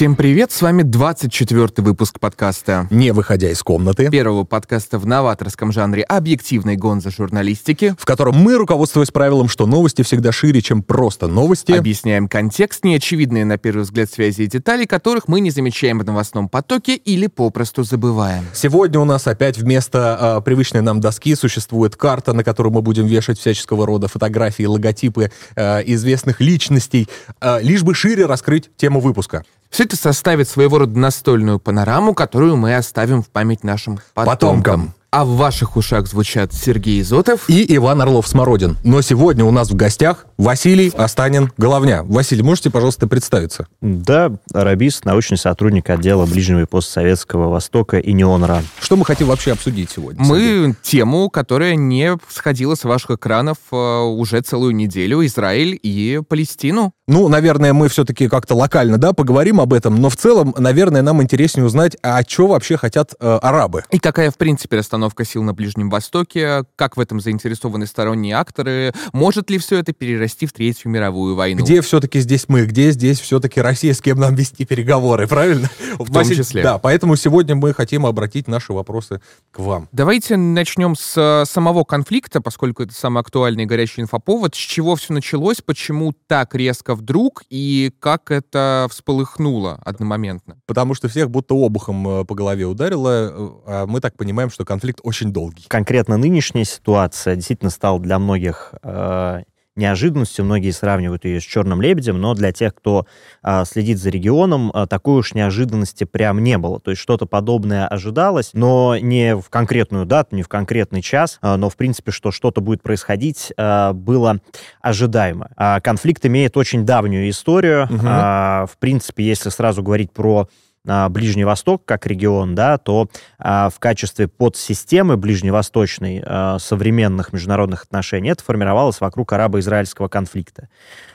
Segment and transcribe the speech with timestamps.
[0.00, 2.88] Всем привет, с вами 24 выпуск подкаста.
[2.90, 4.08] Не выходя из комнаты.
[4.08, 7.94] Первого подкаста в новаторском жанре объективной гонза журналистики.
[7.98, 11.72] В котором мы, руководствуясь правилом, что новости всегда шире, чем просто новости.
[11.72, 16.48] Объясняем контекст, неочевидные на первый взгляд связи и детали, которых мы не замечаем в новостном
[16.48, 18.46] потоке или попросту забываем.
[18.54, 23.04] Сегодня у нас опять вместо э, привычной нам доски существует карта, на которую мы будем
[23.04, 27.06] вешать всяческого рода фотографии, логотипы э, известных личностей,
[27.42, 29.44] э, лишь бы шире раскрыть тему выпуска.
[29.70, 34.62] Все это составит своего рода настольную панораму, которую мы оставим в память нашим потомкам.
[34.62, 34.94] Потомкам.
[35.12, 38.76] А в ваших ушах звучат Сергей Изотов и Иван Орлов-Смородин.
[38.84, 42.04] Но сегодня у нас в гостях Василий Останин-Головня.
[42.04, 43.66] Василий, можете, пожалуйста, представиться?
[43.80, 48.62] Да, арабист, научный сотрудник отдела Ближнего и постсоветского Востока и НИОНРА.
[48.80, 50.24] Что мы хотим вообще обсудить сегодня?
[50.24, 50.74] Мы Сергей?
[50.82, 56.92] тему, которая не сходила с ваших экранов э, уже целую неделю, Израиль и Палестину.
[57.08, 61.20] Ну, наверное, мы все-таки как-то локально, да, поговорим об этом, но в целом, наверное, нам
[61.20, 63.82] интереснее узнать, а что вообще хотят э, арабы.
[63.90, 68.92] И какая, в принципе, расстановка сил на Ближнем Востоке, как в этом заинтересованы сторонние акторы,
[69.12, 71.62] может ли все это перерасти в Третью мировую войну?
[71.62, 75.70] Где все-таки здесь мы, где здесь все-таки Россия, с кем нам вести переговоры, правильно?
[75.98, 76.62] В том числе.
[76.62, 79.88] Да, поэтому сегодня мы хотим обратить наши вопросы к вам.
[79.92, 84.54] Давайте начнем с э, самого конфликта, поскольку это самый актуальный и горячий инфоповод.
[84.54, 90.56] С чего все началось, почему так резко вдруг и как это всполыхнуло одномоментно?
[90.66, 94.64] Потому что всех будто обухом э, по голове ударило, э, а мы так понимаем, что
[94.64, 95.64] конфликт очень долгий.
[95.68, 99.42] Конкретно нынешняя ситуация действительно стала для многих э,
[99.76, 100.44] неожиданностью.
[100.44, 103.06] Многие сравнивают ее с «Черным лебедем», но для тех, кто
[103.42, 106.80] э, следит за регионом, э, такой уж неожиданности прям не было.
[106.80, 111.56] То есть что-то подобное ожидалось, но не в конкретную дату, не в конкретный час, э,
[111.56, 114.38] но в принципе, что что-то будет происходить, э, было
[114.80, 115.50] ожидаемо.
[115.56, 117.84] Э, конфликт имеет очень давнюю историю.
[117.84, 118.06] Угу.
[118.06, 120.48] Э, в принципе, если сразу говорить про
[120.84, 128.30] Ближний Восток как регион, да, то а, в качестве подсистемы ближневосточной а, современных международных отношений
[128.30, 130.68] это формировалось вокруг арабо-израильского конфликта.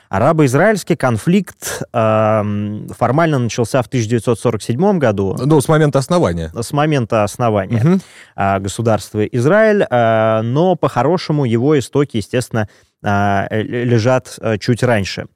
[0.08, 5.36] Арабо-израильский конфликт э, формально начался в 1947 году.
[5.38, 6.52] Ну, с момента основания.
[6.54, 8.00] С момента основания угу.
[8.36, 12.68] э, государства Израиль, э, но по-хорошему его истоки, естественно,
[13.02, 15.26] э, лежат чуть раньше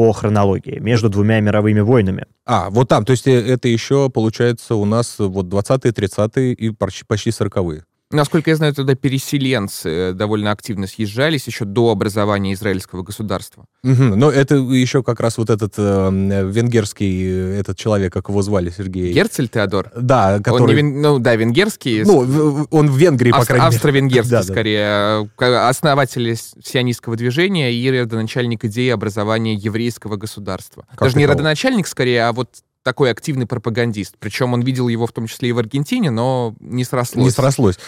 [0.00, 2.24] по хронологии, между двумя мировыми войнами.
[2.46, 6.70] А, вот там, то есть э, это еще, получается, у нас вот 20-е, 30-е и
[6.70, 7.84] почти 40-е.
[8.12, 13.66] Насколько я знаю, туда переселенцы э, довольно активно съезжались еще до образования израильского государства.
[13.84, 14.02] Угу.
[14.16, 18.70] Но это еще как раз вот этот э, венгерский, э, этот человек, как его звали,
[18.70, 19.12] Сергей?
[19.12, 19.92] Герцель Теодор?
[19.96, 20.62] Да, который...
[20.62, 21.00] Он не вен...
[21.00, 22.02] Ну, да, венгерский.
[22.02, 23.76] Ну, он в Венгрии, Австро- по крайней мере.
[23.76, 25.30] Австро-венгерский, да, скорее.
[25.38, 25.68] Да.
[25.68, 30.84] Основатель сионистского движения и родоначальник идеи образования еврейского государства.
[30.90, 32.48] Как Даже не родоначальник, скорее, а вот
[32.82, 34.16] такой активный пропагандист.
[34.18, 37.24] Причем он видел его в том числе и в Аргентине, но не срослось.
[37.24, 37.78] Не срослось.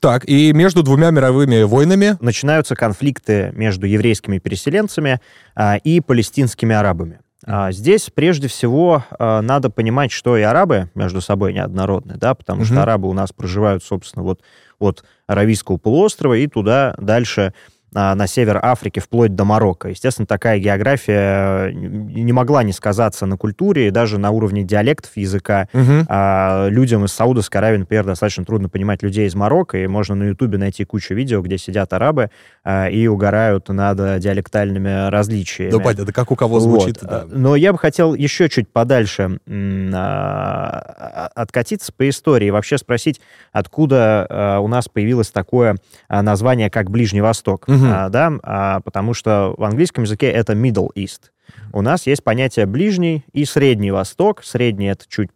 [0.00, 2.16] Так, и между двумя мировыми войнами...
[2.20, 5.20] Начинаются конфликты между еврейскими переселенцами
[5.54, 7.20] а, и палестинскими арабами.
[7.44, 12.62] А, здесь прежде всего а, надо понимать, что и арабы между собой неоднородны, да, потому
[12.62, 12.66] угу.
[12.66, 14.40] что арабы у нас проживают, собственно, вот
[14.78, 17.54] от Аравийского полуострова и туда дальше
[17.96, 19.88] на север Африки вплоть до Марокко.
[19.88, 25.16] Естественно, такая география э, не могла не сказаться на культуре и даже на уровне диалектов
[25.16, 25.68] языка.
[25.72, 26.06] Угу.
[26.08, 30.24] А, людям из Саудовской Аравии, например, достаточно трудно понимать людей из Марокко, и можно на
[30.24, 32.30] Ютубе найти кучу видео, где сидят арабы
[32.64, 35.70] а, и угорают над диалектальными различиями.
[35.70, 36.98] Да, понятно, как у кого звучит.
[37.00, 37.10] Вот.
[37.10, 37.24] Да.
[37.30, 44.58] Но я бы хотел еще чуть подальше а, откатиться по истории, вообще спросить, откуда а,
[44.58, 45.76] у нас появилось такое
[46.08, 47.64] а, название, как Ближний Восток.
[47.66, 51.30] Угу а, да, а, потому что в английском языке это Middle East.
[51.72, 54.42] У нас есть понятие Ближний и Средний Восток.
[54.44, 55.30] Средний— это чуть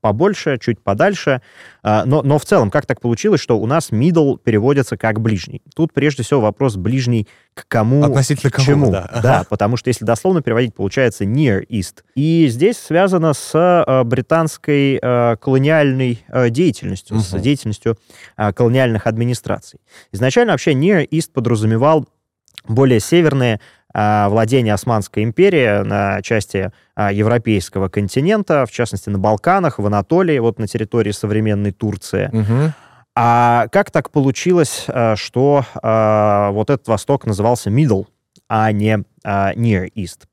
[0.00, 1.40] побольше, чуть подальше.
[1.82, 5.62] А, но, но в целом, как так получилось, что у нас middle переводится как ближний?
[5.74, 8.90] Тут прежде всего вопрос ближний к кому, Относительно к чему.
[8.90, 9.20] Да.
[9.22, 12.02] да, потому что если дословно переводить, получается near east.
[12.14, 17.24] И здесь связано с а, британской колониальной деятельностью, угу.
[17.24, 17.96] с деятельностью
[18.36, 19.80] колониальных администраций.
[20.10, 22.06] Изначально вообще near east подразумевал
[22.68, 23.60] более северные а,
[23.94, 30.58] владения Османской империи на части а, европейского континента, в частности на Балканах, в Анатолии, вот
[30.58, 32.28] на территории современной Турции.
[32.32, 32.72] Угу.
[33.14, 38.06] А как так получилось, а, что вот этот Восток назывался Middle,
[38.54, 40.24] а не Near East?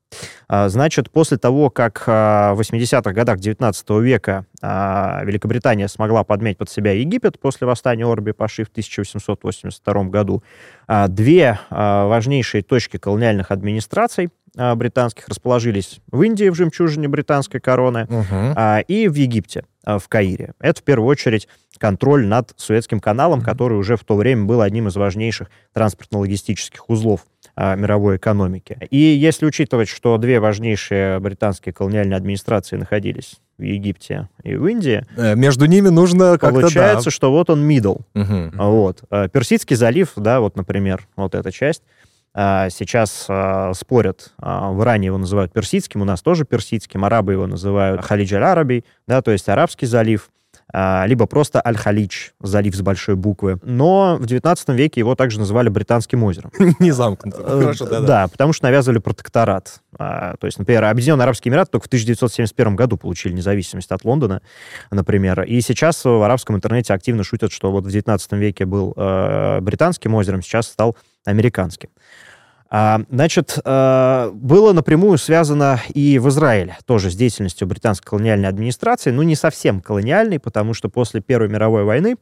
[0.50, 7.40] Значит, после того, как в 80-х годах 19 века Великобритания смогла подметь под себя Египет
[7.40, 10.44] после восстания Орби Паши в 1882 году,
[11.08, 18.84] две важнейшие точки колониальных администраций британских расположились в Индии, в жемчужине британской короны, угу.
[18.88, 20.56] и в Египте, в Каире.
[20.60, 24.88] Это, в первую очередь, контроль над Суэцким каналом, который уже в то время был одним
[24.88, 27.39] из важнейших транспортно-логистических узлов а,
[27.76, 28.78] мировой экономики.
[28.90, 35.06] И если учитывать, что две важнейшие британские колониальные администрации находились в Египте и в Индии.
[35.18, 37.12] Э, между ними нужно как-то, Получается, да.
[37.12, 38.02] что вот он middle.
[38.16, 38.52] Угу.
[38.56, 39.04] Вот.
[39.12, 41.84] Э, Персидский залив, да, вот, например, вот эта часть,
[42.34, 47.48] а, сейчас а, спорят, в Иране его называют персидским, у нас тоже персидским, арабы его
[47.48, 50.30] называют Халидж аль-Араби, да, то есть арабский залив.
[50.72, 53.60] А, либо просто Аль-Халич, залив с большой буквы.
[53.64, 56.52] Но в 19 веке его также называли Британским озером.
[56.80, 57.44] Не замкнутым.
[57.46, 58.28] Э, да.
[58.28, 59.82] потому что навязывали протекторат.
[59.98, 64.42] А, то есть, например, Объединенные Арабские Эмираты только в 1971 году получили независимость от Лондона,
[64.92, 65.42] например.
[65.44, 70.14] И сейчас в арабском интернете активно шутят, что вот в 19 веке был э, британским
[70.14, 70.96] озером, сейчас стал
[71.26, 71.90] американским.
[72.72, 79.10] А, значит, э, было напрямую связано и в Израиле тоже с деятельностью британской колониальной администрации,
[79.10, 82.16] ну не совсем колониальной, потому что после Первой мировой войны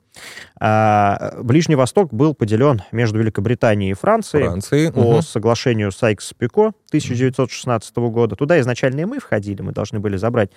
[0.60, 5.22] а, Ближний Восток был поделен между Великобританией и Францией Франции, по угу.
[5.22, 8.36] соглашению Сайкс-Пико 1916 года.
[8.38, 10.52] Туда изначально и мы входили, мы должны были забрать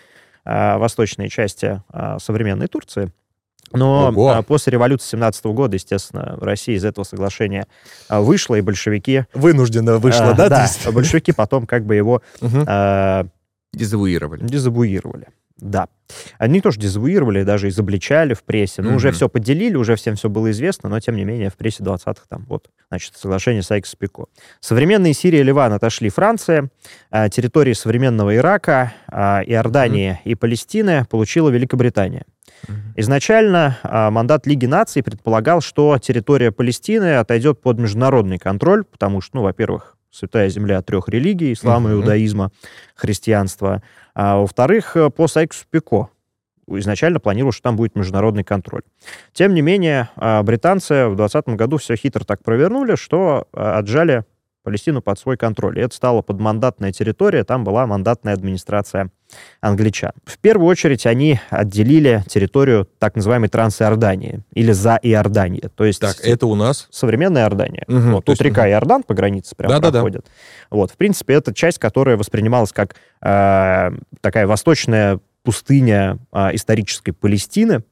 [0.44, 1.82] а, восточные части
[2.20, 3.12] современной Турции.
[3.72, 4.30] Но Ого.
[4.30, 7.66] А, после революции 17 года, естественно, Россия из этого соглашения
[8.08, 9.26] а, вышла, и большевики...
[9.32, 10.48] Вынужденно вышла, а, да?
[10.48, 12.22] Да, большевики потом как бы его...
[12.40, 12.64] Угу.
[12.66, 13.26] А,
[13.72, 14.44] дезавуировали.
[14.44, 15.86] Дезавуировали, да.
[16.38, 18.82] Они тоже дезавуировали, даже изобличали в прессе.
[18.82, 21.84] Ну, уже все поделили, уже всем все было известно, но, тем не менее, в прессе
[21.84, 24.24] 20-х там вот, значит, соглашение Сайкс-Пико.
[24.58, 26.70] Современные Сирия и Ливан отошли Франция,
[27.12, 32.24] территории современного Ирака, Иордании и Палестины получила Великобритания.
[32.96, 39.36] Изначально а, мандат Лиги наций предполагал, что территория Палестины отойдет под международный контроль, потому что,
[39.36, 42.50] ну, во-первых, святая земля трех религий, ислама, иудаизма,
[42.94, 43.82] христианства.
[44.14, 46.08] А во-вторых, по Сайксу-Пико
[46.78, 48.82] изначально планировал, что там будет международный контроль.
[49.32, 54.24] Тем не менее, а, британцы в 2020 году все хитро так провернули, что а, отжали
[54.62, 55.78] Палестину под свой контроль.
[55.78, 59.10] И это стала подмандатная территория, там была мандатная администрация
[59.60, 60.12] англичан.
[60.24, 65.70] В первую очередь они отделили территорию так называемой Трансиордании или за Иордания.
[65.74, 66.88] То есть так, это у нас?
[66.90, 67.84] Современная Иордания.
[67.88, 68.70] Угу, вот, тут есть, река угу.
[68.70, 70.22] Иордан по границе прямо да, проходит.
[70.22, 70.30] Да,
[70.70, 70.76] да.
[70.76, 73.90] Вот, в принципе, это часть, которая воспринималась как э,
[74.20, 77.82] такая восточная пустыня э, исторической Палестины.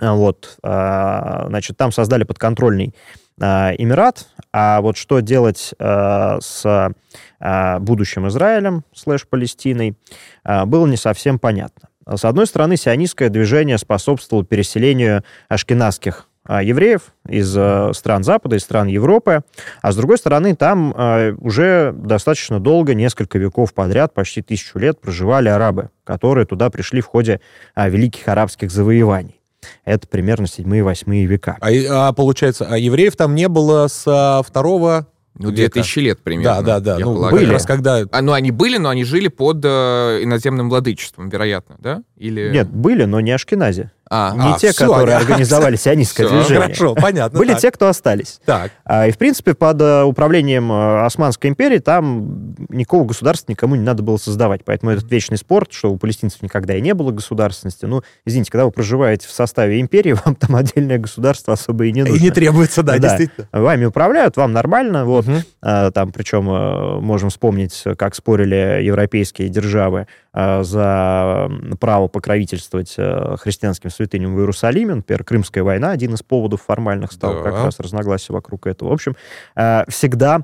[0.00, 2.94] Вот, э, значит, там создали подконтрольный
[3.40, 6.94] Э, Эмират, а вот что делать с
[7.80, 9.96] будущим Израилем, слэш Палестиной,
[10.44, 11.88] было не совсем понятно.
[12.08, 17.50] С одной стороны, сионистское движение способствовало переселению ашкенадских евреев из
[17.96, 19.42] стран Запада, из стран Европы,
[19.82, 20.94] а с другой стороны, там
[21.38, 27.06] уже достаточно долго, несколько веков подряд, почти тысячу лет проживали арабы, которые туда пришли в
[27.06, 27.40] ходе
[27.76, 29.35] великих арабских завоеваний.
[29.84, 31.56] Это примерно 7-8 века.
[31.60, 35.06] А, а получается, а евреев там не было с а, второго
[35.38, 36.62] ну, 2000 лет примерно.
[36.62, 36.98] Да, да, да.
[36.98, 37.42] Ну, полагаю.
[37.42, 37.52] были.
[37.52, 38.04] Раз, когда...
[38.10, 42.02] а, ну, они были, но они жили под э, иноземным владычеством, вероятно, да?
[42.16, 42.50] Или...
[42.50, 43.90] Нет, были, но не Ашкенази.
[44.08, 46.62] А, не а, те, все, которые организовали сионистское движение.
[46.62, 47.38] Хорошо, понятно.
[47.38, 47.60] Были так.
[47.60, 48.40] те, кто остались.
[48.44, 48.70] Так.
[48.84, 53.82] А, и, в принципе, под э, управлением э, Османской империи там никакого государства никому не
[53.82, 54.64] надо было создавать.
[54.64, 57.84] Поэтому этот вечный спорт, что у палестинцев никогда и не было государственности.
[57.84, 62.02] Ну, извините, когда вы проживаете в составе империи, вам там отдельное государство особо и не
[62.02, 62.16] нужно.
[62.16, 63.08] И не требуется, да, да.
[63.08, 63.48] действительно.
[63.50, 65.04] Вами управляют, вам нормально.
[65.04, 65.26] Вот.
[65.26, 65.36] Угу.
[65.62, 74.34] А, там, причем, э, можем вспомнить, как спорили европейские державы за право покровительствовать христианским святыням
[74.34, 74.96] в Иерусалиме.
[74.96, 77.42] Например, Крымская война, один из поводов формальных стал да.
[77.42, 78.90] как раз разногласия вокруг этого.
[78.90, 79.16] В общем,
[79.54, 80.42] э, всегда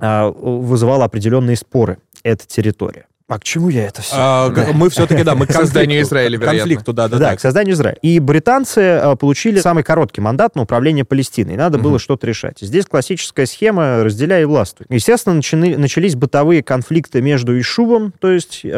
[0.00, 3.06] э, вызывала определенные споры эта территория.
[3.32, 4.14] А к чему я это все?
[4.14, 6.58] А, мы все-таки, да, мы к созданию Израиля, вероятно.
[6.58, 7.30] конфликту, да, да, да.
[7.30, 7.96] Да, к созданию Израиля.
[8.02, 11.56] И британцы а, получили самый короткий мандат на управление Палестиной.
[11.56, 11.84] Надо угу.
[11.84, 12.58] было что-то решать.
[12.60, 14.86] Здесь классическая схема «разделяй и властвуй».
[14.90, 18.68] Естественно, начали, начались бытовые конфликты между Ишувом, то есть э,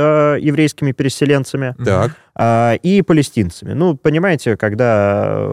[0.40, 2.12] еврейскими переселенцами, так.
[2.38, 3.72] э, и палестинцами.
[3.72, 5.48] Ну, понимаете, когда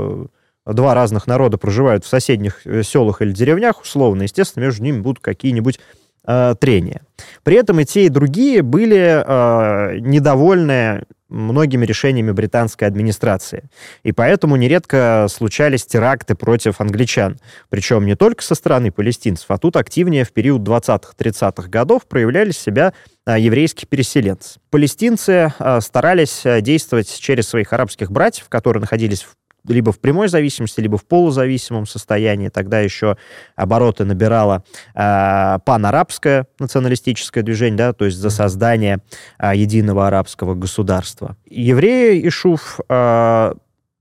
[0.66, 5.24] два разных народа проживают в соседних э, селах или деревнях, условно, естественно, между ними будут
[5.24, 5.80] какие-нибудь
[6.26, 7.02] э, трения.
[7.44, 13.70] При этом и те, и другие были э, недовольны многими решениями британской администрации.
[14.04, 17.38] И поэтому нередко случались теракты против англичан.
[17.70, 22.94] Причем не только со стороны палестинцев, а тут активнее в период 20-30-х годов проявляли себя
[23.26, 24.60] а, еврейские переселенцы.
[24.70, 29.36] Палестинцы а, старались действовать через своих арабских братьев, которые находились в
[29.68, 32.50] либо в прямой зависимости, либо в полузависимом состоянии.
[32.50, 33.18] Тогда еще
[33.56, 34.64] обороты набирало
[34.96, 39.00] э, панарабское националистическое движение, да, то есть за создание
[39.40, 41.38] э, единого арабского государства.
[41.46, 43.54] Евреи и Шуф э,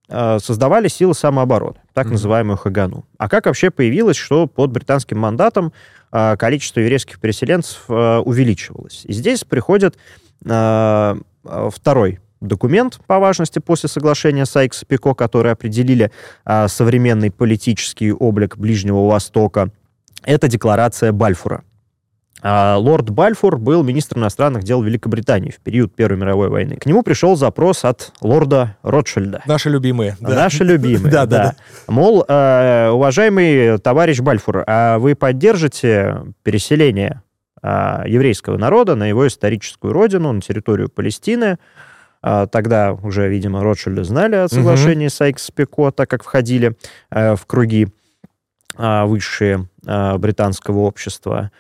[0.09, 2.13] э, создавали силы самообороны, так mm-hmm.
[2.13, 3.07] называемую Хагану.
[3.19, 5.73] А как вообще появилось, что под британским мандатом
[6.13, 9.03] э, количество еврейских переселенцев э, увеличивалось?
[9.05, 9.97] И здесь приходит
[10.45, 11.17] э,
[11.71, 16.11] второй документ по важности после соглашения Сайкс-Пико, которые определили
[16.45, 19.71] а, современный политический облик Ближнего Востока.
[20.25, 21.63] Это декларация Бальфура.
[22.43, 26.77] А, лорд Бальфур был министром иностранных дел Великобритании в период Первой мировой войны.
[26.77, 29.43] К нему пришел запрос от лорда Ротшильда.
[29.47, 30.17] Наши любимые.
[30.21, 30.31] Да.
[30.31, 31.55] Наши любимые, да, да.
[31.87, 37.23] Мол, э, уважаемый товарищ Бальфур, а вы поддержите переселение
[37.63, 41.59] э, еврейского народа на его историческую родину, на территорию Палестины, а,
[42.23, 45.15] тогда уже, видимо, Ротшильды знали о соглашении угу.
[45.15, 46.77] Сайкс-Пико, так как входили
[47.11, 47.89] э, в круги
[48.77, 51.51] а, высшие а, британского общества.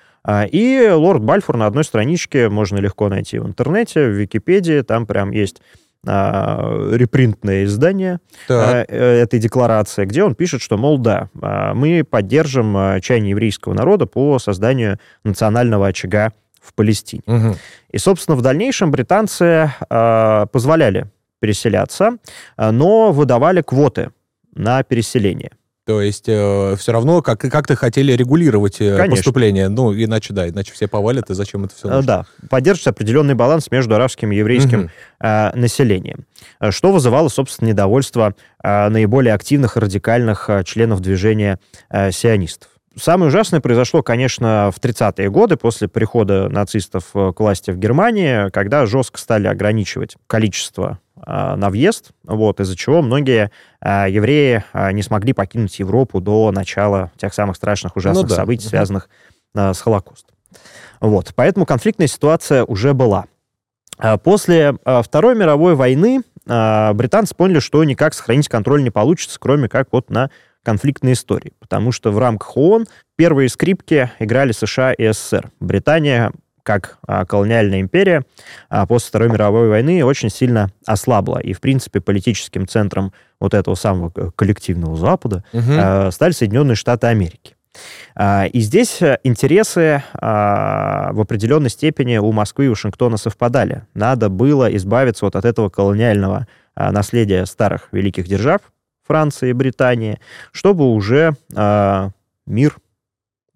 [0.52, 5.30] И лорд Бальфур на одной страничке можно легко найти в интернете, в Википедии, там прям
[5.30, 5.62] есть
[6.04, 8.86] репринтное издание так.
[8.88, 11.28] Э, этой декларации, где он пишет, что, мол, да,
[11.74, 17.22] мы поддержим чаяние еврейского народа по созданию национального очага в Палестине.
[17.26, 17.56] Угу.
[17.92, 21.06] И, собственно, в дальнейшем британцы э, позволяли
[21.40, 22.18] переселяться,
[22.56, 24.10] э, но выдавали квоты
[24.54, 25.52] на переселение.
[25.86, 29.68] То есть э, все равно как, как-то хотели регулировать э, поступление.
[29.68, 32.02] Ну, иначе, да, иначе все повалят, и зачем это все нужно?
[32.02, 34.90] Да, поддерживать определенный баланс между арабским и еврейским угу.
[35.20, 36.26] э, населением.
[36.68, 42.68] Что вызывало, собственно, недовольство э, наиболее активных и радикальных э, членов движения э, сионистов.
[43.00, 48.50] Самое ужасное произошло, конечно, в 30-е годы после прихода нацистов э, к власти в Германии,
[48.50, 54.92] когда жестко стали ограничивать количество э, на въезд, вот, из-за чего многие э, евреи э,
[54.92, 58.34] не смогли покинуть Европу до начала тех самых страшных ужасных ну, да.
[58.36, 59.08] событий, связанных
[59.54, 60.36] с Холокостом.
[61.00, 63.24] Вот, поэтому конфликтная ситуация уже была.
[64.22, 70.08] После Второй мировой войны британцы поняли, что никак сохранить контроль не получится, кроме как вот
[70.08, 70.30] на
[70.62, 72.86] конфликтной истории, потому что в рамках ООН
[73.16, 75.50] первые скрипки играли США и СССР.
[75.60, 78.24] Британия как а, колониальная империя
[78.68, 81.38] а, после Второй мировой войны очень сильно ослабла.
[81.38, 86.10] И, в принципе, политическим центром вот этого самого коллективного Запада угу.
[86.12, 87.56] стали Соединенные Штаты Америки.
[88.52, 93.84] И здесь интересы а, в определенной степени у Москвы и Вашингтона совпадали.
[93.94, 98.60] Надо было избавиться вот от этого колониального наследия старых великих держав,
[99.10, 100.20] Франции и Британии,
[100.52, 102.10] чтобы уже э,
[102.46, 102.76] мир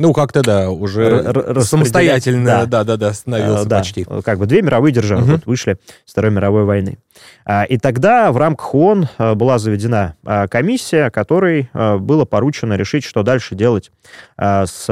[0.00, 1.32] ну, как-то, да, уже
[1.62, 4.04] самостоятельно, да-да-да, становился а, да, почти.
[4.24, 5.30] Как бы две мировые державы угу.
[5.30, 6.98] вот, вышли с Второй мировой войны.
[7.44, 10.16] А, и тогда в рамках ООН была заведена
[10.50, 13.92] комиссия, которой было поручено решить, что дальше делать
[14.36, 14.88] с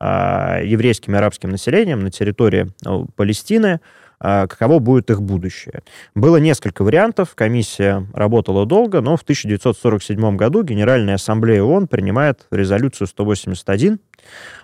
[0.00, 2.72] еврейским и арабским населением на территории
[3.14, 3.78] Палестины,
[4.18, 5.82] каково будет их будущее.
[6.14, 13.06] Было несколько вариантов, комиссия работала долго, но в 1947 году Генеральная Ассамблея ООН принимает резолюцию
[13.06, 14.00] 181,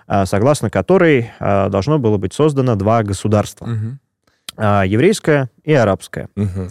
[0.07, 3.65] а, согласно которой а, должно было быть создано два государства.
[3.65, 3.99] Угу.
[4.85, 6.29] Еврейское и арабское.
[6.35, 6.69] Угу.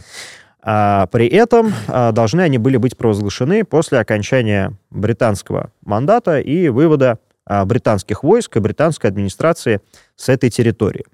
[0.63, 1.73] При этом
[2.13, 7.19] должны они были быть провозглашены после окончания британского мандата и вывода
[7.65, 9.81] британских войск и британской администрации
[10.15, 11.05] с этой территории.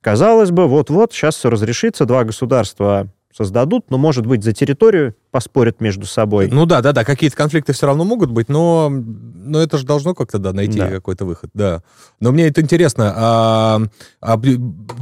[0.00, 5.80] Казалось бы, вот-вот, сейчас все разрешится, два государства создадут, но, может быть, за территорию поспорят
[5.80, 6.48] между собой.
[6.50, 10.14] Ну да, да, да, какие-то конфликты все равно могут быть, но, но это же должно
[10.14, 10.88] как-то да, найти да.
[10.88, 11.82] какой-то выход, да.
[12.18, 13.80] Но мне это интересно, а,
[14.20, 14.40] а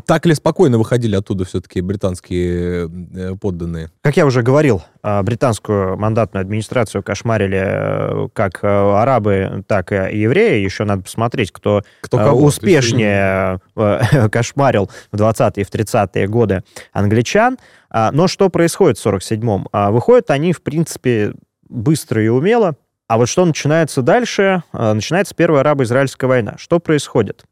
[0.05, 3.90] так ли спокойно выходили оттуда все-таки британские э, подданные?
[4.02, 10.19] Как я уже говорил, а, британскую мандатную администрацию кошмарили э, как э, арабы, так и
[10.19, 10.62] евреи.
[10.62, 13.61] Еще надо посмотреть, кто, кто кого, успешнее
[14.31, 16.62] кошмарил в 20-е и в 30-е годы
[16.93, 17.57] англичан.
[17.99, 19.69] А, но что происходит в 47-м?
[19.73, 21.33] А, выходят они, в принципе,
[21.67, 22.75] быстро и умело.
[23.09, 24.62] А вот что начинается дальше?
[24.71, 26.57] А, начинается Первая арабо-израильская война.
[26.59, 27.47] Что происходит?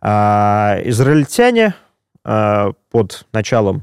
[0.00, 1.74] Израильтяне
[2.22, 3.82] под началом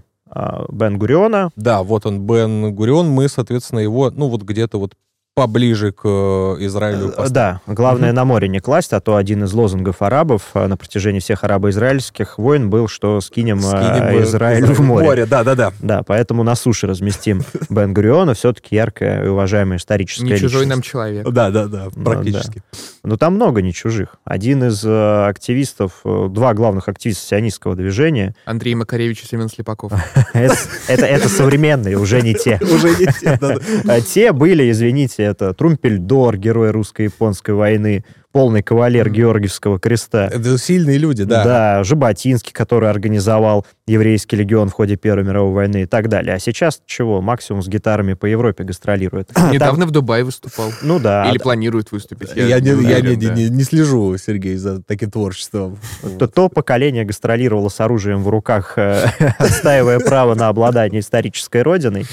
[0.70, 1.50] Бен Гуриона.
[1.58, 4.94] Да, вот он, Бен Гурион, мы, соответственно, его, ну, вот где-то вот
[5.40, 7.08] поближе к э, Израилю.
[7.08, 7.32] Поставить.
[7.32, 8.16] Да, главное угу.
[8.18, 12.70] на море не класть, а то один из лозунгов арабов на протяжении всех арабо-израильских войн
[12.70, 15.06] был, что скинем, скинем Израиль, Израиль в море.
[15.06, 15.26] море.
[15.26, 15.72] Да, да, да.
[15.80, 20.82] Да, поэтому на суше разместим Бен Гуриона, все-таки яркая и уважаемая историческая Не чужой нам
[20.82, 21.30] человек.
[21.30, 22.62] Да, да, да, практически.
[22.74, 22.99] Ну, да.
[23.04, 24.16] Но там много не чужих.
[24.26, 28.36] Один из активистов, два главных активиста сионистского движения.
[28.46, 29.94] Андрей Макаревич и Семен Слепаков.
[30.34, 32.60] Это современные, уже не те.
[32.70, 33.40] Уже не те,
[33.88, 40.28] а Те были, извините, это Трумпельдор, герой русско-японской войны, полный кавалер Георгиевского креста.
[40.28, 41.44] Это сильные люди, да.
[41.44, 46.36] Да, Жаботинский, который организовал еврейский легион в ходе Первой мировой войны и так далее.
[46.36, 47.22] А сейчас чего?
[47.22, 49.32] Максимум с гитарами по Европе гастролирует.
[49.52, 50.72] Недавно в Дубае выступал.
[50.84, 51.30] Ну да.
[51.30, 52.32] Или планирует выступить.
[52.36, 55.80] Я, не, я не, не, не слежу, Сергей, за таким творчеством.
[56.20, 59.08] То, то поколение гастролировало с оружием в руках, э,
[59.40, 62.06] отстаивая право на обладание исторической родиной.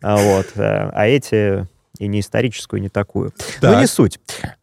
[0.00, 0.46] А вот.
[0.54, 1.66] Э, а эти
[1.98, 3.32] и не историческую, и не такую.
[3.60, 3.74] Так.
[3.74, 4.18] Но не суть.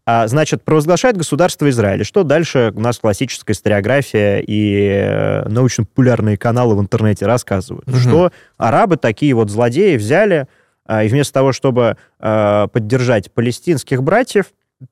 [0.06, 2.04] А, значит, провозглашает государство Израиль.
[2.04, 7.88] Что дальше у нас классическая историография и э, научно-популярные каналы в интернете рассказывают?
[7.88, 7.98] Угу.
[7.98, 10.48] Что арабы такие вот злодеи взяли,
[10.86, 14.48] а, и вместо того, чтобы а, поддержать палестинских братьев,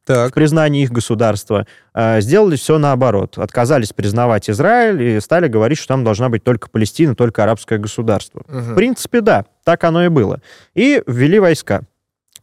[0.06, 0.32] так.
[0.32, 3.38] в признании их государства, э, сделали все наоборот.
[3.38, 8.44] Отказались признавать Израиль и стали говорить, что там должна быть только Палестина, только арабское государство.
[8.48, 8.58] Угу.
[8.58, 10.42] В принципе, да, так оно и было.
[10.74, 11.82] И ввели войска.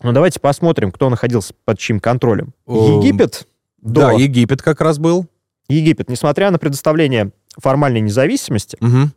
[0.02, 2.54] Но давайте посмотрим, кто находился под чьим контролем.
[2.66, 3.46] Египет.
[3.80, 4.00] До...
[4.02, 5.26] Да, Египет как раз был.
[5.68, 9.10] Египет, несмотря на предоставление формальной независимости угу.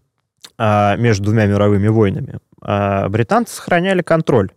[0.57, 4.51] а, между двумя мировыми войнами, а, британцы сохраняли контроль.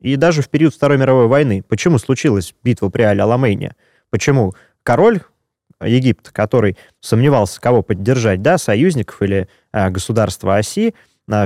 [0.00, 1.62] И даже в период Второй мировой войны.
[1.66, 3.74] Почему случилась битва при Аль-Аламейне?
[4.10, 5.20] Почему король
[5.82, 10.94] Египта, который сомневался, кого поддержать, да, союзников или а, государства оси,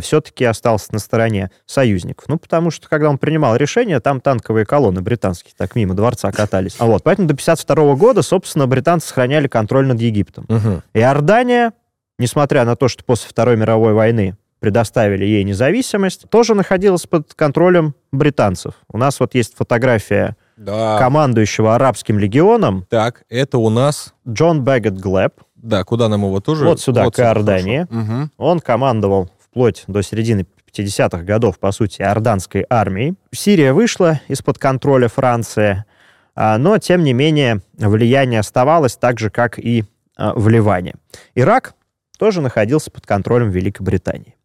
[0.00, 2.28] все-таки остался на стороне союзников.
[2.28, 6.76] Ну, потому что, когда он принимал решение, там танковые колонны британские так мимо дворца катались.
[6.78, 10.44] А вот, поэтому до 52 года, собственно, британцы сохраняли контроль над Египтом.
[10.48, 10.82] Угу.
[10.94, 11.72] Иордания,
[12.18, 17.94] несмотря на то, что после Второй мировой войны предоставили ей независимость, тоже находилась под контролем
[18.12, 18.74] британцев.
[18.92, 20.98] У нас вот есть фотография да.
[20.98, 22.86] командующего арабским легионом.
[22.90, 24.14] Так, это у нас...
[24.28, 25.32] Джон Бэггет Глэб.
[25.56, 26.66] Да, куда нам его тоже...
[26.66, 27.86] Вот сюда, вот к Иордании.
[27.90, 28.30] Угу.
[28.36, 33.14] Он командовал вплоть до середины 50-х годов, по сути, иорданской армии.
[33.32, 35.84] Сирия вышла из-под контроля Франции,
[36.34, 39.84] а, но, тем не менее, влияние оставалось так же, как и
[40.16, 40.94] а, в Ливане.
[41.34, 41.74] Ирак
[42.18, 44.36] тоже находился под контролем Великобритании.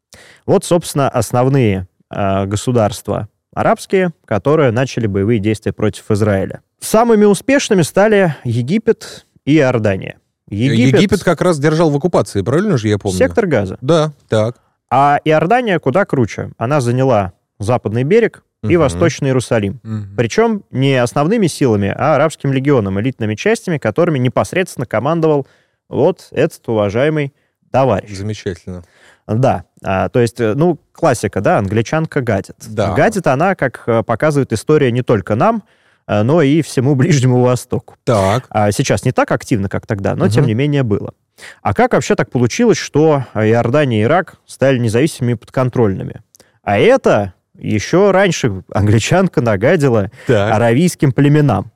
[0.46, 6.62] Вот, собственно, основные а, государства арабские, которые начали боевые действия против Израиля.
[6.80, 10.18] Самыми успешными стали Египет и Иордания.
[10.50, 13.18] Египет, Египет как раз держал в оккупации, правильно же я помню?
[13.18, 13.78] Сектор газа.
[13.82, 14.58] Да, так.
[14.98, 16.52] А Иордания куда круче.
[16.58, 19.82] Она заняла западный берег и Восточный Иерусалим.
[19.84, 20.16] Угу.
[20.16, 25.48] Причем не основными силами, а арабским легионом, элитными частями, которыми непосредственно командовал
[25.90, 27.34] вот этот уважаемый
[27.72, 28.16] товарищ.
[28.16, 28.86] Замечательно.
[29.28, 32.56] Да, а, то есть, э, ну, классика, да, англичанка гадит.
[32.66, 32.94] Да.
[32.94, 35.64] Гадит она, как э, показывает история, не только нам,
[36.08, 37.96] э, но и всему Ближнему Востоку.
[38.06, 38.46] Так.
[38.50, 40.32] А сейчас не так активно, как тогда, но угу.
[40.34, 41.14] тем не менее было.
[41.62, 46.22] А как вообще так получилось, что Иордания и Ирак стали независимыми и подконтрольными?
[46.64, 50.54] А это еще раньше англичанка нагадила так.
[50.54, 51.72] аравийским племенам.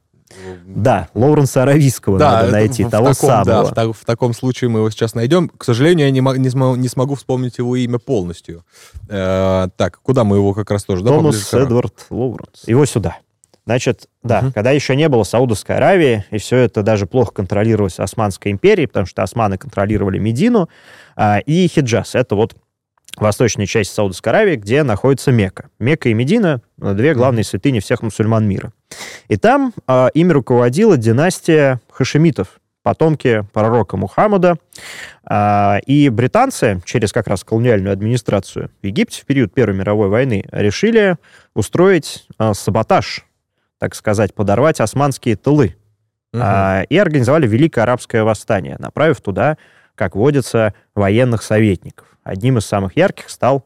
[0.66, 3.72] Да, Лоуренса Аравийского да, надо найти, в, того в таком, самого.
[3.72, 5.50] Да, в, в таком случае мы его сейчас найдем.
[5.50, 8.64] К сожалению, я не, не, смогу, не смогу вспомнить его имя полностью.
[9.08, 11.04] Э, так, куда мы его как раз тоже...
[11.04, 12.68] Томас да, Эдвард Лоуренс.
[12.68, 13.18] Его сюда.
[13.70, 14.52] Значит, да, угу.
[14.52, 19.06] когда еще не было Саудовской Аравии, и все это даже плохо контролировалось Османской империей, потому
[19.06, 20.70] что османы контролировали Медину
[21.16, 22.16] а, и Хиджаз.
[22.16, 22.56] Это вот
[23.18, 25.70] восточная часть Саудовской Аравии, где находится Мекка.
[25.78, 28.74] Мекка и Медина— две главные святыни всех мусульман мира.
[29.28, 34.58] И там а, ими руководила династия хашемитов, потомки пророка Мухаммада.
[35.24, 40.44] А, и британцы через как раз колониальную администрацию в Египте в период Первой мировой войны
[40.52, 41.18] решили
[41.54, 43.28] устроить а, саботаж
[43.80, 45.76] так сказать, подорвать османские тылы.
[46.34, 46.42] Угу.
[46.44, 49.58] А, и организовали Великое Арабское восстание, направив туда,
[49.96, 52.06] как водится, военных советников.
[52.24, 53.66] Одним из самых ярких стал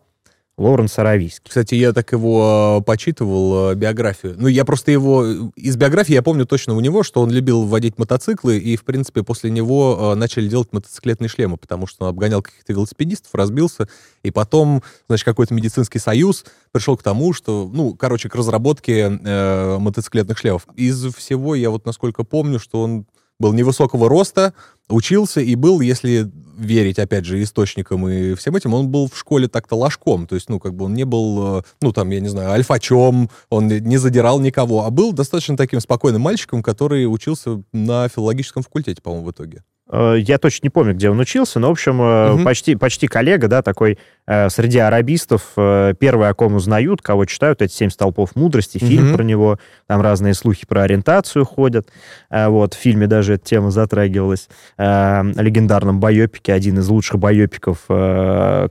[0.55, 1.49] Лоуренс Аравийский.
[1.49, 4.35] Кстати, я так его э, почитывал, э, биографию.
[4.37, 5.51] Ну, я просто его...
[5.55, 9.23] Из биографии я помню точно у него, что он любил водить мотоциклы, и, в принципе,
[9.23, 13.89] после него э, начали делать мотоциклетные шлемы, потому что он обгонял каких-то велосипедистов, разбился,
[14.21, 19.77] и потом, значит, какой-то медицинский союз пришел к тому, что, ну, короче, к разработке э,
[19.79, 20.67] мотоциклетных шлемов.
[20.75, 23.07] Из всего я вот насколько помню, что он
[23.39, 24.53] был невысокого роста,
[24.89, 29.47] учился и был, если верить, опять же, источникам и всем этим, он был в школе
[29.47, 30.27] так-то ложком.
[30.27, 33.29] То есть, ну, как бы он не был, э, ну, там, я не знаю, альфачом,
[33.49, 39.01] он не задирал никого, а был достаточно таким спокойным мальчиком, который учился на филологическом факультете,
[39.01, 39.63] по-моему, в итоге.
[39.93, 42.43] Э, я точно не помню, где он учился, но, в общем, угу.
[42.43, 47.73] почти, почти коллега, да, такой э, среди арабистов, первый, о ком узнают, кого читают, эти
[47.73, 49.17] «Семь столпов мудрости», фильм угу.
[49.17, 51.89] про него, там разные слухи про ориентацию ходят,
[52.31, 57.85] вот, в фильме даже эта тема затрагивалась, легендарном байопике, один из лучших байопиков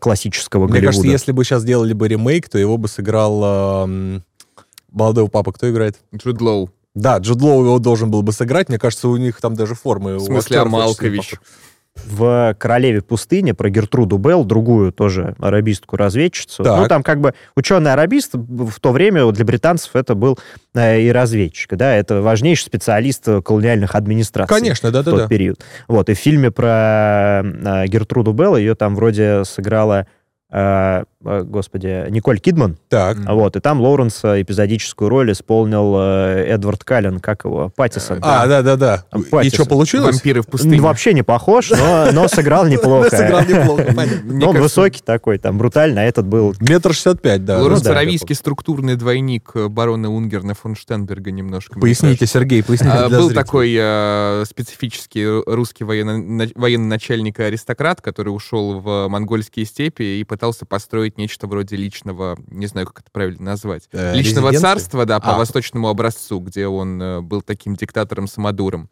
[0.00, 0.86] классического Мне Голливуда.
[0.86, 3.86] кажется, если бы сейчас сделали бы ремейк, то его бы сыграл
[4.90, 5.96] молодого папа, кто играет?
[6.14, 6.70] Джуд Лоу.
[6.94, 8.68] Да, Джуд Лоу его должен был бы сыграть.
[8.68, 10.16] Мне кажется, у них там даже формы...
[10.16, 11.34] В смысле, Малкович?
[11.94, 16.64] в «Королеве пустыни» про Гертруду Белл, другую тоже арабистку-разведчицу.
[16.64, 16.80] Так.
[16.80, 20.38] Ну, там как бы ученый-арабист в то время для британцев это был
[20.74, 24.56] э, и разведчик, да, это важнейший специалист колониальных администраций.
[24.56, 25.10] Конечно, да-да-да.
[25.10, 25.28] В тот да.
[25.28, 25.60] период.
[25.86, 30.06] Вот, и в фильме про э, Гертруду Белл ее там вроде сыграла
[30.50, 32.76] э, господи, Николь Кидман.
[32.88, 33.16] Так.
[33.28, 38.18] Вот, и там Лоуренса эпизодическую роль исполнил э, Эдвард Каллен, как его, Паттисон.
[38.22, 39.04] А, да-да-да.
[39.42, 40.16] И что, получилось?
[40.16, 40.80] Вампиры в пустыне.
[40.80, 43.10] Вообще не похож, но, но сыграл неплохо.
[43.10, 44.48] Сыграл неплохо, понятно.
[44.48, 46.54] Он высокий такой, там, брутальный, а этот был...
[46.60, 47.58] Метр шестьдесят пять, да.
[47.58, 51.78] Лоуренс ну Аравийский структурный двойник э, барона Унгерна фон Штенберга немножко.
[51.78, 59.08] Поясните, Сергей, поясните а, Был такой э, специфический русский военный начальник аристократ, который ушел в
[59.08, 64.14] монгольские степи и пытался построить нечто вроде личного, не знаю, как это правильно назвать, э,
[64.14, 65.38] личного царства, да, по а.
[65.38, 68.88] восточному образцу, где он э, был таким диктатором-самодуром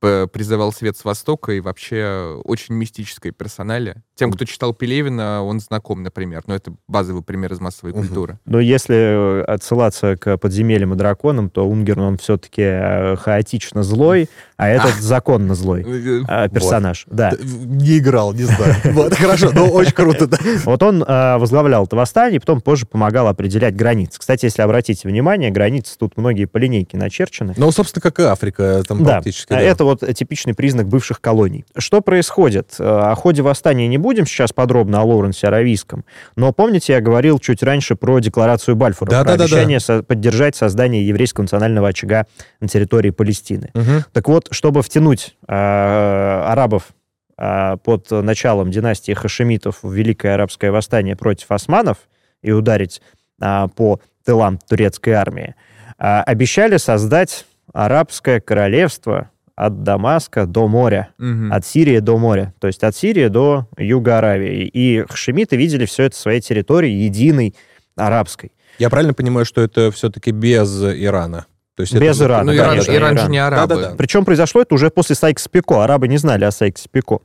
[0.00, 4.02] призывал свет с Востока и вообще очень мистическое персонале.
[4.14, 6.42] Тем, кто читал Пелевина, он знаком, например.
[6.46, 8.02] Но это базовый пример из массовой угу.
[8.02, 8.38] культуры.
[8.44, 14.28] Но если э, отсылаться к подземельям и драконам, то Унгерн, он все-таки э, хаотично злой,
[14.58, 15.02] а этот а.
[15.02, 17.04] законно злой э, персонаж.
[17.06, 17.16] Вот.
[17.16, 17.32] Да.
[17.40, 18.74] Не играл, не знаю.
[18.98, 20.28] Вот, хорошо, но очень круто.
[20.64, 24.18] Вот он возглавлял это восстание, потом позже помогал определять границы.
[24.18, 27.54] Кстати, если обратите внимание, границы тут многие по линейке начерчены.
[27.56, 29.52] Ну, собственно, как и Африка, там практически.
[29.52, 31.64] Это вот типичный признак бывших колоний.
[31.76, 32.74] Что происходит?
[32.78, 36.04] Э, о ходе восстания не будем сейчас подробно о Лоуренсе Аравийском,
[36.36, 40.02] но помните, я говорил чуть раньше про декларацию Бальфура, да, про да, обещание да, да.
[40.02, 42.26] поддержать создание еврейского национального очага
[42.60, 43.70] на территории Палестины.
[43.74, 44.04] Угу.
[44.12, 46.88] Так вот, чтобы втянуть э, арабов
[47.36, 51.98] э, под началом династии Хашемитов в Великое арабское восстание против османов
[52.42, 53.02] и ударить
[53.40, 55.54] э, по тылам турецкой армии,
[55.98, 61.52] э, обещали создать арабское королевство от Дамаска до моря, угу.
[61.52, 64.66] от Сирии до моря, то есть от Сирии до юга Аравии.
[64.66, 67.56] И хашемиты видели все это своей территории единой
[67.96, 68.52] арабской.
[68.78, 71.46] Я правильно понимаю, что это все-таки без Ирана?
[71.78, 72.24] То есть без это...
[72.24, 72.42] Ирана.
[72.42, 73.74] Ну, Иран, да, Иран, Иран же не арабы.
[73.76, 73.96] Да, да, да.
[73.96, 75.84] Причем произошло это уже после Сайкс-Пико.
[75.84, 77.20] Арабы не знали о Сайкс-Пико.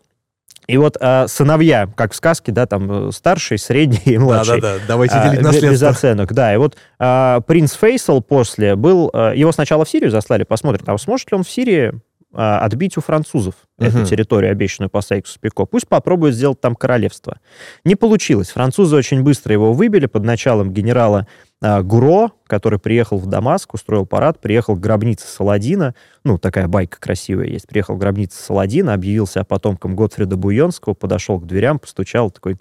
[0.68, 4.62] И вот а, сыновья, как в сказке, да, там старший, средний и младший.
[4.62, 5.72] Да-да-да, давайте делить а, наследство.
[5.72, 6.54] Без оценок, да.
[6.54, 9.10] И вот а, принц Фейсал после был...
[9.12, 11.94] А, его сначала в Сирию заслали, посмотрим, а сможет ли он в Сирии
[12.34, 13.88] отбить у французов uh-huh.
[13.88, 15.66] эту территорию, обещанную по Сайксу-Пико.
[15.66, 17.40] Пусть попробует сделать там королевство.
[17.86, 18.50] Не получилось.
[18.50, 21.28] Французы очень быстро его выбили под началом генерала
[21.62, 25.96] а, Гуро, который приехал в Дамаск, устроил парад, приехал к гробнице Саладина.
[26.26, 27.68] Ну, такая байка красивая есть.
[27.68, 32.58] Приехал к гробнице Саладина, объявился о потомком Готфрида Буйонского, подошел к дверям, постучал, такой...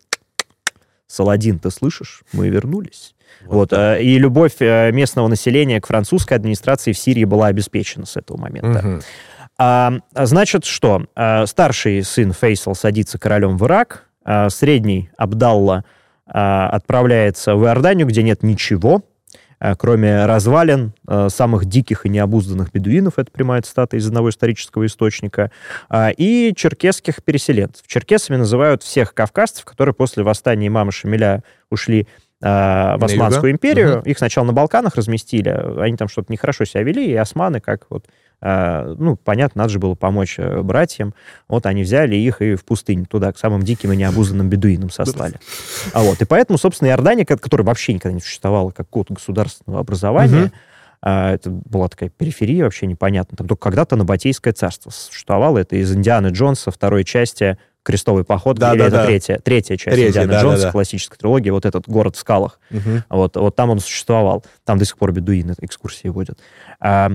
[1.08, 2.22] Саладин, ты слышишь?
[2.32, 3.14] Мы вернулись.
[3.44, 8.06] Вот, вот э, и любовь э, местного населения к французской администрации в Сирии была обеспечена
[8.06, 8.78] с этого момента.
[8.78, 9.00] Угу.
[9.64, 11.04] А, значит, что?
[11.14, 15.84] А, старший сын Фейсал садится королем в Ирак, а, средний Абдалла
[16.26, 19.02] а, отправляется в Иорданию, где нет ничего,
[19.78, 20.92] кроме развалин
[21.28, 25.52] самых диких и необузданных бедуинов, это прямая цитата из одного исторического источника,
[26.16, 27.86] и черкесских переселенцев.
[27.86, 32.08] Черкесами называют всех кавказцев, которые после восстания имама Шамиля ушли
[32.40, 33.98] в Османскую империю.
[33.98, 34.08] Угу.
[34.08, 38.06] Их сначала на Балканах разместили, они там что-то нехорошо себя вели, и османы, как вот
[38.42, 41.14] ну, понятно, надо же было помочь э, братьям.
[41.48, 45.34] Вот они взяли их и в пустыню туда, к самым диким и необузанным бедуинам сослали.
[45.92, 50.44] А вот, и поэтому, собственно, Иордания, которая вообще никогда не существовала как какого-то государственного образования,
[50.44, 50.52] угу.
[51.04, 53.36] Это была такая периферия вообще непонятно.
[53.36, 55.58] Там только когда-то Набатейское царство существовало.
[55.58, 59.06] Это из Индианы Джонса второй части «Крестовый поход», да, или да, это да.
[59.06, 60.72] Третья, третья часть Третья, Индианы да, Джонса, да, да.
[60.72, 62.60] классической трилогии, вот этот город в скалах.
[62.70, 63.02] Угу.
[63.10, 64.44] Вот, вот там он существовал.
[64.64, 66.38] Там до сих пор бедуины экскурсии водят.
[66.78, 67.10] А,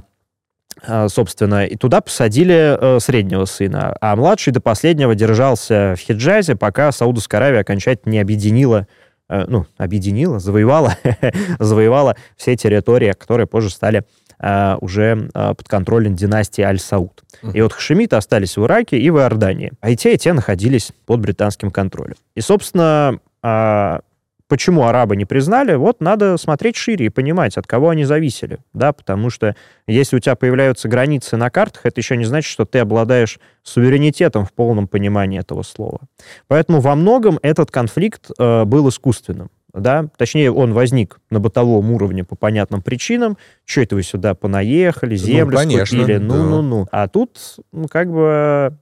[1.10, 6.92] собственно, и туда посадили э, среднего сына, а младший до последнего держался в Хиджазе, пока
[6.92, 8.88] Саудовская Аравия окончательно не объединила,
[9.30, 10.96] э, ну, объединила, завоевала,
[11.60, 14.04] завоевала все территории, которые позже стали
[14.40, 17.24] а, уже а, подконтролен династии Аль-Сауд.
[17.42, 17.54] Uh-huh.
[17.54, 19.72] И вот хашемиты остались в Ираке и в Иордании.
[19.82, 22.14] А и те, и те находились под британским контролем.
[22.36, 24.02] И, собственно, а,
[24.48, 28.94] почему арабы не признали, вот надо смотреть шире и понимать, от кого они зависели, да,
[28.94, 29.56] потому что
[29.88, 34.46] если у тебя появляются границы на картах, это еще не значит, что ты обладаешь суверенитетом
[34.46, 36.00] в полном понимании этого слова.
[36.48, 39.50] Поэтому во многом этот конфликт э, был искусственным.
[39.74, 40.08] Да?
[40.18, 43.38] Точнее, он возник на бытовом уровне по понятным причинам.
[43.66, 46.18] Что это вы сюда понаехали, ну, землю ну, конечно, скупили?
[46.18, 46.84] Ну-ну-ну.
[46.86, 47.04] Да.
[47.04, 47.38] А тут,
[47.72, 48.78] ну, как бы,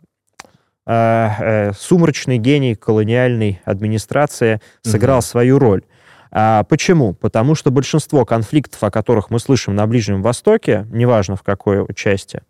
[0.87, 5.25] сумрачный гений колониальной администрации сыграл угу.
[5.25, 5.83] свою роль.
[6.37, 7.13] А почему?
[7.13, 12.41] Потому что большинство конфликтов, о которых мы слышим на Ближнем Востоке, неважно в какой части,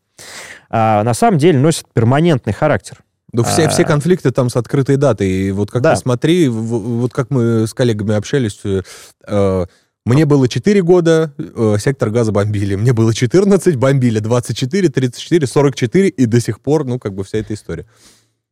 [0.69, 3.04] а, на самом деле носят перманентный характер.
[3.32, 3.69] Ну, все, а...
[3.69, 5.30] все конфликты там с открытой датой.
[5.30, 5.93] И вот как да.
[5.93, 9.65] ты смотри, вот как мы с коллегами общались, э,
[10.06, 12.76] мне было 4 года, э, сектор газа бомбили.
[12.76, 17.39] Мне было 14, бомбили 24, 34, 44, и до сих пор, ну, как бы вся
[17.39, 17.86] эта история.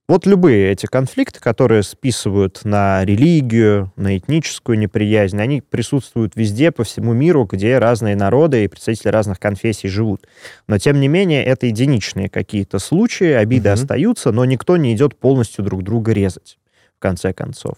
[0.09, 6.83] Вот любые эти конфликты, которые списывают на религию, на этническую неприязнь, они присутствуют везде, по
[6.83, 10.27] всему миру, где разные народы и представители разных конфессий живут.
[10.67, 13.75] Но, тем не менее, это единичные какие-то случаи, обиды угу.
[13.75, 16.57] остаются, но никто не идет полностью друг друга резать,
[16.97, 17.77] в конце концов.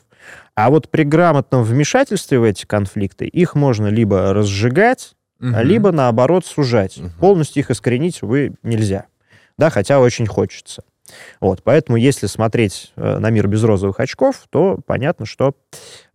[0.55, 5.51] А вот при грамотном вмешательстве в эти конфликты их можно либо разжигать, угу.
[5.61, 6.97] либо, наоборот, сужать.
[6.97, 7.09] Угу.
[7.19, 9.05] Полностью их искоренить, увы, нельзя.
[9.59, 10.83] Да, хотя очень хочется.
[11.39, 15.55] Вот, поэтому если смотреть э, на мир без розовых очков, то понятно, что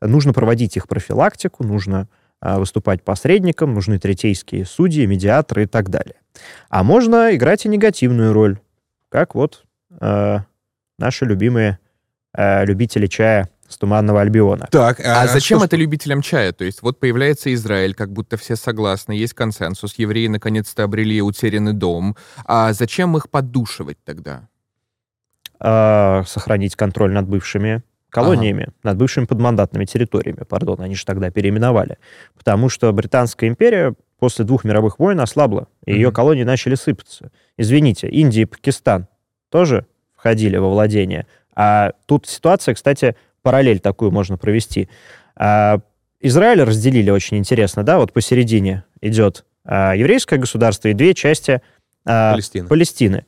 [0.01, 2.09] нужно проводить их профилактику, нужно
[2.43, 6.17] э, выступать посредником, нужны третейские судьи, медиаторы и так далее.
[6.69, 8.59] А можно играть и негативную роль,
[9.09, 9.65] как вот
[10.01, 10.39] э,
[10.99, 11.79] наши любимые
[12.35, 14.69] э, любители чая с Туманного Альбиона.
[14.71, 15.67] Так, а, а зачем что...
[15.67, 16.53] это любителям чая?
[16.53, 21.73] То есть вот появляется Израиль, как будто все согласны, есть консенсус, евреи наконец-то обрели утерянный
[21.73, 22.17] дом.
[22.45, 24.49] А зачем их поддушивать тогда?
[25.61, 28.73] Э, сохранить контроль над бывшими колониями, ага.
[28.83, 31.99] над бывшими подмандатными территориями, пардон, они же тогда переименовали.
[32.37, 35.95] Потому что Британская империя после двух мировых войн ослабла, и mm-hmm.
[35.95, 37.31] ее колонии начали сыпаться.
[37.57, 39.07] Извините, Индия и Пакистан
[39.49, 41.27] тоже входили во владение.
[41.55, 44.89] А тут ситуация, кстати, параллель такую можно провести.
[45.37, 45.81] А,
[46.21, 51.63] Израиль разделили очень интересно, да, вот посередине идет а, еврейское государство и две части
[52.05, 52.69] а, Палестины.
[52.69, 53.25] Палестины.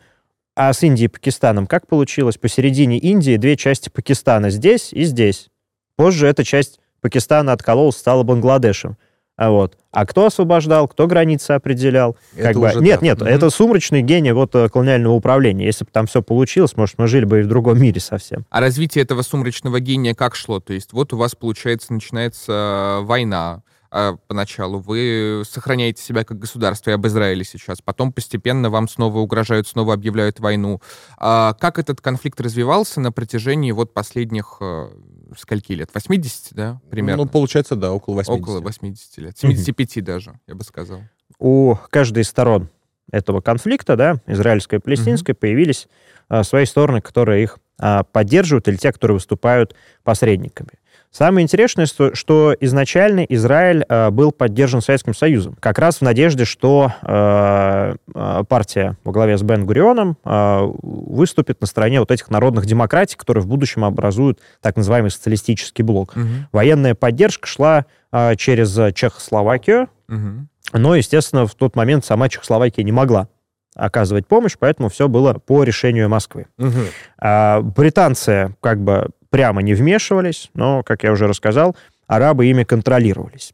[0.55, 2.37] А с Индией и Пакистаном как получилось?
[2.37, 5.49] Посередине Индии две части Пакистана здесь и здесь.
[5.97, 8.97] Позже эта часть Пакистана откололась, стала Бангладешем.
[9.37, 9.79] А вот.
[9.91, 12.17] А кто освобождал, кто границы определял?
[12.37, 12.83] Это как бы...
[12.83, 13.03] Нет, так.
[13.03, 13.29] нет, угу.
[13.29, 15.65] это сумрачный гений вот э, колониального управления.
[15.65, 18.45] Если бы там все получилось, может, мы жили бы и в другом мире совсем.
[18.51, 20.61] А развитие этого сумрачного гения как шло?
[20.61, 23.63] То есть вот у вас, получается, начинается война,
[23.95, 29.19] а, поначалу, вы сохраняете себя как государство и об Израиле сейчас, потом постепенно вам снова
[29.19, 30.81] угрожают, снова объявляют войну.
[31.19, 34.89] А как этот конфликт развивался на протяжении вот последних э,
[35.37, 35.91] скольки лет?
[35.93, 37.25] 80, да, примерно?
[37.25, 38.43] Ну, получается, да, около 80.
[38.43, 39.39] Около 80 лет.
[39.39, 41.03] 75 mm даже, я бы сказал.
[41.39, 42.71] У каждой из сторон
[43.11, 45.89] этого конфликта, да, израильской и палестинской, mm появились
[46.31, 50.71] а, свои стороны, которые их а, поддерживают, или те, которые выступают посредниками.
[51.13, 56.47] Самое интересное, что, что изначально Израиль э, был поддержан Советским Союзом, как раз в надежде,
[56.47, 62.31] что э, э, партия во главе с Бен Гурионом э, выступит на стороне вот этих
[62.31, 66.17] народных демократий, которые в будущем образуют так называемый социалистический блок.
[66.17, 66.27] Угу.
[66.51, 70.47] Военная поддержка шла э, через Чехословакию, угу.
[70.73, 73.29] но, естественно, в тот момент сама Чехословакия не могла
[73.75, 76.47] оказывать помощь, поэтому все было по решению Москвы.
[76.59, 76.81] Угу.
[77.19, 81.75] А, британцы как бы прямо не вмешивались, но, как я уже рассказал,
[82.07, 83.53] арабы ими контролировались.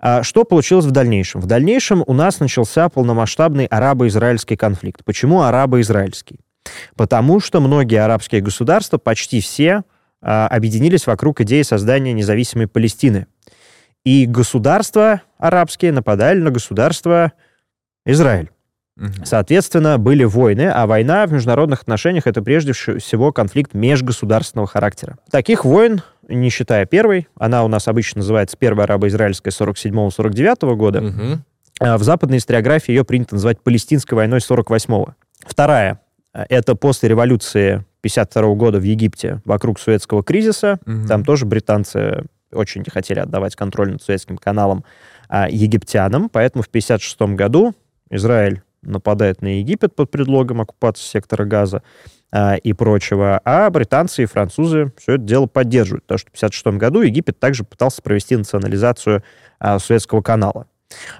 [0.00, 1.42] А что получилось в дальнейшем?
[1.42, 5.04] В дальнейшем у нас начался полномасштабный арабо-израильский конфликт.
[5.04, 6.40] Почему арабо-израильский?
[6.96, 9.82] Потому что многие арабские государства, почти все,
[10.22, 13.26] а, объединились вокруг идеи создания независимой Палестины.
[14.04, 17.32] И государства арабские нападали на государство
[18.06, 18.50] Израиль.
[19.24, 25.18] Соответственно, были войны, а война в международных отношениях это прежде всего конфликт межгосударственного характера.
[25.30, 31.96] Таких войн, не считая первой, она у нас обычно называется Первая арабо-израильская 47-49 года, угу.
[31.98, 35.14] в западной историографии ее принято называть Палестинской войной 48-го.
[35.40, 36.00] Вторая—
[36.32, 40.78] это после революции 52 года в Египте вокруг Суэцкого кризиса.
[40.86, 41.06] Угу.
[41.08, 44.84] Там тоже британцы очень не хотели отдавать контроль над Суэцким каналом
[45.28, 47.74] а, египтянам, поэтому в 56 году
[48.10, 51.82] Израиль нападает на Египет под предлогом оккупации сектора газа
[52.30, 56.78] а, и прочего, а британцы и французы все это дело поддерживают, потому что в 1956
[56.78, 59.22] году Египет также пытался провести национализацию
[59.58, 60.66] а, Суэцкого канала.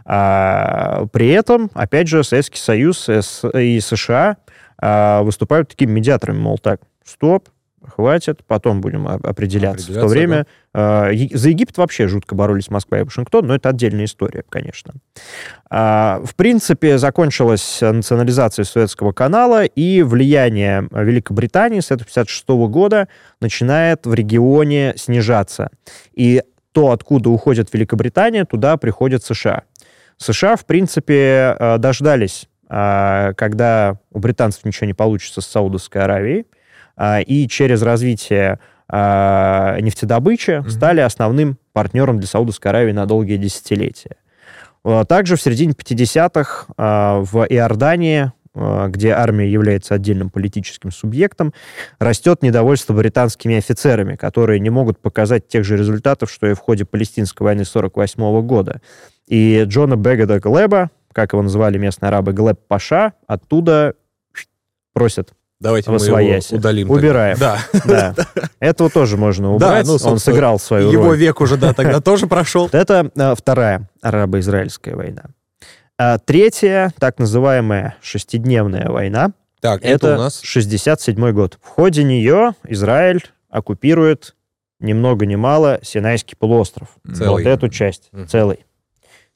[0.04, 4.36] А, при этом, опять же, Советский Союз и США
[4.78, 7.48] а, выступают такими медиаторами, мол, так, стоп,
[7.86, 9.92] хватит, потом будем определяться.
[9.92, 11.10] В то время да.
[11.12, 14.94] э, за Египет вообще жутко боролись Москва и Вашингтон, но это отдельная история, конечно.
[15.70, 23.08] Э, в принципе, закончилась национализация Советского канала, и влияние Великобритании с 1956 года
[23.40, 25.70] начинает в регионе снижаться.
[26.14, 26.42] И
[26.72, 29.62] то, откуда уходит Великобритания, туда приходит США.
[30.16, 36.42] США, в принципе, э, дождались, э, когда у британцев ничего не получится с Саудовской Аравией,
[36.42, 36.61] а,
[37.26, 44.16] и через развитие а, нефтедобычи стали основным партнером для Саудовской Аравии на долгие десятилетия.
[44.84, 51.54] А, также в середине 50-х в Иордании, где армия является отдельным политическим субъектом,
[51.98, 56.84] растет недовольство британскими офицерами, которые не могут показать тех же результатов, что и в ходе
[56.84, 58.82] палестинской войны 1948 года.
[59.26, 63.94] И Джона Бегада Глеба, как его называли местные арабы, Глеб Паша, оттуда
[64.92, 66.90] просят Давайте мы его удалим.
[66.90, 67.38] Убираем.
[67.38, 67.58] Да.
[67.84, 68.14] да.
[68.60, 69.86] Этого тоже можно убрать.
[69.86, 71.18] Да, ну, Он сыграл свою его роль.
[71.18, 72.68] век уже, да, тогда тоже прошел.
[72.72, 75.26] Это а, вторая арабо-израильская война.
[75.98, 81.58] А третья, так называемая шестидневная война, так, это, это у нас 67 год.
[81.62, 84.34] В ходе нее Израиль оккупирует
[84.80, 86.88] ни много ни мало Синайский полуостров.
[87.06, 87.44] Целый.
[87.44, 88.26] Вот эту часть, mm.
[88.26, 88.66] целый.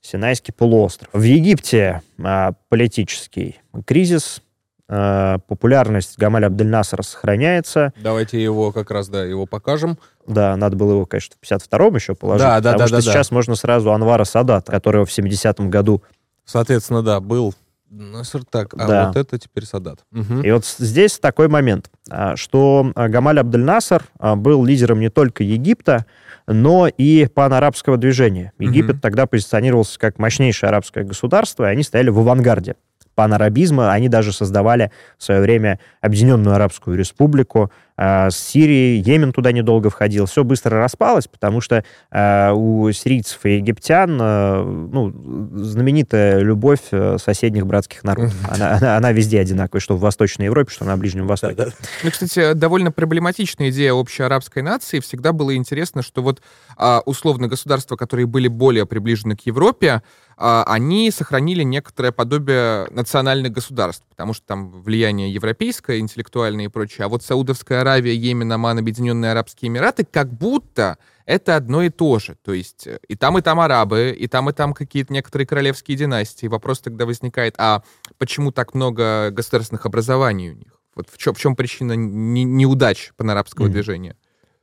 [0.00, 1.08] Синайский полуостров.
[1.12, 4.42] В Египте а, политический кризис,
[4.88, 7.92] популярность Гамаля Абдельнасара сохраняется.
[8.00, 9.98] Давайте его как раз, да, его покажем.
[10.26, 13.02] Да, надо было его, конечно, в 52-м еще положить, да, да, потому да, что да,
[13.02, 13.34] сейчас да.
[13.34, 16.02] можно сразу Анвара Садата, которого в 70-м году...
[16.44, 17.54] Соответственно, да, был
[17.90, 19.06] Наср так, а да.
[19.06, 20.00] вот это теперь Садат.
[20.12, 20.42] Угу.
[20.42, 26.04] И вот здесь такой момент, а, что Гамаль Абдель-Насар а, был лидером не только Египта,
[26.48, 28.52] но и панарабского движения.
[28.58, 29.00] Египет угу.
[29.00, 32.76] тогда позиционировался как мощнейшее арабское государство, и они стояли в авангарде
[33.16, 33.92] панарабизма.
[33.92, 37.72] Они даже создавали в свое время Объединенную Арабскую Республику.
[37.96, 40.26] Э, с Сирией, Йемен туда недолго входил.
[40.26, 45.12] Все быстро распалось, потому что э, у сирийцев и египтян э, ну,
[45.56, 46.82] знаменитая любовь
[47.18, 48.34] соседних братских народов.
[48.48, 51.72] Она, она, она везде одинаковая, что в Восточной Европе, что на Ближнем Востоке.
[52.02, 55.00] Ну, кстати, довольно проблематичная идея общей арабской нации.
[55.00, 56.42] Всегда было интересно, что вот
[56.76, 60.02] а, условно государства, которые были более приближены к Европе,
[60.36, 67.06] они сохранили некоторое подобие национальных государств, потому что там влияние европейское, интеллектуальное и прочее.
[67.06, 72.18] А вот Саудовская Аравия, Йемен, Оман, Объединенные Арабские Эмираты, как будто это одно и то
[72.18, 72.36] же.
[72.42, 75.96] То есть э, и там, и там арабы, и там, и там какие-то некоторые королевские
[75.96, 76.46] династии.
[76.46, 77.82] Вопрос тогда возникает, а
[78.18, 80.80] почему так много государственных образований у них?
[80.94, 83.70] Вот в чем, в чем причина не, неудач панарабского mm-hmm.
[83.70, 84.16] движения?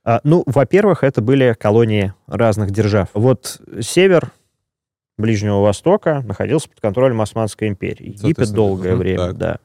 [0.06, 3.10] А, ну, во-первых, это были колонии разных держав.
[3.14, 4.32] Вот север
[5.18, 8.10] Ближнего Востока находился под контролем Османской империи.
[8.10, 9.38] Египет долгое время, так.
[9.38, 9.58] да.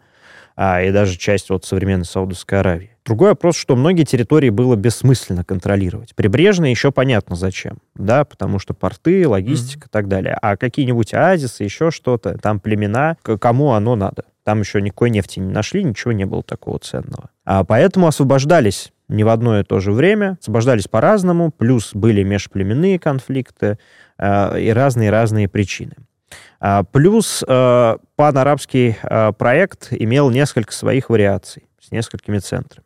[0.61, 2.91] А, и даже часть вот современной Саудовской Аравии.
[3.07, 6.17] Другой вопрос, что многие территории было бессмысленно контролировать.
[6.17, 9.89] Прибрежные еще понятно зачем, да, потому что порты, логистика mm-hmm.
[9.89, 10.37] и так далее.
[10.43, 14.25] А какие-нибудь оазисы, еще что-то, там племена, кому оно надо?
[14.43, 17.31] Там еще никакой нефти не нашли, ничего не было такого ценного.
[17.45, 22.99] А поэтому освобождались не в одно и то же время, освобождались по-разному, плюс были межплеменные
[22.99, 23.79] конфликты,
[24.19, 25.93] Э, и разные-разные причины.
[26.61, 32.85] А, плюс э, панарабский э, проект имел несколько своих вариаций с несколькими центрами.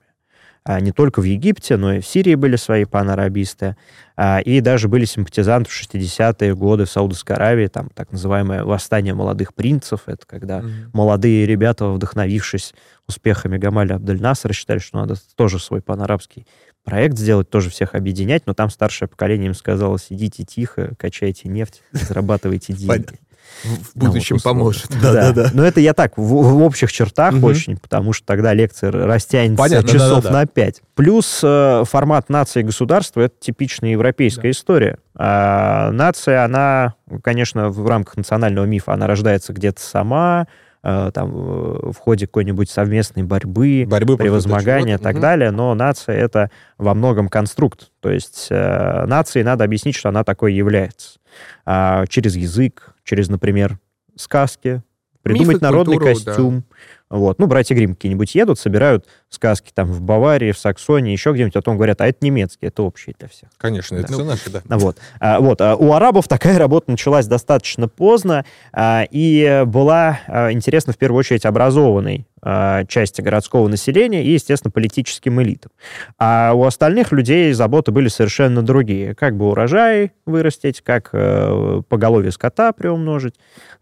[0.64, 3.76] А, не только в Египте, но и в Сирии были свои панарабисты.
[4.16, 9.14] А, и даже были симпатизанты в 60-е годы в Саудовской Аравии, там так называемое восстание
[9.14, 10.02] молодых принцев.
[10.06, 10.90] Это когда mm-hmm.
[10.92, 12.74] молодые ребята, вдохновившись
[13.08, 16.46] успехами Гамаля Абдель-Насара, считали, что надо тоже свой панарабский
[16.84, 21.82] проект сделать, тоже всех объединять, но там старшее поколение им сказало, сидите тихо, качайте нефть,
[21.92, 23.18] зарабатывайте деньги.
[23.64, 24.88] В будущем ну, поможет.
[25.02, 25.50] Да, да, да.
[25.52, 27.46] Но это я так, в, в общих чертах угу.
[27.46, 30.40] очень, потому что тогда лекция растянется Понятно, часов да, да, да.
[30.40, 30.82] на пять.
[30.94, 34.50] Плюс э, формат нации и государства— это типичная европейская да.
[34.50, 34.98] история.
[35.14, 40.46] А, нация, она, конечно, в рамках национального мифа, она рождается где-то сама,
[40.84, 45.22] Э, там, в ходе какой-нибудь совместной борьбы, борьбы превозмогания и так угу.
[45.22, 47.92] далее, но нация— это во многом конструкт.
[48.00, 51.20] То есть э, нации надо объяснить, что она такой является.
[51.64, 53.78] А, через язык, через, например,
[54.16, 54.82] сказки,
[55.22, 56.64] придумать Мифы, народный культуру, костюм,
[57.12, 57.38] Вот.
[57.38, 61.58] Ну, братья Грим какие-нибудь едут, собирают сказки там в Баварии, в Саксонии, еще где-нибудь, а
[61.58, 63.50] потом говорят, а это немецкий, это общий для всех.
[63.58, 64.14] Конечно, это Да.
[64.14, 64.62] все наши, да.
[64.78, 64.96] Вот.
[65.20, 65.60] А, вот.
[65.60, 71.18] а У арабов такая работа началась достаточно поздно а, и была а, интересна в первую
[71.18, 75.70] очередь образованной а, части городского населения и, естественно, политическим элитам.
[76.18, 79.14] А у остальных людей заботы были совершенно другие.
[79.14, 83.34] Как бы урожай вырастить, как э, поголовье скота приумножить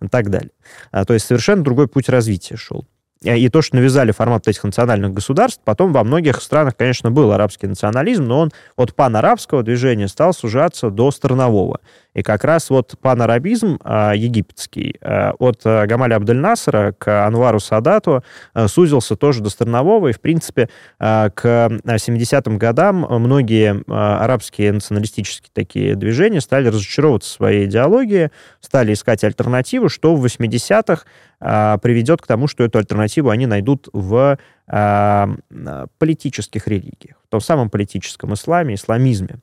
[0.02, 0.50] и так далее.
[0.90, 2.86] А, то есть совершенно другой путь развития шел.
[3.24, 7.32] Э, И то, что навязали формат этих национальных государств, потом во многих странах, конечно, был
[7.32, 11.80] арабский национализм, но он от панарабского движения стал сужаться до странового.
[12.14, 18.24] И как раз вот панарабизм а, египетский а, от а, Гамаля Абдель-Насара к Анвару Садату
[18.52, 21.00] а, сузился тоже до странового, и, в принципе, к
[21.44, 28.30] а, 70-м годам многие арабские националистические такие движения стали разочаровываться в своей идеологии,
[28.60, 31.04] стали искать альтернативу, что в 80-х
[31.40, 34.38] а, приведет к тому, что эту альтернативу они найдут в
[35.98, 39.38] политических религиях, в том самом политическом исламе, исламизме.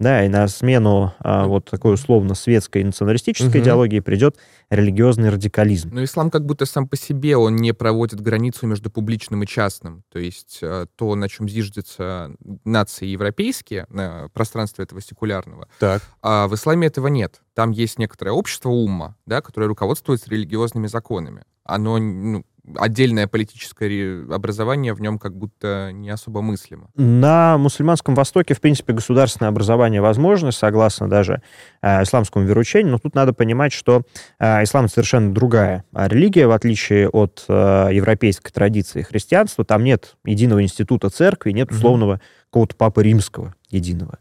[0.00, 3.62] Да, и на смену а, вот такой условно-светской и националистической Мгм.
[3.62, 4.36] идеологии придет
[4.68, 5.90] религиозный радикализм.
[5.92, 10.02] Но ислам как будто сам по себе, он не проводит границу между публичным и частным.
[10.10, 12.32] То есть э, то, на чем зиждется
[12.64, 16.02] нации европейские, на пространстве этого секулярного, Так.
[16.22, 17.40] а в исламе этого нет.
[17.54, 21.44] Там есть некоторое общество умма, да, которое руководствуется религиозными законами.
[21.62, 22.44] Оно, ну,
[22.76, 26.88] отдельное политическое образование в нем как будто не особо мыслимо.
[26.94, 31.42] На мусульманском Востоке, в принципе, государственное образование возможно, согласно даже
[31.82, 34.02] э, исламскому вероучению, но тут надо понимать, что
[34.38, 39.64] э, ислам совершенно другая а религия, в отличие от э, европейской традиции христианства.
[39.64, 44.18] Там нет единого института церкви, нет условного какого-то папы римского единого.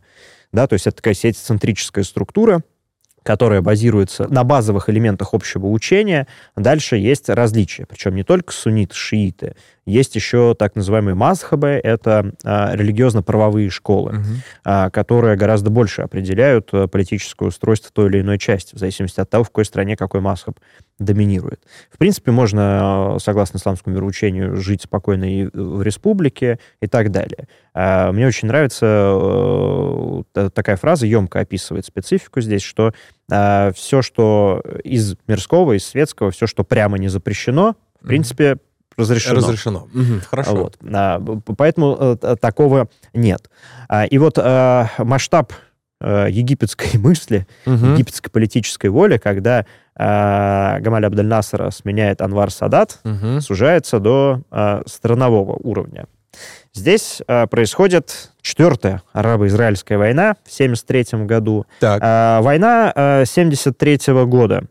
[0.51, 2.61] Да, то есть это такая сеть-центрическая структура,
[3.23, 6.27] которая базируется на базовых элементах общего учения.
[6.55, 9.55] Дальше есть различия, причем не только сунниты, шииты.
[9.85, 14.25] Есть еще так называемые мазхабы, это а, религиозно-правовые школы, Мгм.
[14.63, 19.29] а, которые гораздо больше определяют а, политическое устройство той или иной части, в зависимости от
[19.29, 20.57] того, в какой стране какой мазхаб
[20.99, 21.59] доминирует.
[21.91, 27.47] В принципе, можно, а, согласно исламскому вероучению, жить спокойно и в республике и так далее.
[27.73, 32.93] А, Мне очень нравится э, та- такая фраза, емко описывает специфику здесь, что
[33.29, 38.57] все, что из мирского, из светского, все, что прямо не запрещено, в принципе,
[38.97, 39.35] разрешено.
[39.37, 39.87] Разрешено.
[39.93, 40.55] Мгм, Хорошо.
[40.55, 40.77] Вот.
[40.93, 41.19] А,
[41.57, 43.49] Поэтому э, такого нет.
[43.89, 45.53] А, И вот а, масштаб
[46.01, 47.93] э, египетской мысли, Мгм.
[47.93, 49.65] египетской политической воли, когда
[49.95, 53.41] а, Гамаль Абдель-Насара сменяет Анвар Садат, Мгм.
[53.41, 56.05] сужается до а, странового уровня.
[56.73, 57.21] Здесь
[57.51, 61.67] происходит четвертая арабо-израильская война в 1973 году.
[61.79, 62.01] Так.
[62.03, 64.63] А, Война 1973 года.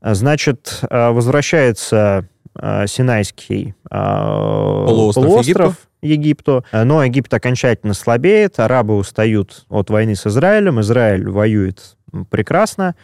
[0.00, 9.66] А, Значит, а, возвращается а, Синайский а, Полуостров Египту, но Египет окончательно слабеет, арабы устают
[9.68, 11.96] от войны с Израилем, Израиль воюет
[12.30, 12.94] прекрасно,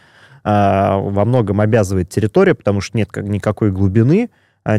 [0.45, 4.29] во многом обязывает территория, потому что нет как, никакой глубины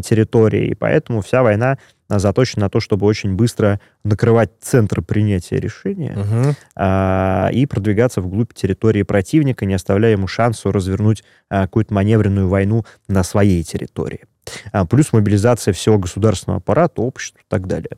[0.01, 1.77] территории, и поэтому вся война
[2.09, 6.55] а, заточена на то, чтобы очень быстро накрывать центр принятия решения Мгм.
[6.75, 12.85] а, и продвигаться вглубь территории противника, не оставляя ему шансу развернуть а, какую-то маневренную войну
[13.07, 14.25] на своей территории.
[14.71, 17.91] А, Плюс мобилизация всего государственного аппарата, общества и так далее.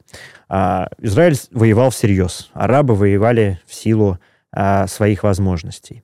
[0.48, 4.18] А, Израиль воевал всерьез, арабы воевали в силу
[4.52, 6.04] а, своих возможностей.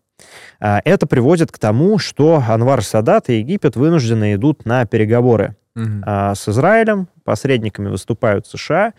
[0.60, 6.04] А, Это приводит к тому, что Анвар Садат и Египет вынуждены идут на переговоры Мгм.
[6.06, 8.94] а, с Израилем, посредниками выступают США,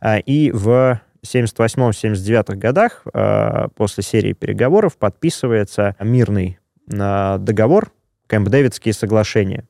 [0.00, 6.58] а, и в 78-79 годах а, после серии переговоров подписывается мирный
[6.92, 7.90] а, договор,
[8.28, 9.64] Кэмп-Дэвидские соглашения.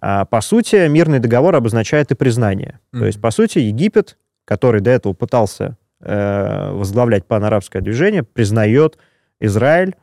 [0.00, 2.80] А, По сути, мирный договор обозначает и признание.
[2.92, 3.06] То Мгм.
[3.06, 8.98] есть, по сути, Египет, который до этого пытался э, возглавлять панарабское движение, признает
[9.38, 9.94] Израиль,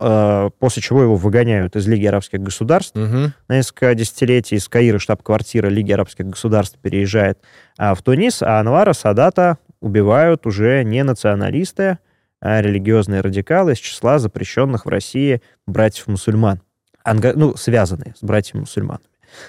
[0.00, 3.34] после чего его выгоняют из Лиги арабских государств, Мгм.
[3.48, 7.38] на несколько десятилетий из Каира штаб-квартира Лиги арабских государств переезжает
[7.78, 11.98] а, в Тунис, а Анвара Садата убивают уже не националисты,
[12.40, 16.60] а религиозные радикалы из числа запрещенных в России братьев-мусульман,
[17.04, 19.04] Анга- ну, связанные с братьями-мусульманами.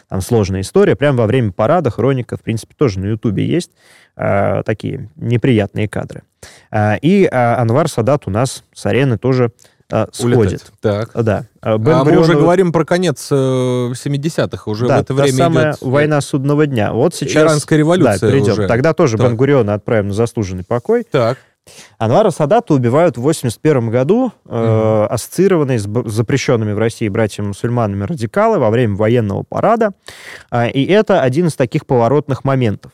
[0.09, 0.95] Там сложная история.
[0.95, 3.71] Прямо во время парада хроника, в принципе, тоже на Ютубе есть
[4.15, 6.21] а, такие неприятные кадры.
[6.69, 9.51] А, и а, Анвар Садат у нас с арены тоже
[9.91, 10.37] а, сходит.
[10.37, 10.71] Улетает.
[10.81, 11.23] Так.
[11.23, 11.45] Да.
[11.61, 14.69] А, А мы Бен-Гурион- уже говорим про конец э, 70-х.
[14.69, 16.93] Уже да, в это время самая идет э, война судного дня.
[16.93, 17.43] Вот сейчас...
[17.43, 18.53] Иранская революция Да, перейдем.
[18.53, 18.67] уже.
[18.67, 19.27] Тогда тоже Так.
[19.27, 21.05] Бен-Гуриона отправим на заслуженный покой.
[21.09, 21.37] Так.
[21.99, 25.07] Анвара Садата убивают в 81 году, э, mm-hmm.
[25.07, 29.91] ассоциированные с запрещенными в России братьями-мусульманами радикалы во время военного парада.
[30.49, 32.91] Э, и это один из таких поворотных моментов.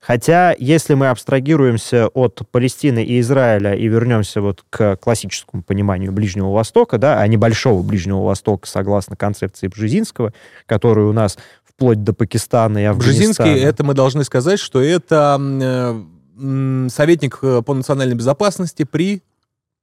[0.00, 6.52] Хотя, если мы абстрагируемся от Палестины и Израиля и вернемся вот к классическому пониманию Ближнего
[6.52, 10.32] Востока, да, а не Большого Ближнего Востока, согласно концепции Бжезинского,
[10.66, 13.48] которую у нас вплоть до Пакистана и Афганистана...
[13.48, 19.22] Бжезинский, это мы должны сказать, что это э, советник э, по национальной безопасности при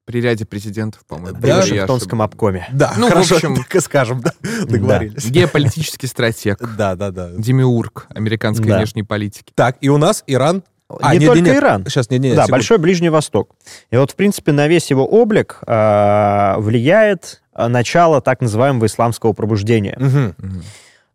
[0.05, 1.39] при ряде президентов, по-моему.
[1.39, 2.67] При да, Вашингтонском обкоме.
[2.73, 4.33] Да, ну, хорошо, в общем, так скажем, да,
[4.65, 5.23] договорились.
[5.23, 5.29] Да.
[5.29, 6.59] Геополитический стратег.
[6.77, 7.29] Да, да, да.
[7.37, 8.77] Демиург американской да.
[8.77, 9.51] внешней политики.
[9.53, 11.85] Так, и у нас Иран а, не нет, только нет, Иран.
[11.85, 12.51] Сейчас, нет, нет, да, секунду.
[12.51, 13.55] Большой Ближний Восток.
[13.91, 19.97] И вот, в принципе, на весь его облик э, влияет начало так называемого исламского пробуждения.
[19.99, 20.63] Угу.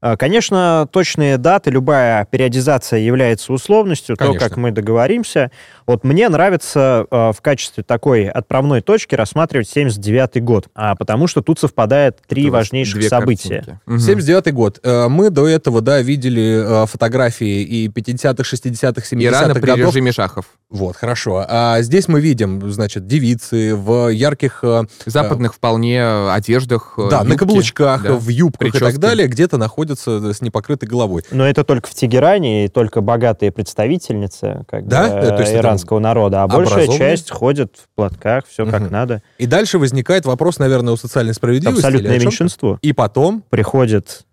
[0.01, 4.39] Э, конечно, точные даты, любая периодизация является условностью, Конечно.
[4.39, 5.51] то, как мы договоримся.
[5.87, 11.43] Вот мне нравится э, в качестве такой отправной точки рассматривать 79 год, а, потому что
[11.43, 13.81] тут совпадает три Это важнейших события.
[13.87, 13.99] Угу.
[13.99, 14.79] 79 год.
[14.83, 19.89] Э, мы до этого, да, видели э, фотографии и 50-х, 60-х, 70-х Ирана при годов.
[19.89, 20.47] режиме шахов.
[20.71, 21.45] Вот, хорошо.
[21.49, 24.63] А здесь мы видим, значит, девицы в ярких...
[25.07, 26.95] Западных вполне одеждах.
[26.97, 28.83] Да, юбки, на каблучках, да, в юбках прически.
[28.83, 31.22] и так далее, где-то находятся с непокрытой головой.
[31.30, 35.20] Но это только в Тегеране, и только богатые представительницы как да?
[35.20, 38.72] бы, То есть иранского народа, а большая часть ходит в платках, все угу.
[38.72, 39.22] как надо.
[39.39, 41.84] И дальше возникает вопрос, наверное, у социальной справедливости.
[41.84, 42.78] Абсолютное меньшинство.
[42.82, 43.45] И потом...
[43.51, 44.24] Приходит...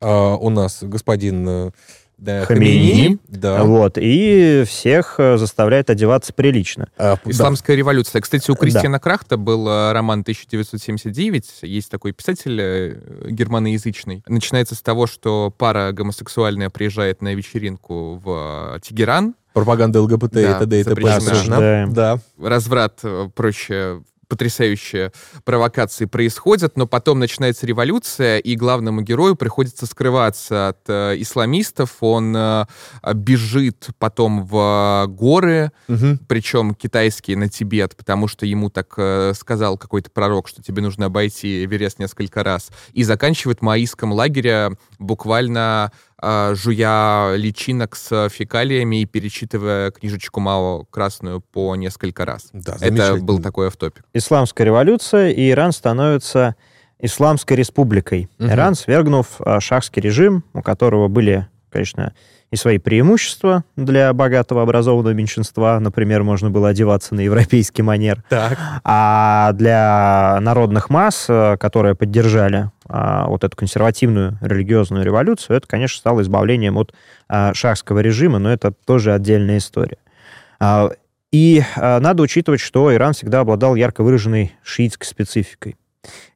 [0.00, 1.72] Э, у нас господин...
[2.18, 3.64] Да, Хамини, Хамини, да.
[3.64, 6.88] Вот, и всех э, заставляет одеваться прилично.
[6.96, 7.78] А, Исламская да.
[7.78, 8.22] революция.
[8.22, 9.00] Кстати, у Кристиана да.
[9.00, 11.58] Крахта был э, роман 1979.
[11.62, 14.22] Есть такой писатель э, германоязычный.
[14.26, 19.34] Начинается с того, что пара гомосексуальная приезжает на вечеринку в Тегеран.
[19.52, 20.80] Пропаганда ЛГБТ да, и т.д.
[20.80, 21.86] и т.п.
[21.90, 22.18] Да.
[22.38, 23.02] Разврат,
[23.34, 25.12] прочее потрясающие
[25.44, 31.96] провокации происходят, но потом начинается революция, и главному герою приходится скрываться от э, исламистов.
[32.00, 32.66] Он э,
[33.14, 36.18] бежит потом в горы, угу.
[36.28, 41.06] причем китайские на Тибет, потому что ему так э, сказал какой-то пророк, что тебе нужно
[41.06, 45.92] обойти Эверест несколько раз, и заканчивает в маистском лагере буквально
[46.22, 52.48] жуя личинок с фекалиями и перечитывая книжечку Мао красную по несколько раз.
[52.52, 54.04] Да, Это был такой автопик.
[54.14, 56.56] Исламская революция, и Иран становится
[56.98, 58.28] Исламской республикой.
[58.38, 58.48] Угу.
[58.48, 62.14] Иран, свергнув а, шахский режим, у которого были, конечно,
[62.50, 65.78] и свои преимущества для богатого образованного меньшинства.
[65.80, 68.22] Например, можно было одеваться на европейский манер.
[68.28, 68.58] Так.
[68.84, 75.98] А для народных масс, э, которые поддержали а, вот эту консервативную религиозную революцию, это, конечно,
[75.98, 76.94] стало избавлением от
[77.28, 79.98] а, шахского режима, но это тоже отдельная история.
[80.60, 80.90] А,
[81.32, 85.76] и а, надо учитывать, что Иран всегда обладал ярко выраженной шиитской спецификой.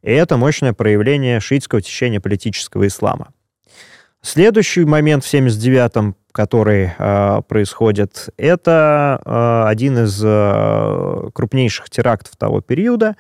[0.03, 3.29] И это мощное проявление шиитского течения политического ислама.
[4.23, 12.61] Следующий момент в 79-м, который э, происходит, это э, один из э, крупнейших терактов того
[12.61, 13.17] периода.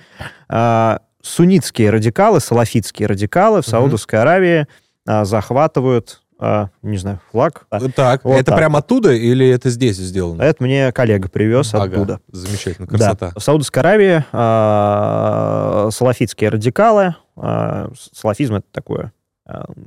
[0.50, 4.66] Э, суннитские радикалы, салафитские радикалы в Саудовской Аравии
[5.06, 7.66] э, захватывают а, не знаю, флаг.
[7.94, 8.56] Так, вот это так.
[8.56, 10.40] прямо оттуда или это здесь сделано?
[10.40, 12.20] Это мне коллега привез ага, оттуда.
[12.32, 13.32] Замечательно, красота.
[13.34, 13.38] Да.
[13.38, 19.19] В Саудовской Аравии а, салафитские радикалы, а, салафизм это такое Э,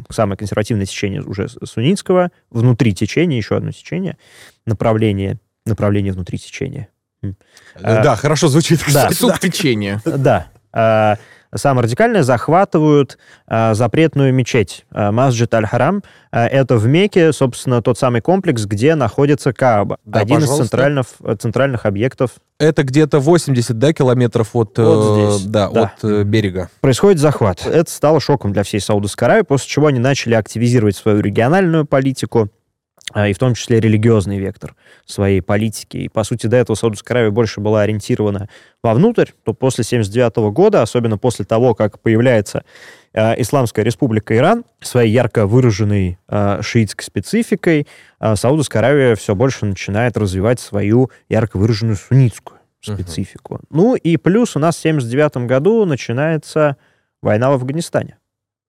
[0.10, 4.18] самое консервативное течение уже суннитского, внутри течения, еще одно течение,
[4.66, 6.90] направление, направление внутри течения.
[7.22, 8.82] Э, да, хорошо звучит.
[8.94, 9.10] Да.
[9.12, 10.02] Субтечение.
[10.06, 10.48] Да.
[10.74, 11.16] Э,
[11.56, 16.04] самое радикальное, захватывают э, запретную мечеть э, Масджид Аль-Харам.
[16.32, 19.98] Э, это в Мекке, собственно, тот самый комплекс, где находится Кааба.
[20.06, 20.64] Да, один пожалуйста.
[20.64, 21.06] из центральных,
[21.40, 22.32] центральных объектов.
[22.60, 25.82] Это где-то 80 да, километров от, вот здесь, да, да.
[25.84, 26.70] от э, берега.
[26.82, 27.66] Происходит захват.
[27.66, 32.50] Это стало шоком для всей Саудовской Аравии, после чего они начали активизировать свою региональную политику,
[33.16, 35.98] и в том числе религиозный вектор своей политики.
[35.98, 38.50] И, по сути, до этого Саудовская Аравия больше была ориентирована
[38.82, 42.64] вовнутрь, то после 1979 года, особенно после того, как появляется
[43.14, 47.88] э, Исламская республика Иран, своей ярко выраженной э, шиитской спецификой,
[48.20, 53.56] э, Саудовская Аравия все больше начинает развивать свою ярко выраженную суннитскую специфику.
[53.56, 53.66] Uh-huh.
[53.70, 56.78] Ну и плюс у нас в 1979 году начинается
[57.22, 58.18] война в Афганистане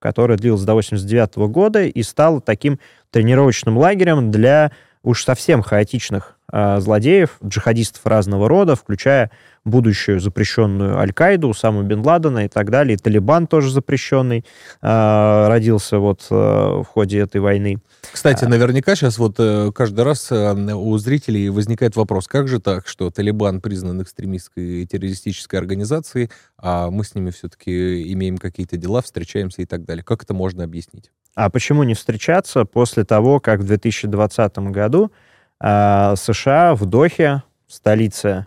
[0.05, 2.79] которая длилась до 89 года и стала таким
[3.15, 9.31] тренировочным лагерем для уж совсем хаотичных э, злодеев, джихадистов разного рода, включая
[9.65, 12.95] будущую запрещенную Аль-Каиду, Усаму Бен Ладена и так далее.
[12.95, 14.45] И Талибан тоже запрещенный
[14.81, 17.79] э, родился вот э, в ходе этой войны.
[18.11, 22.87] Кстати, наверняка сейчас вот э, каждый раз э, у зрителей возникает вопрос, как же так,
[22.87, 29.01] что Талибан признан экстремистской и террористической организацией, а мы с ними все-таки имеем какие-то дела,
[29.01, 30.03] встречаемся и так далее.
[30.03, 31.11] Как это можно объяснить?
[31.33, 35.11] А почему не встречаться после того, как в 2020 году
[35.59, 38.45] э, США в Дохе, столице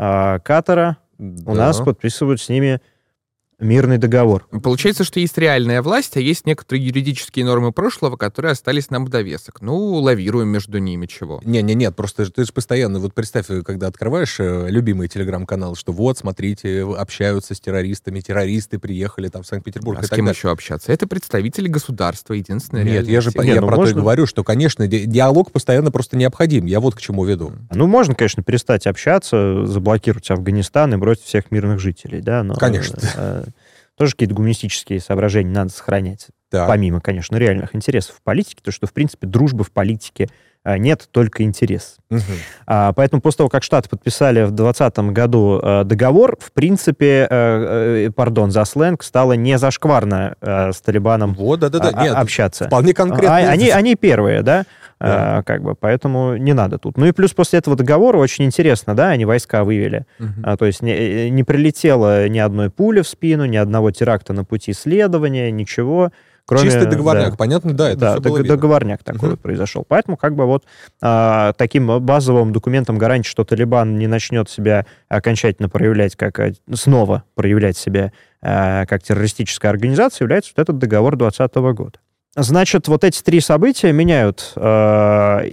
[0.00, 1.52] э, Катара, Да.
[1.52, 2.80] у нас подписывают с ними
[3.60, 4.46] мирный договор.
[4.62, 9.08] Получается, что есть реальная власть, а есть некоторые юридические нормы прошлого, которые остались нам в
[9.08, 9.60] довесок.
[9.60, 11.40] Ну, лавируем между ними, чего.
[11.44, 15.92] Не, не, нет, просто ты же постоянно, вот представь, когда открываешь э, любимый телеграм-канал, что
[15.92, 20.26] вот, смотрите, общаются с террористами, террористы приехали там в Санкт-Петербург А и с так кем
[20.26, 20.38] далее.
[20.38, 20.92] еще общаться?
[20.92, 23.42] Это представители государства, единственное Нет, я же сила.
[23.42, 26.66] Не, я ну про то и можно- говорю, что, конечно, ди- диалог постоянно просто необходим.
[26.66, 27.52] Я вот к чему веду.
[27.72, 32.54] Ну, можно, конечно, перестать общаться, заблокировать Афганистан и бросить всех мирных жителей, да, но...
[32.54, 32.98] Конечно.
[33.16, 33.44] э,
[34.00, 36.28] тоже какие-то гуманистические соображения надо сохранять.
[36.50, 36.66] Да.
[36.66, 40.30] Помимо, конечно, реальных интересов в политике, то что, в принципе, дружбы в политике
[40.64, 41.96] э, нет, только интерес.
[42.08, 42.22] Мгм.
[42.66, 48.06] А, поэтому после того, как Штаты подписали в 2020 году э, договор, в принципе, э,
[48.06, 52.68] э, пардон за сленг, стало не зашкварно э, с Талибаном Вот, да-да-да, а- нет, общаться.
[52.68, 53.36] вполне конкретно.
[53.36, 54.64] А- они, они первые, да?
[55.00, 55.38] Да.
[55.38, 56.98] А, как бы, поэтому не надо тут.
[56.98, 60.04] Ну и плюс после этого договора очень интересно, да, они войска вывели.
[60.18, 60.42] Мгм.
[60.44, 64.32] А, то есть не, э, не прилетело ни одной пули в спину, ни одного теракта
[64.34, 66.12] на пути следования, ничего.
[66.44, 67.36] Кроме, Чистый договорняк, да.
[67.36, 68.56] понятно, да, это да, всё было дог- видно.
[68.56, 69.30] договорняк такой Мгм.
[69.30, 69.84] вот произошел.
[69.88, 70.64] Поэтому как бы вот
[71.00, 77.22] а, таким базовым документом гарантии, что Талибан не начнет себя окончательно проявлять как а, снова
[77.36, 81.98] проявлять себя а, как террористическая организация, является вот этот договор 2020 года.
[82.36, 84.60] Значит, вот эти три события меняют э,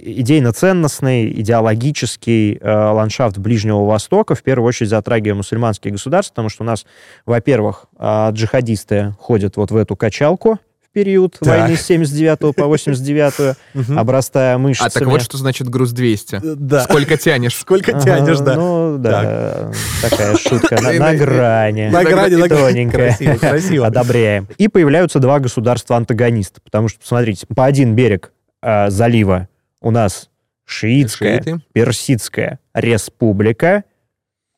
[0.00, 6.66] идейно-ценностный, идеологический э, ландшафт Ближнего Востока, в первую очередь затрагивая мусульманские государства, потому что у
[6.66, 6.86] нас,
[7.26, 10.60] во-первых, э, джихадисты ходят вот в эту качалку
[10.92, 11.48] период Так.
[11.48, 13.98] войны с 79 по 89, Мгм.
[13.98, 14.88] обрастая мышцами.
[14.88, 16.36] А так вот что значит груз 200.
[16.36, 16.82] Э, Да.
[16.84, 17.54] Сколько тянешь?
[17.60, 18.54] Сколько тянешь, да.
[18.56, 19.70] Ну, да,
[20.02, 21.88] такая шутка на, грани.
[21.90, 22.48] На грани.
[22.48, 23.16] Тоненькая.
[23.38, 23.86] Красиво.
[23.86, 24.48] Одобряем.
[24.58, 26.60] И появляются два государства-антагониста.
[26.62, 28.32] Потому что, посмотрите, по один берег
[28.62, 29.48] э, залива
[29.80, 30.28] у нас
[30.64, 31.60] шиитская, Шииты.
[31.72, 33.84] персидская республика,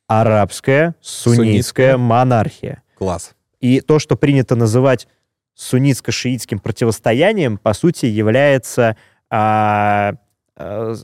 [0.06, 1.96] арабская, суннитская Суннитская.
[1.96, 2.82] монархия.
[2.98, 3.32] Класс.
[3.60, 5.06] И то, что принято называть
[5.60, 8.96] суннитско-шиитским противостоянием, по сути, является,
[9.28, 10.14] а,
[10.56, 10.94] а,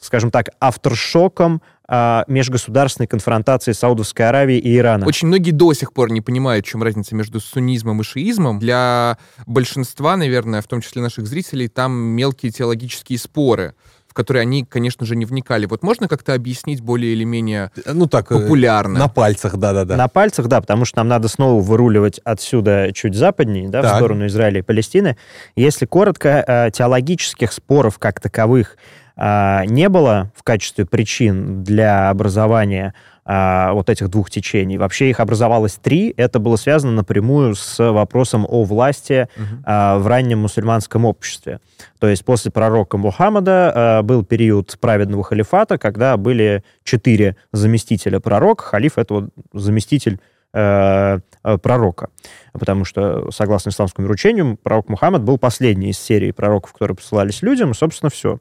[0.00, 5.06] скажем так, авторшоком а, межгосударственной конфронтации Саудовской Аравии и Ирана.
[5.06, 8.58] Очень многие до сих пор не понимают, в чем разница между суннизмом и шиизмом.
[8.58, 13.74] Для большинства, наверное, в том числе наших зрителей, там мелкие теологические споры,
[14.10, 15.66] в которые они, конечно же, не вникали.
[15.66, 18.98] Вот можно как-то объяснить более или менее Ну так, э, популярно?
[18.98, 19.96] на пальцах, да-да-да.
[19.96, 23.96] На пальцах, да, потому что нам надо снова выруливать отсюда чуть западнее, да, в Так.
[23.96, 25.16] сторону Израиля и Палестины.
[25.54, 28.76] Если коротко, э, теологических споров как таковых
[29.16, 32.94] не было в качестве причин для образования
[33.32, 34.76] а, вот этих двух течений.
[34.76, 36.12] Вообще их образовалось три.
[36.16, 39.28] Это было связано напрямую с вопросом о власти
[39.64, 41.60] а, в раннем мусульманском обществе.
[42.00, 48.64] То есть после пророка Мухаммада а, был период праведного халифата, когда были четыре заместителя пророка.
[48.64, 50.18] Халиф— это вот заместитель
[50.52, 51.20] э,
[51.62, 52.08] пророка.
[52.52, 57.70] Потому что, согласно исламскому вероучению, пророк Мухаммад был последний из серии пророков, которые посылались людям,
[57.72, 58.38] и, собственно, все.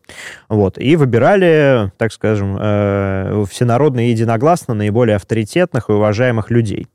[0.47, 0.77] Вот.
[0.77, 6.87] И выбирали, так скажем, э, всенародно и единогласно наиболее авторитетных и уважаемых людей.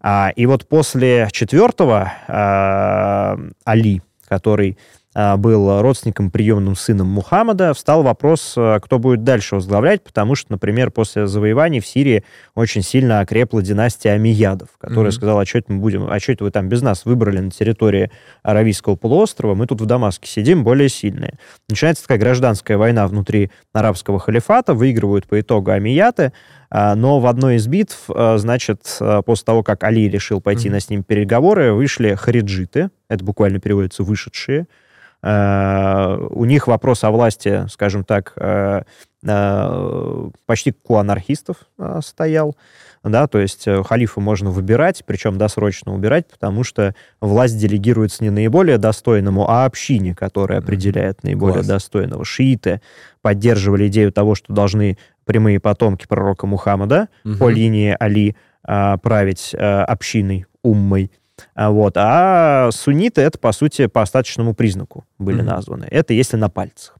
[0.00, 4.76] А, и вот после четвертого а, Али, который
[5.14, 10.90] был родственником, приемным сыном Мухаммада, встал вопрос, а, кто будет дальше возглавлять, потому что, например,
[10.90, 15.12] после завоеваний в Сирии очень сильно окрепла династия Амиядов, которая Мгм.
[15.12, 17.50] сказала, а что это мы будем, а что это вы там без нас выбрали на
[17.50, 18.10] территории
[18.42, 21.34] Аравийского полуострова, мы тут в Дамаске сидим, более сильные.
[21.68, 26.32] Начинается такая гражданская война внутри арабского халифата, выигрывают по итогу Амияты,
[26.70, 30.68] а, но в одной из битв, а, значит, а, после того, как Али решил пойти
[30.68, 30.74] Мгм.
[30.74, 34.81] на с ним переговоры, вышли хариджиты, это буквально переводится «вышедшие», А,
[35.24, 38.82] у них вопрос о власти, скажем так, а,
[39.24, 41.58] а, почти у анархистов
[42.04, 42.56] стоял,
[43.04, 48.30] да, то есть э, халифа можно выбирать, причем досрочно убирать, потому что власть делегируется не
[48.30, 51.66] наиболее достойному, а общине, которая определяет наиболее Класс.
[51.66, 52.24] достойного.
[52.24, 52.80] Шииты
[53.20, 57.38] поддерживали идею того, что должны прямые потомки пророка Мухаммада Мгм.
[57.38, 61.10] по линии Али править общиной, уммой.
[61.54, 61.94] А, вот.
[61.96, 65.46] а сунниты это, по сути, по остаточному признаку были Мгм.
[65.46, 65.86] названы.
[65.90, 66.96] Это если на пальцах.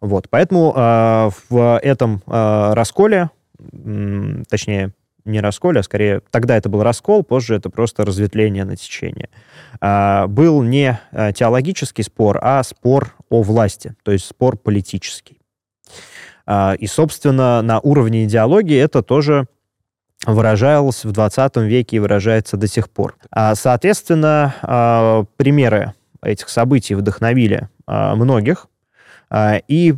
[0.00, 4.92] Вот, поэтому э, в этом э, расколе, м, точнее,
[5.24, 9.28] не расколе, а скорее тогда это был раскол, позже это просто разветвление на течение.
[9.80, 15.40] А, был не теологический спор, а спор о власти, то есть спор политический.
[16.78, 19.48] И, собственно, на уровне идеологии это тоже
[20.26, 23.16] выражалось в 20 веке и выражается до сих пор.
[23.30, 28.66] А, соответственно, а, примеры этих событий вдохновили а, многих,
[29.34, 29.94] и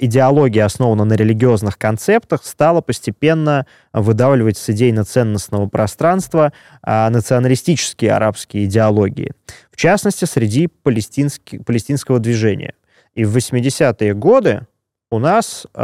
[0.00, 6.52] идеология, основана на религиозных концептах, стала постепенно выдавливать с идейно-ценностного пространства
[6.84, 9.32] националистические арабские идеологии,
[9.72, 12.74] в частности, среди палестинского движения.
[13.14, 14.66] И в 80-е годы
[15.10, 15.80] у нас э,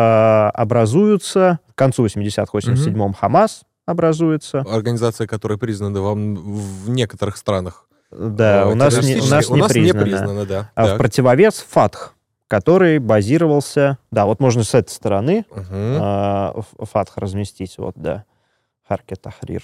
[0.55, 3.13] образуются, к концу 80-х, 87-м, угу.
[3.13, 4.61] Хамас образуется.
[4.61, 7.89] Организация, которая признана вам в некоторых странах.
[8.11, 10.05] Да, у нас, не, у нас, у нас не признана.
[10.05, 10.71] Не признана да.
[10.75, 10.95] А так.
[10.95, 12.15] в противовес Фатх,
[12.49, 13.99] который базировался...
[14.11, 15.65] Да, вот можно с этой стороны угу.
[15.71, 17.79] э, Фатх разместить.
[17.79, 18.25] Вот, да.
[18.87, 19.63] Харке Тахрир.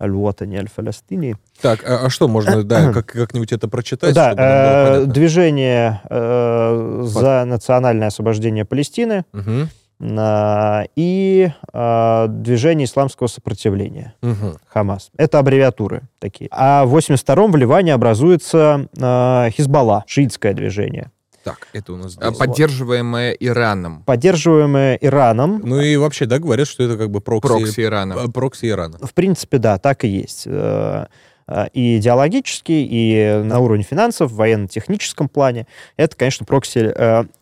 [0.00, 1.36] Аль-Ватани Аль-Фаластини.
[1.60, 4.14] Так, а, а что можно, да, как, как-нибудь это прочитать?
[4.14, 9.68] Да, э, движение э, за национальное освобождение Палестины угу.
[10.00, 14.56] Э, и э, движение исламского сопротивления, угу.
[14.66, 15.10] Хамас.
[15.16, 16.48] Это аббревиатуры такие.
[16.52, 21.10] А в 82-м в Ливане образуется э, Хизбалла, шиитское движение.
[21.42, 22.36] Так, это у нас здесь.
[22.36, 24.02] Поддерживаемое Ираном.
[24.04, 25.62] Поддерживаемое Ираном.
[25.64, 27.48] Ну и вообще, да, говорят, что это как бы прокси...
[27.48, 28.14] Прокси Ирана.
[28.14, 28.98] Э, прокси Ирана.
[28.98, 30.42] В принципе, да, так и есть.
[30.46, 31.06] Э,
[31.46, 35.66] э, и идеологически, и на уровне финансов, в военно-техническом плане.
[35.96, 36.78] Это, конечно, прокси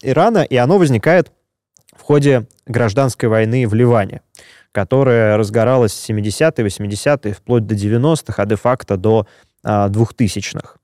[0.02, 1.32] Ирана, и оно возникает
[1.98, 4.22] в ходе гражданской войны в Ливане
[4.72, 9.26] которая разгоралась в 70-е, 80-е, вплоть до 90-х, а де-факто до
[9.64, 10.77] 2000-х.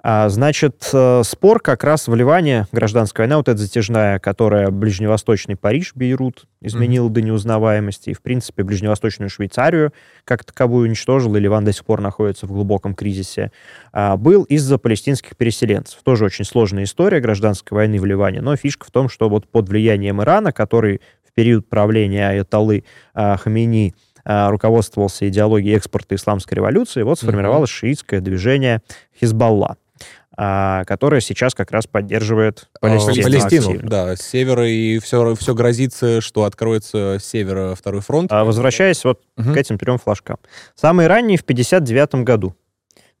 [0.00, 5.56] А, значит, э, спор как раз в Ливане, гражданская война, вот эта затяжная, которая ближневосточный
[5.56, 7.12] Париж, Бейрут, изменила mm-hmm.
[7.12, 9.92] до неузнаваемости, и, в принципе, ближневосточную Швейцарию
[10.24, 13.50] как таковую уничтожил, и Ливан до сих пор находится в глубоком кризисе,
[13.92, 16.00] а, был из-за палестинских переселенцев.
[16.04, 19.68] Тоже очень сложная история гражданской войны в Ливане, но фишка в том, что вот под
[19.68, 22.84] влиянием Ирана, который в период правления Аятоллы
[23.14, 23.94] а, Хамини
[24.24, 27.72] руководствовался идеологией экспорта исламской революции, вот сформировалось mm-hmm.
[27.72, 28.82] шиитское движение
[29.18, 29.78] Хизбалла.
[30.40, 33.22] А, которая сейчас как раз поддерживает а, Палестину.
[33.24, 38.30] Палестину, да, с севера, и все, все грозится, что откроется с севера второй фронт.
[38.32, 39.52] А, возвращаясь вот угу.
[39.52, 40.36] к этим трем флажкам.
[40.76, 42.54] Самые ранние в 59 году.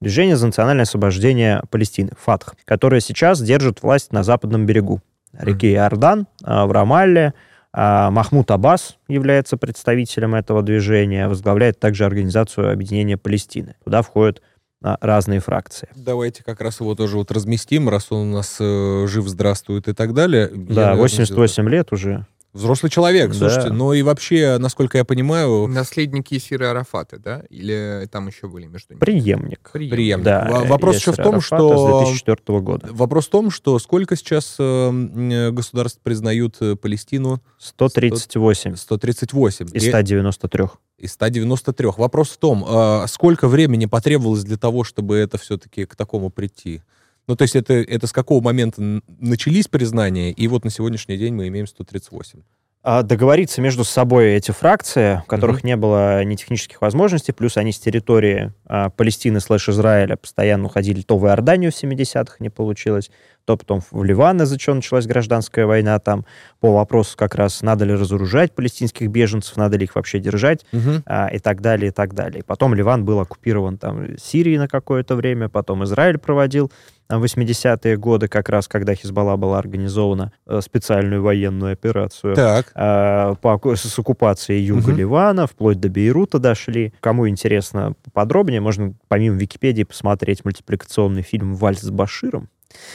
[0.00, 5.02] Движение за национальное освобождение Палестины, ФАТХ, которое сейчас держит власть на западном берегу
[5.32, 7.34] реки Иордан, в Рамалле.
[7.72, 13.74] Махмуд Аббас является представителем этого движения, возглавляет также Организацию объединения Палестины.
[13.84, 14.40] Туда входят
[14.80, 15.88] разные фракции.
[15.94, 19.92] Давайте как раз его тоже вот разместим, раз он у нас э, жив, здравствует и
[19.92, 20.48] так далее.
[20.52, 22.26] Да, я, 88 наверное, лет уже.
[22.52, 23.34] Взрослый человек, да.
[23.34, 23.70] слушайте.
[23.70, 25.66] Но и вообще, насколько я понимаю...
[25.68, 27.42] Наследники Сиры Арафата, да?
[27.50, 29.00] Или там еще были между ними?
[29.00, 29.70] Преемник.
[29.70, 29.94] Преемник.
[29.94, 30.24] Преемник.
[30.24, 32.04] Да, вопрос еще в том, Арафата что...
[32.06, 32.88] с 2004 года.
[32.90, 37.42] Вопрос в том, что сколько сейчас э, государств признают э, Палестину?
[37.58, 38.76] 138.
[38.76, 39.66] 138.
[39.74, 40.64] Из 193
[40.98, 41.90] из 193.
[41.96, 42.66] Вопрос в том,
[43.06, 46.82] сколько времени потребовалось для того, чтобы это все-таки к такому прийти?
[47.28, 51.34] Ну, то есть это, это с какого момента начались признания, и вот на сегодняшний день
[51.34, 52.40] мы имеем 138.
[52.82, 55.66] А договориться между собой эти фракции, у которых mm-hmm.
[55.66, 61.02] не было ни технических возможностей, плюс они с территории а, Палестины слэш Израиля постоянно уходили
[61.02, 63.10] то в Иорданию в 70-х не получилось,
[63.44, 66.24] то потом в Ливан, из-за чего началась гражданская война там,
[66.60, 71.02] по вопросу как раз, надо ли разоружать палестинских беженцев, надо ли их вообще держать, угу.
[71.04, 72.44] а, и так далее, и так далее.
[72.46, 76.70] Потом Ливан был оккупирован там Сирией на какое-то время, потом Израиль проводил
[77.10, 82.70] 80-е годы, как раз когда Хизбалла была организована, э, специальную военную операцию так.
[82.74, 84.96] А, по, с оккупацией юга угу.
[84.96, 86.92] Ливана, вплоть до Бейрута дошли.
[87.00, 92.48] Кому интересно подробнее, можно помимо Википедии посмотреть мультипликационный фильм «Вальс с Баширом».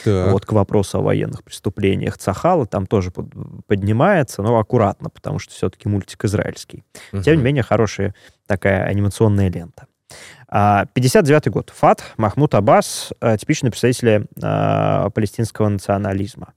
[0.04, 0.32] Так.
[0.32, 3.26] Вот к вопросу о военных преступлениях Цахала там тоже под,
[3.66, 6.84] поднимается, но аккуратно, потому что все-таки мультик израильский.
[7.12, 7.22] Угу.
[7.22, 8.14] Тем не менее, хорошая
[8.46, 9.86] такая анимационная лента.
[10.54, 11.72] 59 а, год.
[11.74, 16.54] ФАТ, Махмуд Аббас, э, типичные представители а, палестинского национализма.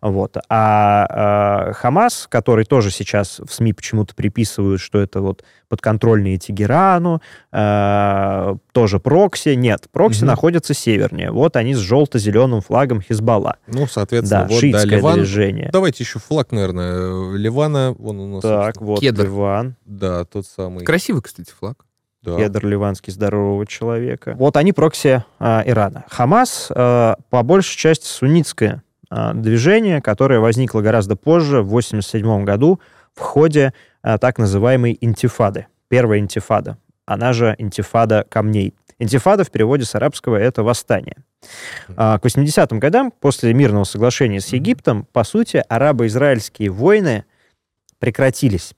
[0.00, 0.36] Вот.
[0.48, 7.22] А э, Хамас, который тоже сейчас в СМИ почему-то приписывают, что это вот подконтрольные Тегерану,
[7.52, 9.54] э, тоже прокси.
[9.54, 10.26] Нет, прокси угу.
[10.26, 11.30] находятся севернее.
[11.30, 13.56] Вот они с желто-зеленым флагом Хизбалла.
[13.66, 15.14] Ну, соответственно, да, вот, да, Ливан.
[15.14, 15.70] движение.
[15.72, 17.94] Давайте еще флаг, наверное, Ливана.
[17.98, 18.42] Вон у нас.
[18.42, 19.24] Так, вот Кедр.
[19.24, 19.76] Ливан.
[19.84, 20.84] Да, тот самый.
[20.84, 21.84] Красивый, кстати, флаг.
[22.24, 22.36] Да.
[22.36, 24.34] Кедр ливанский здорового человека.
[24.38, 26.04] Вот они прокси э, Ирана.
[26.08, 32.80] Хамас э, по большей части суннитское а, движение, которое возникло гораздо позже, в 1987 году,
[33.14, 33.72] в ходе
[34.02, 35.68] а, так называемой интифады.
[35.88, 36.78] Первая интифада.
[37.06, 38.74] Она же интифада камней.
[38.98, 41.18] Интифада в переводе с арабского— это восстание.
[41.88, 47.24] К 80-м годам, после мирного соглашения с Египтом, по сути, арабо-израильские войны
[47.98, 48.74] прекратились.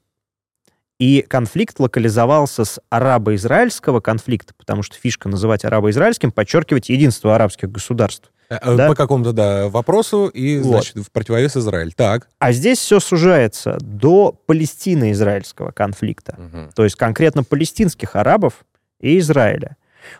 [0.99, 8.31] И конфликт локализовался с арабо-израильского конфликта, потому что фишка называть арабо-израильским подчеркивать единство арабских государств.
[8.49, 8.89] Э, э, да?
[8.89, 10.69] По какому-то, да, вопросу, и, вот.
[10.69, 11.93] значит, в противовес Израиль.
[11.93, 12.29] Так.
[12.39, 16.37] А здесь все сужается до палестино-израильского конфликта.
[16.39, 16.73] Угу.
[16.75, 18.65] То есть конкретно палестинских арабов
[19.01, 19.77] и Израиля.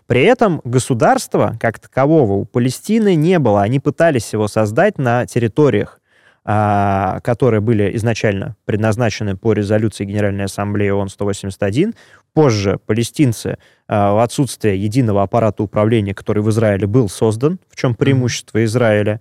[0.07, 3.63] При этом государства, как такового, у Палестины не было.
[3.63, 6.01] Они пытались его создать на территориях,
[6.47, 11.97] которые были изначально предназначены по резолюции Генеральной Ассамблеи ООН-181.
[12.35, 17.97] Позже палестинцы а, в отсутствие единого аппарата управления, который в Израиле был создан, в чем
[17.97, 19.21] преимущество Израиля,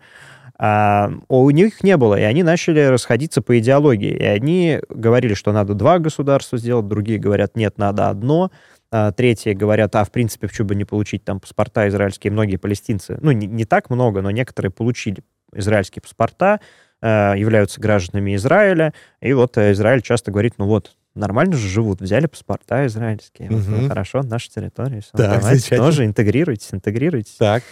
[0.57, 4.15] а у них не было, и они начали расходиться по идеологии.
[4.15, 8.51] И они говорили, что надо два государства сделать, другие говорят, нет, надо одно.
[8.91, 12.31] А, третьи говорят, а в принципе, почему бы не получить там паспорта израильские.
[12.31, 15.23] Многие палестинцы, ну не, не так много, но некоторые получили
[15.53, 16.59] израильские паспорта, а,
[17.07, 18.93] являются гражданами Израиля.
[19.21, 23.59] И вот э, Израиль часто говорит, ну вот, нормально же живут, взяли паспорта израильские, угу.
[23.59, 27.35] вот, хорошо, наша территория, все, так, давайте тоже интегрируйтесь, интегрируйтесь.
[27.35, 27.63] Так.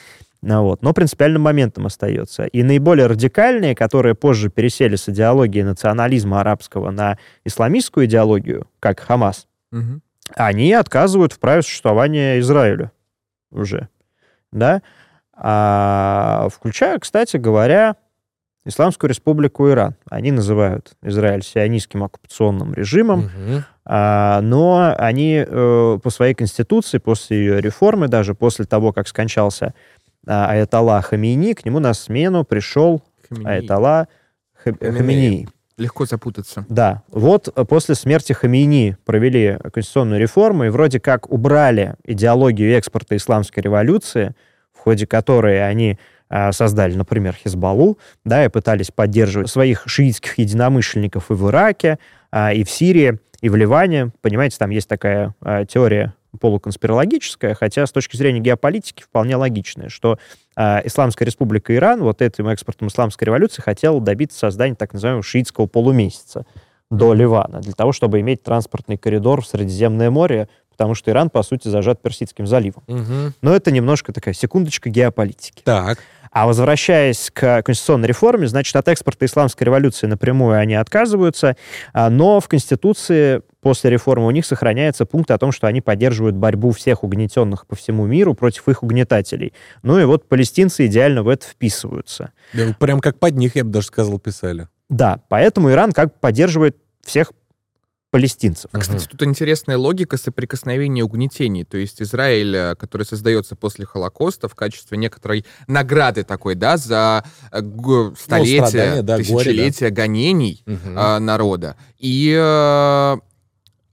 [0.42, 0.82] Ну, вот.
[0.82, 2.44] Но принципиальным моментом остается.
[2.46, 9.48] И наиболее радикальные, которые позже пересели с идеологии национализма арабского на исламистскую идеологию, как Хамас,
[9.72, 10.02] угу
[10.36, 12.92] они отказывают в праве существования Израилю
[13.52, 13.90] уже,
[14.52, 14.82] да,
[15.34, 17.96] а, включая, кстати говоря,
[18.66, 19.96] Исламскую республику Иран.
[20.10, 23.64] Они называют Израиль сионистским оккупационным режимом, угу.
[23.86, 29.74] а, но они э, по своей конституции, после ее реформы, даже после того, как скончался
[30.26, 33.48] а, Аятолла Хамини, к нему на смену пришел Хамини.
[33.50, 34.08] Аятолла
[34.64, 35.48] Хамини.
[35.78, 36.66] Легко запутаться.
[36.70, 37.02] Да.
[37.10, 43.64] Вот э, после смерти Хамини провели конституционную реформу и вроде как убрали идеологию экспорта исламской
[43.64, 44.36] революции,
[44.72, 45.98] в ходе которой они
[46.52, 52.00] создали, например, Хизбаллу, да, и пытались поддерживать своих шиитских единомышленников и в Ираке,
[52.32, 54.12] а, и в Сирии, и в Ливане.
[54.22, 60.18] Понимаете, там есть такая а, теория полуконспирологическая, хотя с точки зрения геополитики вполне логичная, что
[60.56, 65.68] э, Исламская республика Иран вот этим экспортом исламской революции хотела добиться создания так называемого шиитского
[65.68, 66.48] полумесяца
[66.90, 71.44] до Ливана, для того, чтобы иметь транспортный коридор в Средиземное море, потому что Иран, по
[71.44, 72.84] сути, зажат Персидским заливом.
[72.88, 73.34] Угу.
[73.42, 75.62] Но это немножко такая секундочка геополитики.
[75.64, 76.00] Так.
[76.34, 81.56] А возвращаясь к конституционной реформе, значит, от экспорта исламской революции напрямую они отказываются,
[81.94, 86.36] а, но в Конституции после реформы у них сохраняется пункт о том, что они поддерживают
[86.36, 89.54] борьбу всех угнетенных по всему миру против их угнетателей.
[89.84, 92.32] Ну и вот палестинцы идеально в это вписываются.
[92.52, 94.68] Да, прям как под них, я бы даже сказал, писали.
[94.90, 97.32] Да, поэтому Иран как поддерживает всех
[98.14, 98.70] палестинцев.
[98.72, 101.64] А, кстати, тут интересная логика соприкосновения угнетений.
[101.64, 107.24] То есть Израиль, э, который создается после Холокоста в качестве некоторой награды такой, да, за
[107.52, 107.60] э,
[108.16, 110.02] столетия, ну, да, тысячелетия горе, да.
[110.04, 110.96] гонений угу.
[110.96, 111.76] э, народа.
[111.98, 113.18] И э,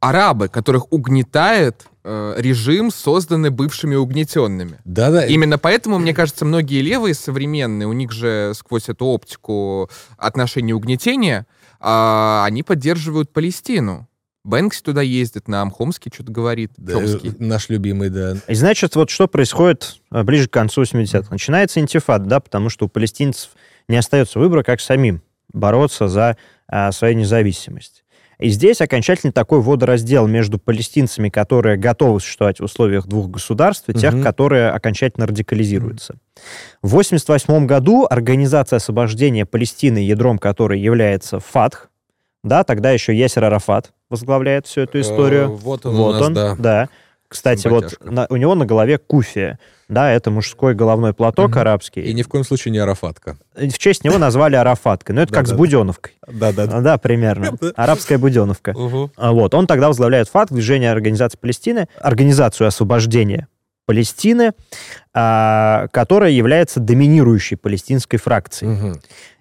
[0.01, 4.81] арабы, которых угнетает э, режим, созданный бывшими угнетенными.
[4.85, 5.25] Да-да.
[5.25, 11.47] Именно поэтому, мне кажется, многие левые современные, у них же сквозь эту оптику отношения угнетения,
[11.81, 14.09] э, они поддерживают Палестину.
[14.45, 16.73] Бэнкси туда ездит, на Амхомский что-то говорит.
[16.77, 17.33] Да, Чомский.
[17.39, 18.37] наш любимый, да.
[18.49, 21.29] И значит, вот что происходит э, ближе к концу 80-х?
[21.31, 23.51] Начинается интифад, да, потому что у палестинцев
[23.89, 25.23] не остается выбора, как самим
[25.53, 26.37] бороться за
[26.69, 28.05] а, свою независимость.
[28.39, 33.93] И здесь окончательно такой водораздел между палестинцами, которые готовы существовать в условиях двух государств, и
[33.93, 34.01] угу.
[34.01, 36.15] тех, которые окончательно радикализируются.
[36.81, 41.90] В 1988 году Организация освобождения Палестины, ядром которой является ФАТХ,
[42.43, 45.45] да, тогда еще Ясер Арафат возглавляет всю эту историю.
[45.45, 46.57] Э, вот он, вот нас, он да.
[46.59, 46.89] да.
[47.29, 49.61] Кстати, вот на, у него на голове куфия.
[49.89, 51.61] Да, это мужской головной платок угу.
[51.61, 52.01] арабский.
[52.01, 53.37] И ни в коем случае не арафатка.
[53.55, 55.15] В честь него назвали арафаткой.
[55.15, 56.15] Ну, это как с Буденовкой.
[56.27, 56.67] Да-да.
[56.67, 57.57] Да, примерно.
[57.77, 58.73] Арабская Буденовка.
[58.77, 59.55] Вот.
[59.55, 63.49] Он тогда возглавляет ФАТ, движение Организации Палестины, Организацию освобождения
[63.87, 64.53] Палестины,
[65.13, 68.95] а, которая является доминирующей палестинской фракцией.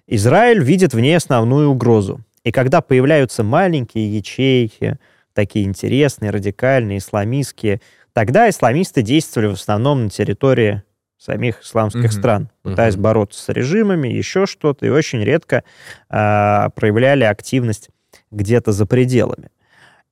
[0.08, 2.20] Израиль видит в ней основную угрозу.
[2.44, 4.98] И когда появляются маленькие ячейки,
[5.34, 7.80] такие интересные, радикальные, исламистские,
[8.12, 10.82] тогда исламисты действовали в основном на территории
[11.18, 12.18] самих исламских mm-hmm.
[12.18, 13.00] стран, пытаясь mm-hmm.
[13.00, 15.64] бороться с режимами, еще что-то, и очень редко
[16.08, 17.90] э, проявляли активность
[18.30, 19.50] где-то за пределами.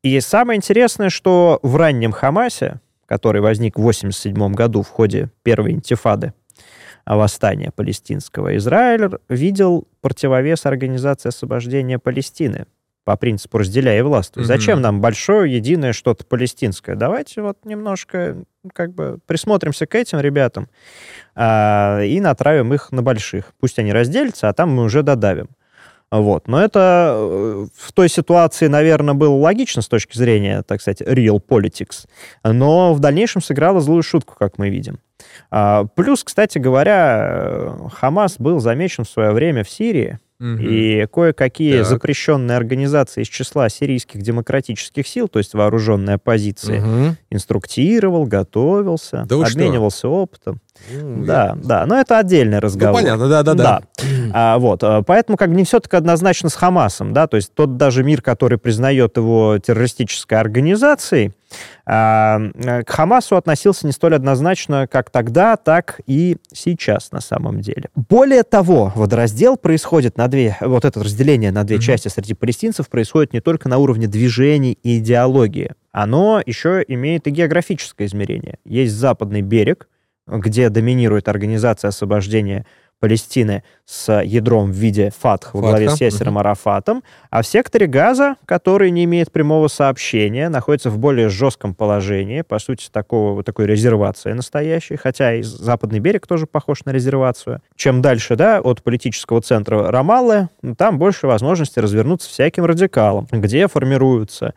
[0.02, 5.72] И самое интересное, что в раннем Хамасе, который возник в 1987 году в ходе первой
[5.72, 6.34] интифады,
[7.16, 12.66] восстания палестинского, Израиль видел противовес Организации освобождения Палестины
[13.04, 14.36] по принципу разделяя власть.
[14.36, 14.44] Mm-hmm.
[14.44, 16.94] Зачем нам большое, единое что-то палестинское?
[16.94, 18.36] Давайте вот немножко
[18.74, 20.68] как бы присмотримся к этим ребятам
[21.34, 23.54] а, и натравим их на больших.
[23.58, 25.48] Пусть они разделятся, а там мы уже додавим.
[26.10, 26.48] Вот.
[26.48, 31.40] Но это э, в той ситуации, наверное, было логично с точки зрения, так сказать, real
[31.46, 32.06] politics.
[32.42, 35.00] Но в дальнейшем сыграло злую шутку, как мы видим.
[35.50, 40.18] А, плюс, кстати говоря, э, Хамас был замечен в свое время в Сирии.
[40.40, 40.58] Угу.
[40.60, 41.86] И кое-какие так.
[41.86, 47.16] запрещенные организации из числа сирийских демократических сил, то есть вооруженной оппозиции, угу.
[47.30, 50.14] инструктировал, готовился, да обменивался что?
[50.14, 50.60] опытом.
[50.90, 51.56] Да, я...
[51.56, 53.00] да, но это отдельный разговор.
[53.00, 53.80] Ну, понятно, да, да, да.
[53.98, 54.04] да.
[54.32, 57.52] А, вот, а, поэтому как бы не все так однозначно с Хамасом, да, то есть
[57.54, 61.32] тот даже мир, который признает его террористической организацией,
[61.86, 62.40] а,
[62.84, 67.88] к Хамасу относился не столь однозначно, как тогда, так и сейчас на самом деле.
[67.94, 71.80] Более того, водораздел происходит на две, вот это разделение на две mm-hmm.
[71.80, 77.30] части среди палестинцев происходит не только на уровне движений и идеологии, оно еще имеет и
[77.30, 78.58] географическое измерение.
[78.64, 79.88] Есть западный берег,
[80.28, 82.66] где доминирует Организация освобождения
[83.00, 86.40] Палестины с ядром в виде ФАТХ во главе с Ясером угу.
[86.40, 92.42] Арафатом, а в секторе Газа, который не имеет прямого сообщения, находится в более жестком положении,
[92.42, 97.62] по сути, такого, такой резервации настоящей, хотя и западный берег тоже похож на резервацию.
[97.76, 104.54] Чем дальше, да, от политического центра Рамаллы, там больше возможности развернуться всяким радикалам, где формируются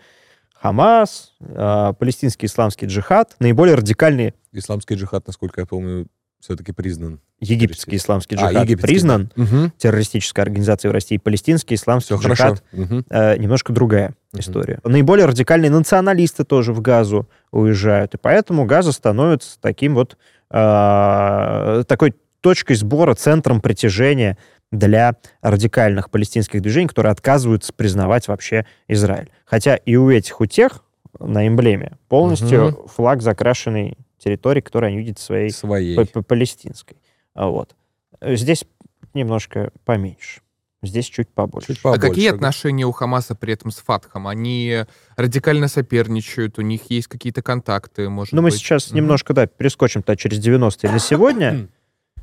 [0.61, 4.35] Хамас, э, палестинский исламский джихад, наиболее радикальные...
[4.51, 6.05] Исламский джихад, насколько я помню,
[6.39, 7.19] все-таки признан.
[7.39, 9.71] Египетский исламский а, джихад а, египетский, признан угу.
[9.77, 11.17] террористической организацией в России.
[11.17, 13.03] Палестинский исламский Все джихад угу.
[13.09, 14.39] э, немножко другая угу.
[14.39, 14.79] история.
[14.83, 20.17] Наиболее радикальные националисты тоже в Газу уезжают, и поэтому Газа становится таким вот
[20.51, 24.37] э, такой точкой сбора, центром притяжения
[24.71, 29.29] для радикальных палестинских движений, которые отказываются признавать вообще Израиль.
[29.45, 30.83] Хотя и у этих, у тех
[31.19, 32.87] на эмблеме полностью угу.
[32.87, 35.97] флаг закрашенный территории, которую они видят своей, своей.
[36.05, 36.97] палестинской.
[37.33, 37.75] А вот.
[38.21, 38.65] Здесь
[39.13, 40.41] немножко поменьше.
[40.83, 41.67] Здесь чуть побольше.
[41.67, 42.05] чуть побольше.
[42.05, 44.27] А какие отношения у Хамаса при этом с Фатхом?
[44.27, 48.95] Они радикально соперничают, у них есть какие-то контакты, может Ну, мы сейчас mm-hmm.
[48.95, 51.67] немножко, да, перескочим-то через 90-е на сегодня.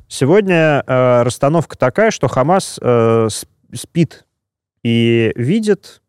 [0.09, 3.27] Сегодня э, расстановка такая, что Хамас э,
[3.73, 4.25] спит
[4.81, 6.01] и видит,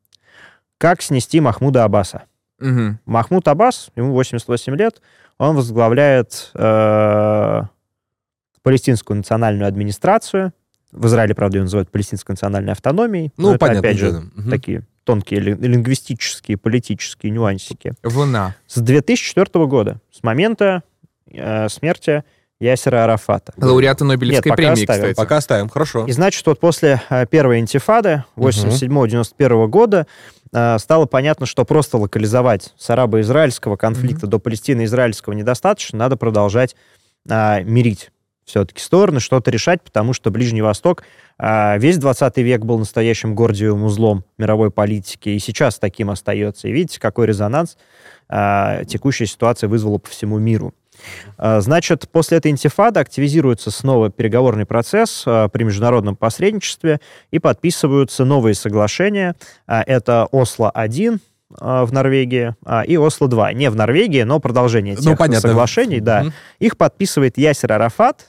[0.78, 2.22] как снести Махмуда Аббаса.
[2.61, 2.98] Угу.
[3.05, 5.03] Махмуд Аббас, ему 88 лет,
[5.36, 7.62] он возглавляет э,
[8.62, 10.55] палестинскую национальную администрацию.
[10.92, 13.32] В Израиле, правда, ее называют палестинской национальной автономией.
[13.36, 13.80] Ну, понятно.
[13.80, 14.51] опять же, угу.
[14.51, 17.92] такие тонкие лингвистические, политические нюансики.
[18.03, 18.57] Вона.
[18.66, 20.84] С 2004 года, с момента
[21.26, 22.24] э, смерти
[22.61, 23.54] Ясера Арафата.
[23.56, 25.00] Лауреата Нобелевской Нет, премии, оставим.
[25.00, 25.16] кстати.
[25.16, 26.04] Пока оставим, хорошо.
[26.06, 30.06] И значит, вот после э, первой интифады 87-91 года
[30.52, 34.32] э, стало понятно, что просто локализовать с арабо-израильского конфликта угу.
[34.32, 36.76] до палестино-израильского недостаточно, надо продолжать
[37.28, 38.11] э, мирить
[38.44, 41.04] все-таки стороны, что-то решать, потому что Ближний Восток
[41.38, 46.68] э, весь 20 век был настоящим гордиевым узлом мировой политики, и сейчас таким остается.
[46.68, 47.78] И видите, какой резонанс
[48.28, 50.74] э, текущая ситуация вызвала по всему миру.
[51.38, 58.24] А, значит, после этой интифады активизируется снова переговорный процесс а, при международном посредничестве и подписываются
[58.24, 59.34] новые соглашения.
[59.66, 61.20] А, это Осло-1,
[61.51, 62.55] в Норвегии,
[62.86, 63.55] и Осло-2.
[63.55, 65.48] Не в Норвегии, но продолжение ну, тех ну, понятно.
[65.48, 65.98] соглашений.
[65.98, 66.20] Да.
[66.22, 66.32] Угу.
[66.61, 68.28] Их подписывает Ясер Арафат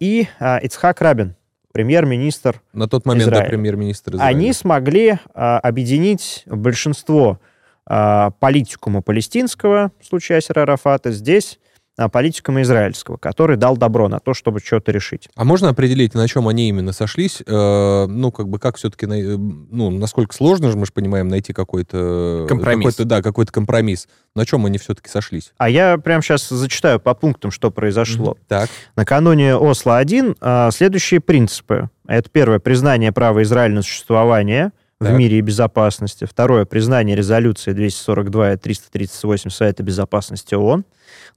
[0.00, 1.36] и Ицхак Рабин,
[1.72, 3.42] премьер-министр На тот момент, Израиля.
[3.42, 4.34] да, премьер-министр Израиля.
[4.34, 7.38] Они смогли объединить большинство
[7.86, 11.58] политикума палестинского, в случае Асера Арафата, здесь
[11.98, 15.30] а, политикума израильского, который дал добро на то, чтобы что-то решить.
[15.34, 17.42] А можно определить, на чем они именно сошлись?
[17.46, 22.44] Э, ну, как бы, как все-таки, ну, насколько сложно же, мы же понимаем, найти какой-то...
[22.50, 22.96] Компромисс.
[22.96, 24.08] Какой-то, да, какой-то компромисс.
[24.34, 25.54] На чем они все-таки сошлись?
[25.56, 28.32] А я прямо сейчас зачитаю по пунктам, что произошло.
[28.32, 28.44] Mm-hmm.
[28.46, 28.70] Так.
[28.94, 31.88] Накануне Осло-1 а, следующие принципы.
[32.06, 36.24] Это первое, признание права Израиля на существование– в мире и безопасности.
[36.24, 40.84] Второе, признание резолюции 242 и 338 Совета безопасности ООН.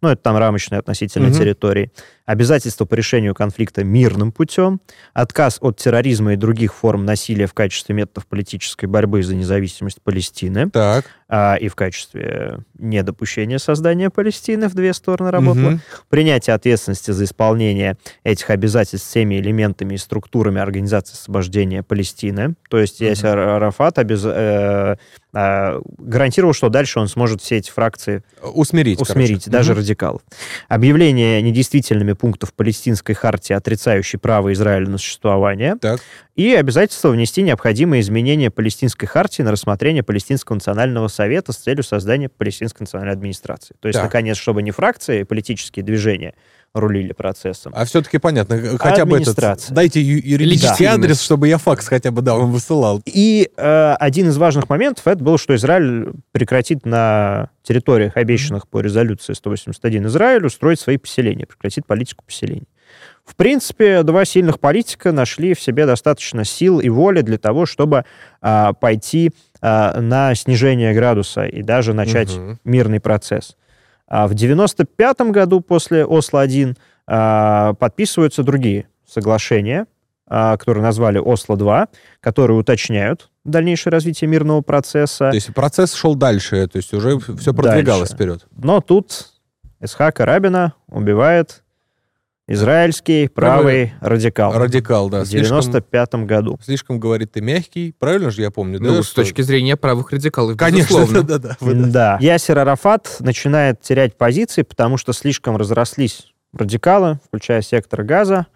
[0.02, 1.38] Ну, это там рамочные относительно угу.
[1.38, 1.92] территории
[2.30, 4.82] обязательство по решению конфликта мирным путем,
[5.14, 10.70] отказ от терроризма и других форм насилия в качестве методов политической борьбы за независимость Палестины
[10.70, 11.06] так.
[11.28, 15.80] а, и в качестве недопущения создания Палестины в две стороны работало, угу.
[16.10, 23.02] принятие ответственности за исполнение этих обязательств всеми элементами и структурами Организации освобождения Палестины, то есть
[23.02, 23.10] угу.
[23.10, 24.22] Ясер Арафат обез...
[24.24, 24.98] э,
[25.34, 29.50] э, гарантировал, что дальше он сможет все эти фракции усмирить, усмирить короче.
[29.50, 29.80] даже Мгм.
[29.80, 30.22] радикалов.
[30.68, 36.02] Объявление недействительными пунктов палестинской хартии, отрицающей право Израиля на существование, Так.
[36.36, 42.30] и обязательство внести необходимые изменения палестинской хартии на рассмотрение Палестинского национального совета с целью создания
[42.30, 43.76] Палестинской национальной администрации.
[43.80, 44.06] То есть, Так.
[44.06, 46.36] наконец, чтобы не фракции, политические движения
[46.74, 47.74] рулили процессом.
[47.76, 49.38] А все-таки понятно, хотя бы этот,
[49.72, 50.82] дайте юридический Легитимность.
[50.82, 53.02] адрес, чтобы я факс хотя бы, да, вам высылал.
[53.06, 58.82] И э, один из важных моментов это был, что Израиль прекратит на территориях, обещанных по
[58.82, 62.68] резолюции 181 Израилю, строить свои поселения, прекратит политику поселений.
[63.26, 68.06] В принципе, два сильных политика нашли в себе достаточно сил и воли для того, чтобы
[68.42, 72.60] а, пойти а, на снижение градуса и даже начать Мгм.
[72.64, 73.56] мирный процесс.
[74.10, 76.76] А в 95 году после Осло-1
[77.08, 79.86] а, подписываются другие соглашения,
[80.28, 81.88] а, которые назвали Осло-2,
[82.20, 85.30] которые уточняют дальнейшее развитие мирного процесса.
[85.30, 88.16] То есть процесс шел дальше, то есть уже все продвигалось Дальше.
[88.16, 88.48] вперед.
[88.52, 89.28] Но тут
[89.80, 91.64] Исхака Рабина убивает
[92.50, 95.22] израильский правый радикал Радикал, да.
[95.24, 96.60] в Слишком, 95 году.
[96.64, 97.94] слишком, говорит, ты мягкий.
[97.98, 98.80] Правильно же я помню?
[98.82, 101.24] Ну, да, с точки зрения правых радикалов, Конечно, безусловно.
[101.24, 101.74] да, да, да.
[101.90, 102.18] Да.
[102.20, 108.48] Ясер Арафат начинает терять позиции, потому что слишком разрослись радикалы, включая сектор газа,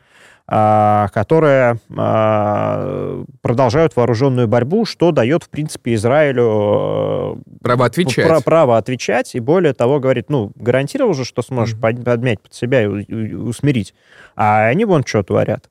[0.46, 8.28] которые а, продолжают вооруженную борьбу, что дает, в принципе, Израилю э, Право отвечать.
[8.28, 12.54] пра- право отвечать, и более того, говорит, ну, гарантировал же, что сможешь под- подмять под
[12.54, 13.94] себя и, усмирить.
[14.36, 15.70] А они вон что творят.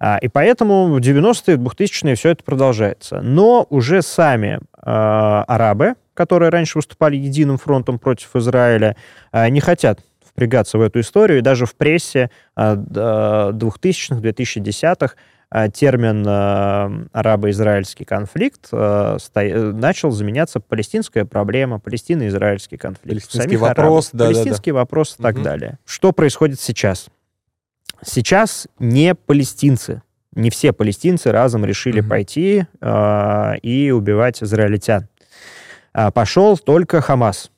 [0.00, 3.20] А, и поэтому в 90-е, 2000-е все это продолжается.
[3.20, 8.96] Но уже сами а, арабы, которые раньше выступали единым фронтом против Израиля,
[9.30, 10.00] а, не хотят
[10.38, 13.00] впрягаться в эту историю, и даже в прессе а, д-
[13.58, 15.14] 2000-х, 2010-х
[15.50, 23.08] а, термин а, арабо-израильский конфликт а, э, начал заменяться палестинская проблема, палестино-израильский конфликт.
[23.08, 24.08] Палестинский Самих вопрос, арабов.
[24.12, 24.34] да-да-да.
[24.34, 25.42] Палестинский вопрос и так Мгм.
[25.44, 25.78] далее.
[25.84, 27.08] Что происходит сейчас?
[28.04, 30.02] Сейчас не палестинцы,
[30.36, 32.08] не все палестинцы разом решили Мгм.
[32.10, 35.08] пойти а, и убивать израильтян.
[35.92, 37.50] А, пошел только Хамас.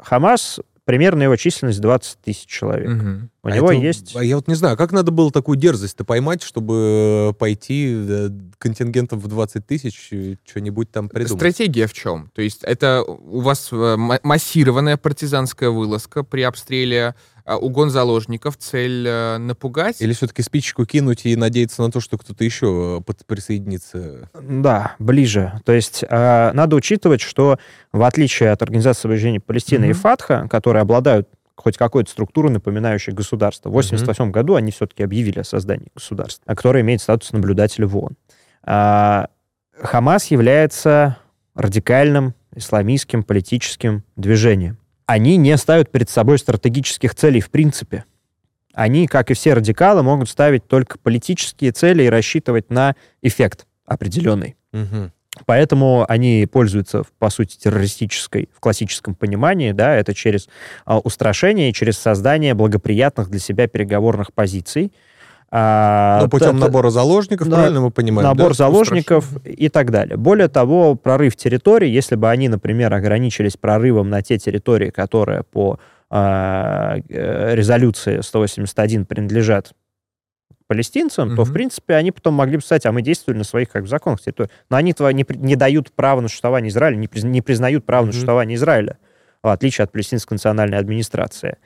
[0.00, 2.88] Хамас, примерно его численность 20 тысяч человек.
[2.88, 3.30] Мгм.
[3.42, 4.16] У А него это- есть...
[4.16, 8.30] а я вот не знаю, как надо было такую дерзость-то поймать, чтобы э, пойти э,
[8.56, 10.10] контингентом в 20 тысяч
[10.48, 11.38] что-нибудь там придумать?
[11.40, 12.30] Стратегия в чем?
[12.34, 17.14] То есть это у вас э, ма- массированная партизанская вылазка при обстреле,
[17.56, 20.00] угон заложников, цель э, напугать?
[20.02, 24.28] Или все-таки спичку кинуть и надеяться на то, что кто-то еще э, под- присоединится?
[24.40, 25.60] Да, ближе.
[25.64, 27.58] То есть э, надо учитывать, что
[27.92, 29.98] в отличие от Организации освобождения Палестины и Мгм.
[29.98, 35.44] ФАТХа, которые обладают хоть какой-то структурой, напоминающей государство, в 1988 году они все-таки объявили о
[35.44, 38.16] создании государства, а которое имеет статус наблюдателя в ООН.
[38.62, 39.28] А,
[39.80, 41.18] Хамас является
[41.54, 44.78] радикальным исламистским политическим движением.
[45.08, 48.04] Они не ставят перед собой стратегических целей в принципе.
[48.74, 54.58] Они, как и все радикалы, могут ставить только политические цели и рассчитывать на эффект определенный.
[54.70, 55.10] Мгм.
[55.46, 60.46] Поэтому они пользуются, по сути, террористической, в классическом понимании, да, это через
[60.84, 64.92] а, устрашение и через создание благоприятных для себя переговорных позиций.
[65.50, 68.28] А, Ну, путем т- набора заложников, да, правильно мы понимаем?
[68.28, 68.54] набор да?
[68.54, 70.16] заложников и так далее.
[70.18, 75.78] Более того, прорыв территорий, если бы они, например, ограничились прорывом на те территории, которые по
[76.10, 79.72] а, э, резолюции 181 принадлежат
[80.66, 83.82] палестинцам, то, в принципе, они потом могли бы сказать, а мы действовали на своих как
[83.82, 84.50] бы, законных территориях.
[84.68, 88.02] Но они этого не, не дают права на существование Израиля, не, приз- не признают право
[88.02, 88.12] на Мгм.
[88.12, 88.98] существование Израиля
[89.42, 91.58] в отличие от палестинской национальной администрации.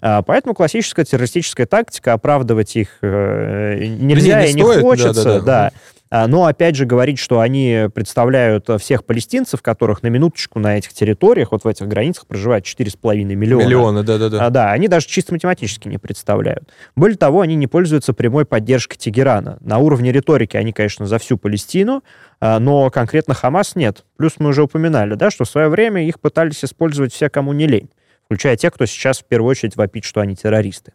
[0.00, 5.44] А, Поэтому классическая террористическая тактика оправдывать их э, нельзя не и не стоит, хочется, да-да-да.
[5.44, 5.66] да.
[5.66, 10.78] А, Но опять же говорить, что они представляют э, всех палестинцев, которых на минуточку на
[10.78, 13.62] этих территориях, вот в этих границах проживает 4,5 миллиона.
[13.62, 14.46] Миллионы, да-да-да.
[14.46, 16.68] А, да, они даже чисто математически не представляют.
[16.96, 19.58] Более того, они не пользуются прямой поддержкой Тегерана.
[19.60, 22.02] На уровне риторики они, конечно, за всю Палестину,
[22.40, 24.04] а, но конкретно Хамас нет.
[24.16, 27.66] Плюс мы уже упоминали, да, что в свое время их пытались использовать все, кому не
[27.66, 27.90] лень,
[28.24, 30.92] включая тех, кто сейчас в первую очередь вопит, что они террористы,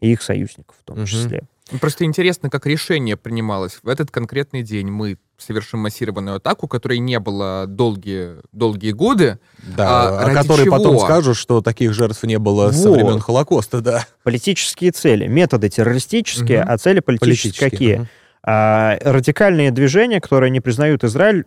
[0.00, 1.06] и их союзников в том Мгм.
[1.06, 1.42] числе.
[1.80, 3.78] Просто интересно, как решение принималось.
[3.82, 9.38] В этот конкретный день мы совершим массированную атаку, которой не было долгие, долгие годы.
[9.58, 10.76] Да, А а ради которые чего?
[10.76, 12.96] потом скажут, что таких жертв не было со Вот.
[12.96, 14.06] времен Холокоста, да.
[14.22, 16.70] Политические цели, методы террористические, Мгм.
[16.72, 17.94] а цели политические, какие?
[17.96, 18.08] Мгм.
[18.44, 21.44] А, радикальные движения, которые не признают Израиль,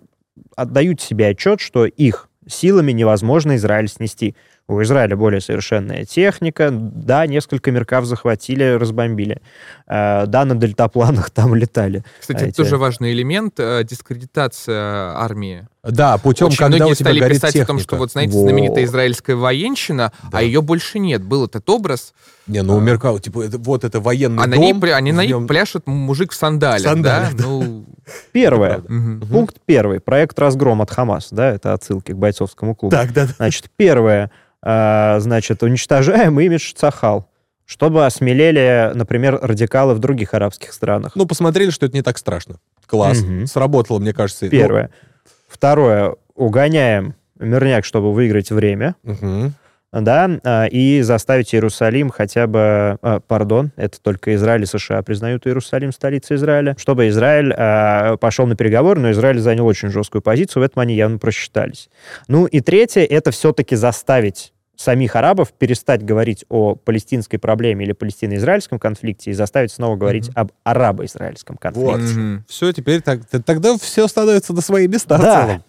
[0.56, 4.36] отдают себе отчет, что их силами невозможно Израиль снести,
[4.68, 6.70] У Израиля более совершенная техника.
[6.72, 9.40] Да, несколько меркав захватили, разбомбили.
[9.88, 12.04] Э, да, на дельтапланах там летали.
[12.20, 13.60] Кстати, это тоже важный элемент.
[13.60, 15.68] Э, дискредитация армии.
[15.84, 17.66] Да, путем, Очень когда многие у тебя стали горит писать техника.
[17.66, 18.42] о том, что вот, знаете, Во.
[18.42, 20.40] знаменитая израильская военщина, Да.
[20.40, 21.24] а ее больше нет.
[21.24, 22.16] Был этот образ,
[22.48, 24.62] Не, ну у Меркау, типа, это, вот это военный а на дом.
[24.64, 27.44] ней, пля- они на ней нем- пляшет мужик в сандалях, В сандалях, да?
[27.44, 27.75] Ну,
[28.32, 28.82] Первое.
[29.32, 30.00] Пункт первый.
[30.00, 31.30] Проект «Разгром» от Хамас.
[31.32, 32.96] Да, это отсылки к бойцовскому клубу.
[32.96, 33.34] Так, да, да.
[33.38, 34.32] Значит, первое.
[34.62, 37.30] а, значит, уничтожаем имидж Цахал.
[37.66, 41.14] Чтобы осмелели, например, радикалы в других арабских странах.
[41.16, 42.58] Ну, посмотрели, что это не так страшно.
[42.86, 43.22] Класс.
[43.22, 43.48] Мгм.
[43.48, 44.48] Сработало, мне кажется.
[44.50, 44.92] Первое.
[45.48, 46.16] Второе.
[46.36, 48.96] Угоняем мирняк, чтобы выиграть время.
[49.04, 49.54] Ну, мгм.
[50.02, 55.48] Да, а, и заставить Иерусалим хотя бы, а, пардон, это только Израиль и США признают
[55.48, 60.64] Иерусалим столицей Израиля, чтобы Израиль а, пошел на переговоры, но Израиль занял очень жесткую позицию,
[60.64, 61.90] в этом они явно просчитались.
[62.28, 68.78] Ну и третье, это все-таки заставить самих арабов перестать говорить о палестинской проблеме или палестино-израильском
[68.78, 71.92] конфликте и заставить снова говорить об арабо-израильском конфликте.
[71.92, 72.02] Вот.
[72.02, 72.46] Мгм.
[72.50, 75.42] Все, теперь так, тогда все становится на свои места в Да.
[75.48, 75.64] целом.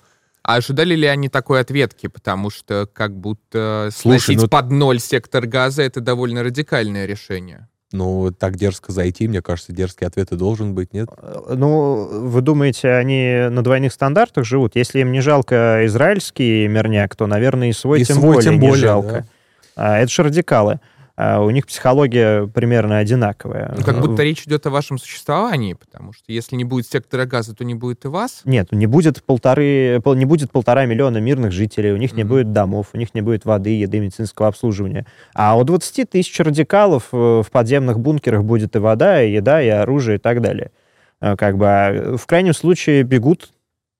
[0.46, 2.06] А ожидали ли они такой ответки?
[2.06, 7.66] Потому что как будто Слушай, сносить ну- под ноль сектор газа— это довольно радикальное решение.
[7.90, 11.08] Ну, так дерзко зайти, мне кажется, дерзкий ответ и должен быть, нет?
[11.48, 14.76] Ну, вы думаете, они на двойных стандартах живут?
[14.76, 18.60] Если им не жалко израильский мирняк, то, наверное, и свой, И тем, свой более тем
[18.60, 19.26] не более, жалко.
[19.74, 20.78] А, это же радикалы.
[21.18, 23.74] А, у них психология примерно одинаковая.
[23.76, 27.24] Ну, как Э, будто речь идет о вашем существовании, потому что если не будет сектора
[27.24, 28.42] газа, то не будет и вас.
[28.44, 32.28] Нет, не будет полторы, пол- не будет полтора миллиона мирных жителей, у них не Мгм.
[32.30, 35.06] будет домов, у них не будет воды, еды, медицинского обслуживания.
[35.34, 39.68] А у 20 тысяч радикалов э, в подземных бункерах будет и вода, и еда, и
[39.68, 40.70] оружие, и так далее.
[41.22, 43.48] Э, Как бы а, в крайнем случае бегут,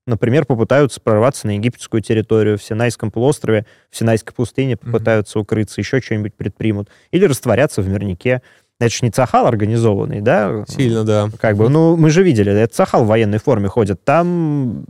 [0.06, 6.00] например, попытаются прорваться на египетскую территорию, в Синайском полуострове, в Синайской пустыне попытаются укрыться, еще
[6.00, 6.88] что-нибудь предпримут.
[7.10, 8.42] Или растворятся в мирнике.
[8.78, 10.64] Это же не Цахал организованный, да?
[10.68, 11.30] Сильно, да.
[11.40, 14.04] Как бы, ну, мы же видели, это Сахал в военной форме ходит.
[14.04, 14.84] Там,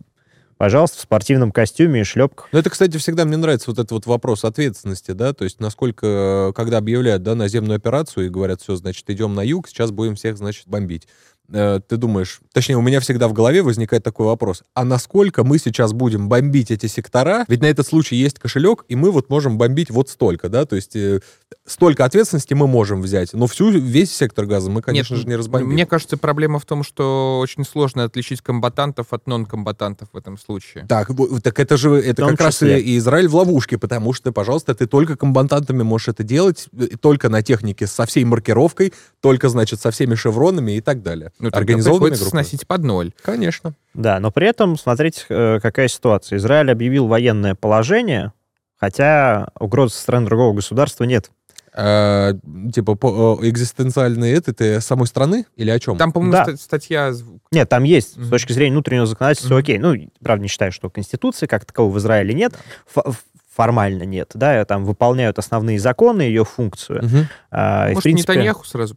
[0.57, 2.49] пожалуйста, в спортивном костюме и шлепках.
[2.51, 6.51] Ну, это, кстати, всегда мне нравится вот этот вот вопрос ответственности, да, то есть насколько,
[6.51, 10.17] э, когда объявляют, да, наземную операцию и говорят, все, значит, идем на юг, сейчас будем
[10.17, 11.07] всех, значит, бомбить.
[11.53, 15.59] Э, Ты думаешь, точнее, у меня всегда в голове возникает такой вопрос, а насколько мы
[15.59, 17.45] сейчас будем бомбить эти сектора?
[17.49, 20.77] Ведь на этот случай есть кошелек, и мы вот можем бомбить вот столько, да, то
[20.77, 21.21] есть э,
[21.65, 25.37] столько ответственности мы можем взять, но всю, весь сектор газа мы, конечно Нет, же, не
[25.37, 25.71] разбомбим.
[25.71, 30.87] Мне кажется, проблема в том, что очень сложно отличить комбатантов от нон-комбатантов в этом случае.
[30.89, 31.11] Так,
[31.43, 32.81] так это же это как раз числе.
[32.81, 36.67] и Израиль в ловушке, потому что, пожалуйста, ты только комбатантами можешь это делать,
[37.01, 41.33] только на технике со всей маркировкой, только, значит, со всеми шевронами и так далее.
[41.39, 42.43] Ну, Организованными приходится группами.
[42.43, 43.13] сносить под ноль.
[43.23, 43.75] Конечно.
[43.95, 46.39] Да, но при этом, смотрите, э, какая ситуация.
[46.39, 48.33] Израиль объявил военное положение,
[48.79, 51.31] хотя угрозы со стороны другого государства нет.
[51.79, 52.33] А,
[52.73, 55.99] типа по, э, экзистенциальные это ты самой страны или о чем?
[55.99, 56.45] Там, по-моему, Да.
[56.45, 57.13] ста- статья...
[57.53, 58.25] Нет, там есть, Мгм.
[58.27, 59.59] с точки зрения внутреннего законодательства, Мгм.
[59.59, 59.79] окей.
[59.79, 62.55] Ну, правда, не считаю, что Конституции как такового в Израиле нет.
[62.97, 63.25] Ф-
[63.57, 67.03] формально нет, да, там выполняют основные законы, ее функцию.
[67.05, 67.29] Мгм.
[67.51, 68.95] А, Может, принципе, Нетаньяху сразу...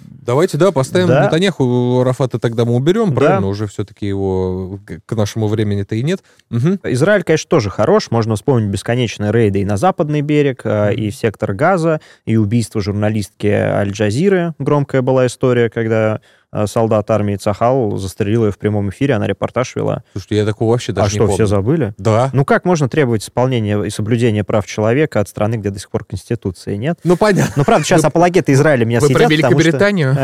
[0.00, 1.24] Давайте, да, поставим Да.
[1.26, 3.16] Нетаньяху, Рафата тогда мы уберем, Да.
[3.16, 3.46] правильно?
[3.46, 6.22] Уже все-таки его к- нашему времени-то и нет.
[6.50, 6.80] Мгм.
[6.84, 8.10] Израиль, конечно, тоже хорош.
[8.10, 12.80] Можно вспомнить бесконечные рейды и на западный берег, а, и в сектор Газа, и убийство
[12.80, 14.54] журналистки Аль-Джазиры.
[14.58, 16.20] Громкая была история, когда
[16.66, 20.02] солдат армии Цахал застрелил ее в прямом эфире, она репортаж вела.
[20.12, 21.34] Слушайте, я такого вообще даже а не что, помню.
[21.34, 21.94] все забыли?
[21.98, 22.30] Да.
[22.32, 26.04] Ну как можно требовать исполнения и соблюдения прав человека от страны, где до сих пор
[26.04, 26.98] Конституции нет?
[27.04, 27.52] Ну, понятно.
[27.56, 29.68] Ну, правда, сейчас апологеты Израиля меня Вы съедят, про потому что...
[29.68, 30.16] Великобританию?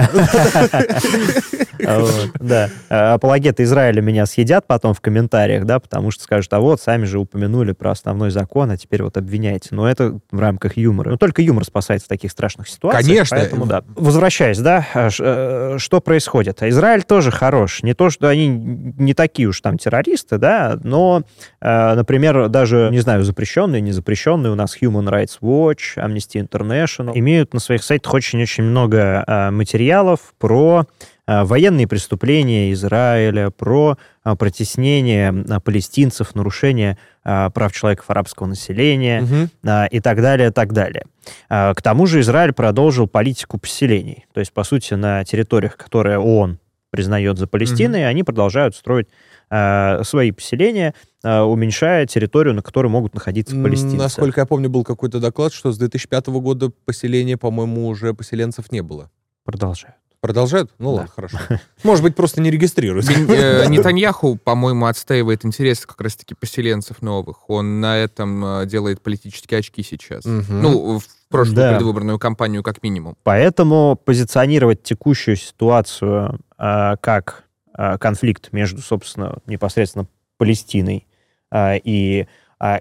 [2.41, 2.71] Да.
[2.89, 7.05] А, Апологеты Израиля меня съедят потом в комментариях, да, потому что скажут, а вот, сами
[7.05, 9.69] же упомянули про основной закон, а теперь вот обвиняете.
[9.73, 11.11] Но это в рамках юмора.
[11.11, 13.07] Но только юмор спасает в таких страшных ситуациях.
[13.07, 13.37] Конечно.
[13.37, 13.83] Поэтому, да.
[13.95, 16.16] Возвращаясь, да, э, что происходит?
[16.63, 17.83] А Израиль тоже хорош.
[17.83, 21.23] Не то, что они не такие уж там террористы, да, но,
[21.61, 27.13] э, например, даже, не знаю, запрещенные, не запрещенные, у нас Human Rights Watch, Amnesty International,
[27.15, 30.87] имеют на своих сайтах очень-очень много э, материалов про
[31.27, 39.27] военные преступления Израиля, про э, протеснение э, палестинцев, нарушение э, прав человека арабского населения
[39.65, 41.05] а, и так далее, так далее.
[41.49, 44.27] К тому же Израиль продолжил политику поселений.
[44.33, 46.59] То есть, по сути, на территориях, которые ООН
[46.91, 49.09] признает за Палестиной, они продолжают строить
[49.49, 53.97] свои поселения, уменьшая территорию, на которой могут находиться палестинцы.
[53.97, 58.83] Насколько я помню, был какой-то доклад, что с 2005 года поселения, по-моему, уже поселенцев не
[58.83, 59.11] было.
[59.45, 59.96] Продолжают.
[60.21, 60.71] Продолжают?
[60.79, 61.39] Ну ладно, хорошо.
[61.85, 63.13] Может быть, просто не регистрируются.
[63.13, 67.49] Э, Нетаньяху, по-моему, отстаивает интересы как раз-таки поселенцев новых.
[67.49, 70.25] Он на этом э, делает политические очки сейчас.
[70.25, 71.75] Ну, в прошлую Да.
[71.75, 73.17] предвыборную кампанию как минимум.
[73.23, 80.07] Поэтому позиционировать текущую ситуацию а, как а, конфликт между, собственно, непосредственно
[80.39, 81.07] Палестиной
[81.51, 82.27] а, и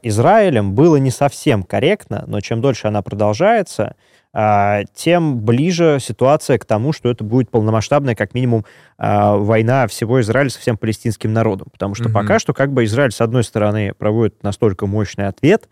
[0.03, 3.95] Израилем было не совсем корректно, но чем дольше она продолжается,
[4.38, 8.65] а, тем ближе ситуация к тому, что это будет полномасштабная, как минимум,
[8.97, 11.68] а, война всего Израиля со всем палестинским народом.
[11.72, 12.14] Потому что Мгм.
[12.14, 15.69] пока что как бы Израиль, с одной стороны, проводит настолько мощный ответ,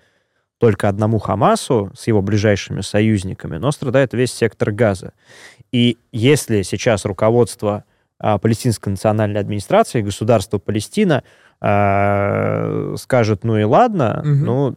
[0.60, 5.12] только одному Хамасу с его ближайшими союзниками, но страдает весь сектор Газа.
[5.74, 7.84] И если сейчас руководство
[8.18, 11.24] а, Палестинской национальной администрации, государства Палестина
[11.66, 14.46] а, скажет, ну и ладно, Мгм.
[14.46, 14.76] ну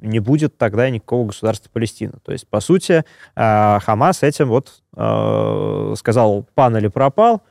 [0.00, 2.18] не будет тогда никакого государства Палестина.
[2.24, 7.42] То есть, по сути, а, Хамас этим вот а, сказал пан или пропал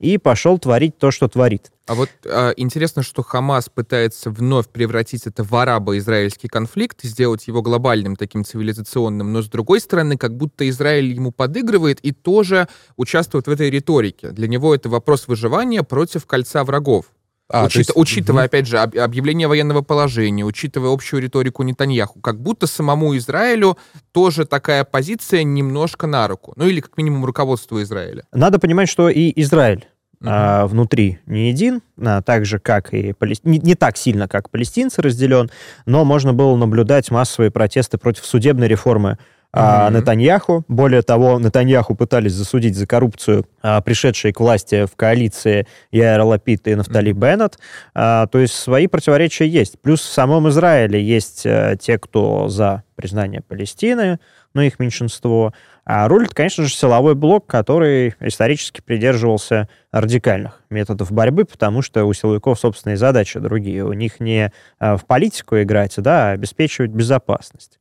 [0.00, 1.70] и пошел творить то, что творит.
[1.86, 7.60] А вот а, интересно, что Хамас пытается вновь превратить это в арабо-израильский конфликт, сделать его
[7.62, 13.46] глобальным, таким цивилизационным, но с другой стороны, как будто Израиль ему подыгрывает и тоже участвует
[13.46, 14.30] в этой риторике.
[14.30, 17.04] Для него это вопрос выживания против кольца врагов.
[17.50, 22.40] А, Учит- есть- учитывая, опять же, об- объявление военного положения, учитывая общую риторику Нетаньяху, как
[22.40, 23.76] будто самому Израилю
[24.12, 26.54] тоже такая позиция немножко на руку.
[26.56, 28.24] Ну или как минимум руководству Израиля.
[28.32, 29.86] Надо понимать, что и Израиль
[30.20, 30.30] Мгм.
[30.32, 34.48] а, внутри не един, а, так же, как и Палес- не, не так сильно, как
[34.48, 35.50] палестинцы разделен,
[35.84, 39.18] но можно было наблюдать массовые протесты против судебной реформы
[39.56, 39.98] а, Мгм.
[39.98, 40.64] Нетаньяху.
[40.66, 46.66] Более того, Нетаньяху пытались засудить за коррупцию а, пришедшие к власти в коалиции Яйра Лапид
[46.66, 47.58] и Нафтали Беннет.
[47.94, 49.80] А, то есть свои противоречия есть.
[49.80, 54.18] Плюс в самом Израиле есть э, те, кто за признание Палестины,
[54.54, 55.52] но их меньшинство.
[55.84, 62.12] А рулит, конечно же, силовой блок, который исторически придерживался радикальных методов борьбы, потому что у
[62.12, 63.84] силовиков собственные задачи другие.
[63.84, 64.50] У них не
[64.80, 67.78] а, в политику играть, да, а обеспечивать безопасность.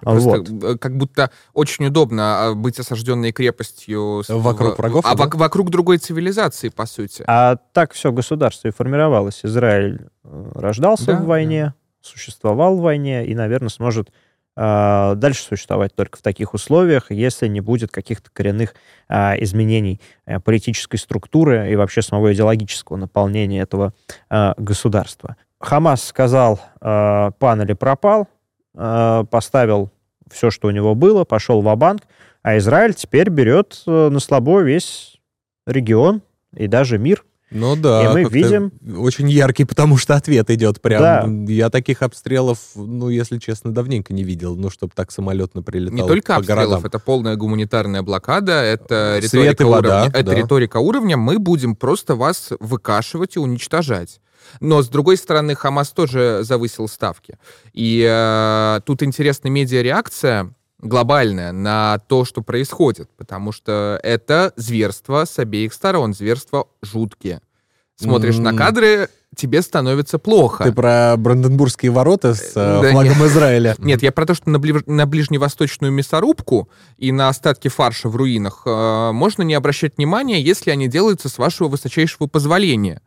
[0.00, 0.64] Просто Вот.
[0.64, 5.24] э, как будто очень удобно а, быть осажденной крепостью Вокруг в- врагов, а да?
[5.24, 7.24] вок- вокруг другой цивилизации, по сути.
[7.26, 9.40] А так все государство и формировалось.
[9.44, 14.10] Израиль э, рождался Да, в войне, существовал в войне и, наверное, сможет
[14.60, 18.74] а, дальше существовать только в таких условиях, если не будет каких-то коренных
[19.08, 23.92] а, изменений э, политической структуры и вообще самого идеологического наполнения этого
[24.28, 25.36] а, государства.
[25.60, 28.26] Хамас сказал а, пан или пропал,
[28.78, 29.90] а, поставил
[30.30, 32.02] все, что у него было, пошел в банк
[32.42, 35.18] а Израиль теперь берет э, на слабо весь
[35.66, 36.22] регион
[36.56, 37.24] и даже мир.
[37.50, 38.04] Ну да.
[38.04, 41.46] И мы видим- Очень яркий, потому что ответ идет прям.
[41.46, 41.52] Да.
[41.52, 44.54] Я таких обстрелов, ну, если честно, давненько не видел.
[44.54, 46.86] Ну, чтобы так самолетно прилетал Не только по обстрелов, городам.
[46.86, 50.18] это полная гуманитарная блокада, это Свет риторика и вода, уровня.
[50.18, 50.34] Это да.
[50.34, 51.16] риторика уровня.
[51.16, 54.20] Мы будем просто вас выкашивать и уничтожать.
[54.60, 57.38] Но, с другой стороны, Хамас тоже завысил ставки.
[57.72, 65.38] И э, тут интересная медиа-реакция глобальная на то, что происходит, потому что это зверство с
[65.38, 67.40] обеих сторон, зверство жуткие.
[67.96, 68.56] Смотришь на М.
[68.56, 70.62] кадры, тебе становится плохо.
[70.64, 73.74] Ты про Бранденбургские ворота с э, Да флагом Израиля.
[73.78, 78.14] Нет, я про то, что на, бли- на ближневосточную мясорубку и на остатки фарша в
[78.14, 83.02] руинах э, можно не обращать внимания, если они делаются с вашего высочайшего позволения.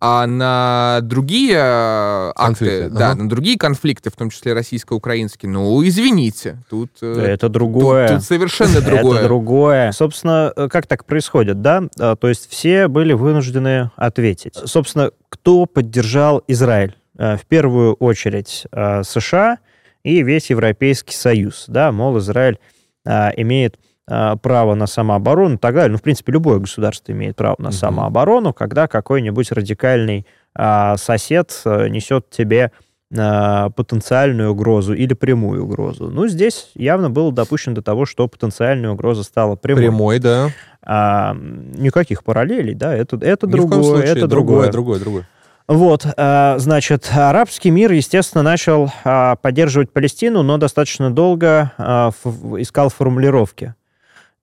[0.00, 3.22] А на другие э, акты, Конфликты, да, ага.
[3.22, 8.08] на другие конфликты, в том числе российско-украинские, ну, извините, тут, э, Это тут- другое.
[8.08, 9.18] тут совершенно другое.
[9.18, 9.92] Это другое.
[9.92, 11.84] Собственно, э, как так происходит, да?
[11.98, 14.54] А, То есть все были вынуждены ответить.
[14.64, 16.96] Собственно, кто поддержал Израиль?
[17.16, 19.58] В первую очередь США
[20.02, 22.58] и весь Европейский Союз, да, мол, Израиль
[23.06, 25.92] имеет право на самооборону и так далее.
[25.92, 30.26] Ну, в принципе, любое государство имеет право на самооборону, когда какой-нибудь радикальный
[30.56, 32.70] а, сосед э, несет тебе
[33.16, 36.10] а, потенциальную угрозу или прямую угрозу.
[36.10, 39.82] Ну, здесь явно было допущено до того, что потенциальная угроза стала прямой.
[39.82, 40.50] Прямой, да.
[40.82, 44.10] А, никаких параллелей, да, это, это Ни другое, случае.
[44.10, 44.70] это другое, другое.
[44.70, 45.28] другое, другое.
[45.66, 52.10] Вот, а, значит, арабский мир, естественно, начал а, поддерживать Палестину, но достаточно долго а,
[52.58, 53.74] искал формулировки.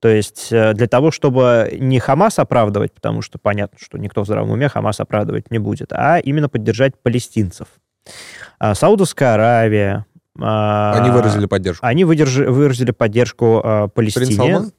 [0.02, 4.26] То есть э, для того, чтобы не Хамас оправдывать, потому что понятно, что никто в
[4.26, 7.68] здравом уме Хамас оправдывать не будет, а именно поддержать палестинцев.
[8.60, 10.06] А, Саудовская Аравия...
[10.40, 11.86] а, Они выразили поддержку.
[11.86, 14.38] Они выдержи- выразили поддержку а, Принц Палестине.
[14.38, 14.72] Салман?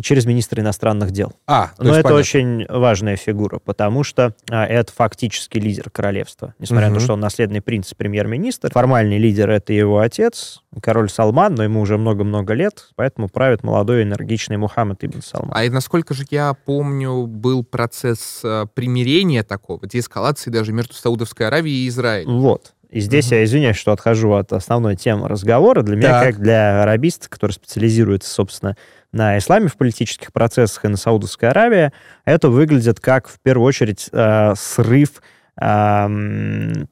[0.00, 1.32] Через министра иностранных дел.
[1.46, 2.14] А, Но это понятно.
[2.14, 6.54] очень важная фигура, потому что а, это фактически лидер королевства.
[6.58, 6.94] Несмотря угу.
[6.94, 8.70] на то, что он наследный принц, премьер-министр.
[8.72, 14.02] Формальный лидер— это его отец, король Салман, но ему уже много-много лет, поэтому правит молодой
[14.02, 15.52] энергичный Мухаммад ибн Салман.
[15.54, 21.46] А и насколько же я помню, был процесс а, примирения такого, деэскалации даже между Саудовской
[21.46, 22.40] Аравией и Израилем.
[22.40, 22.72] Вот.
[22.90, 23.34] И здесь угу.
[23.36, 25.82] я извиняюсь, что отхожу от основной темы разговора.
[25.82, 26.26] Для меня, так.
[26.26, 28.76] как для арабиста, который специализируется, собственно,
[29.12, 31.92] на исламе в политических процессах и на Саудовской Аравии,
[32.24, 35.22] это выглядит как, в первую очередь, э, срыв
[35.60, 36.08] э,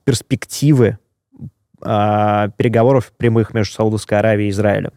[0.05, 0.99] перспективы
[1.83, 4.93] э, переговоров прямых между Саудовской Аравией и Израилем.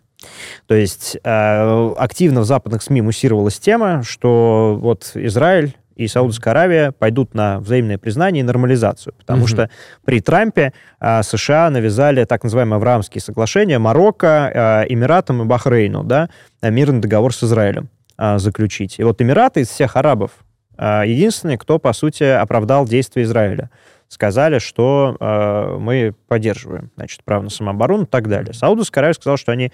[0.68, 6.92] То есть э, активно в западных СМИ муссировалась тема, что вот Израиль и Саудовская Аравия
[6.92, 9.14] пойдут на взаимное признание и нормализацию.
[9.18, 9.48] Потому угу.
[9.48, 9.70] что
[10.06, 16.30] при Трампе а, США навязали так называемые Авраамские соглашения Марокко, а, Эмиратам и Бахрейну, да,
[16.62, 18.98] мирный договор с Израилем а, заключить.
[18.98, 20.32] И вот Эмираты из всех арабов
[20.78, 23.70] а, единственные, кто, по сути, оправдал действия Израиля
[24.10, 28.54] сказали, что э, мы поддерживаем, значит, право на самооборону и так далее.
[28.54, 29.72] Саудовская Аравия сказала, что они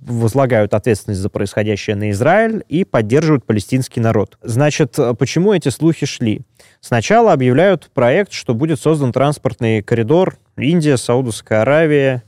[0.00, 4.38] возлагают ответственность за происходящее на Израиль и поддерживают палестинский народ.
[4.42, 6.42] Значит, почему эти слухи шли?
[6.80, 12.22] Сначала объявляют проект, что будет создан транспортный коридор Индия, Саудовская Аравия,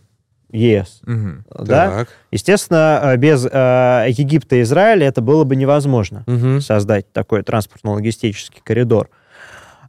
[0.50, 1.00] ЕС.
[1.06, 1.64] Угу.
[1.66, 1.90] Да?
[1.90, 2.08] Так.
[2.30, 6.60] Естественно, без э, Египта и Израиля это было бы невозможно угу.
[6.60, 9.10] создать такой транспортно-логистический коридор.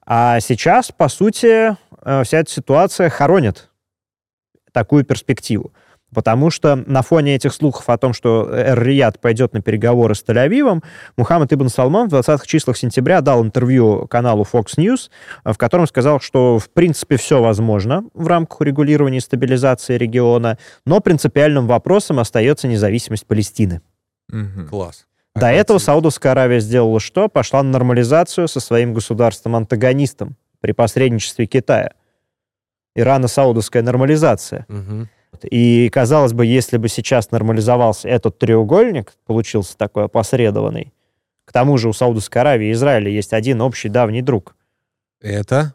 [0.05, 3.69] А сейчас, по сути, э, вся эта ситуация хоронит
[4.71, 5.71] такую перспективу.
[6.13, 10.83] Потому что на фоне этих слухов о том, что Эр-Рияд пойдет на переговоры с Тель-Авивом,
[11.17, 15.09] Мухаммад Ибн Салман в 20-х числах сентября дал интервью каналу Fox News,
[15.43, 20.99] в котором сказал, что в принципе все возможно в рамках урегулирования и стабилизации региона, но
[20.99, 23.81] принципиальным вопросом остается независимость Палестины.
[24.31, 24.67] Угу.
[24.69, 25.05] Класс.
[25.35, 27.29] До Опять этого Саудовская Аравия сделала что?
[27.29, 31.91] Пошла на нормализацию со своим государством-антагонистом при посредничестве Китая.
[32.95, 34.65] Ирано-саудовская нормализация.
[34.67, 35.07] Угу.
[35.45, 40.93] И, казалось бы, если бы сейчас нормализовался этот треугольник, получился такой опосредованный,
[41.45, 44.55] к тому же у Саудовской Аравии и Израиля есть один общий давний друг.
[45.21, 45.73] Это?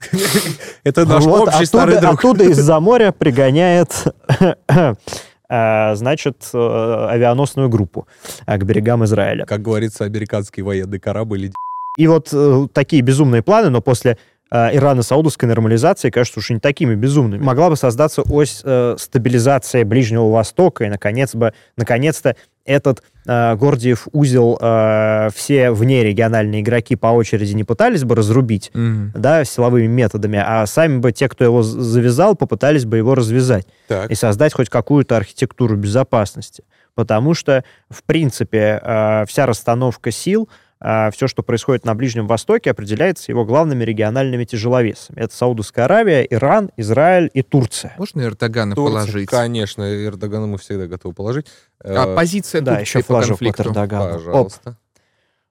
[0.84, 2.18] Это наш общий старый друг.
[2.18, 4.04] Оттуда из-за моря пригоняет,
[4.38, 4.94] э,
[5.94, 8.06] значит, э, авианосную группу
[8.46, 9.46] э, к берегам Израиля.
[9.46, 11.52] Как говорится, американский военный корабль.
[11.96, 12.34] И вот
[12.72, 14.16] такие безумные планы, но после э,
[14.50, 17.42] Ирано-Саудовской нормализации кажется уж не такими безумными.
[17.42, 24.06] Могла бы создаться ось э, стабилизации Ближнего Востока, и, наконец бы, наконец-то этот э, Гордиев
[24.12, 29.10] узел э, все внерегиональные игроки по очереди не пытались бы разрубить, mm-hmm.
[29.14, 34.10] да, силовыми методами, а сами бы те, кто его завязал, попытались бы его развязать так.
[34.10, 36.64] и создать хоть какую-то архитектуру безопасности.
[36.94, 40.63] Потому что, в принципе, э, вся расстановка сил— а,
[41.12, 45.18] все, что происходит на Ближнем Востоке, определяется его главными региональными тяжеловесами.
[45.18, 47.94] Это Саудовская Аравия, Иран, Израиль и Турция.
[47.96, 49.28] Можно Эрдогана Турция, положить?
[49.30, 51.46] Конечно, Эрдогана мы всегда готовы положить.
[51.82, 53.62] А позиция да, еще по конфликту?
[53.62, 54.18] Эрдогана.
[54.18, 54.70] Пожалуйста.
[54.70, 54.76] Оп.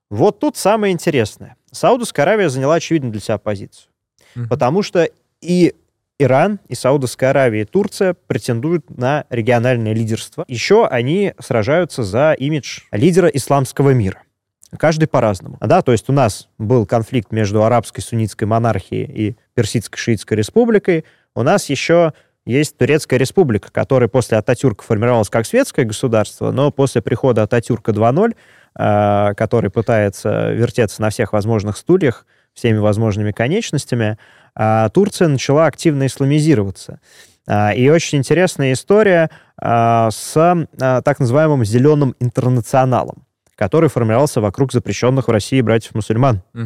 [0.09, 1.55] Вот тут самое интересное.
[1.71, 3.89] Саудовская Аравия заняла, очевидно, для себя позицию.
[4.35, 4.47] Угу.
[4.47, 5.09] Потому что
[5.41, 5.73] и
[6.19, 10.45] Иран, и Саудовская Аравия, и Турция претендуют на региональное лидерство.
[10.47, 14.21] Еще они сражаются за имидж лидера исламского мира.
[14.77, 15.57] Каждый по-разному.
[15.59, 21.05] Да, то есть у нас был конфликт между арабской суннитской монархией и персидской шиитской республикой.
[21.35, 22.13] У нас еще
[22.45, 28.35] есть Турецкая республика, которая после Ататюрка формировалась как светское государство, но после прихода Ататюрка 2.0,
[28.77, 34.17] э, который пытается вертеться на всех возможных стульях, всеми возможными конечностями,
[34.55, 36.99] э, Турция начала активно исламизироваться.
[37.75, 39.29] И очень интересная история
[39.59, 43.25] с так называемым «зеленым интернационалом»
[43.63, 46.41] который формировался вокруг запрещенных в России братьев-мусульман.
[46.53, 46.63] Угу.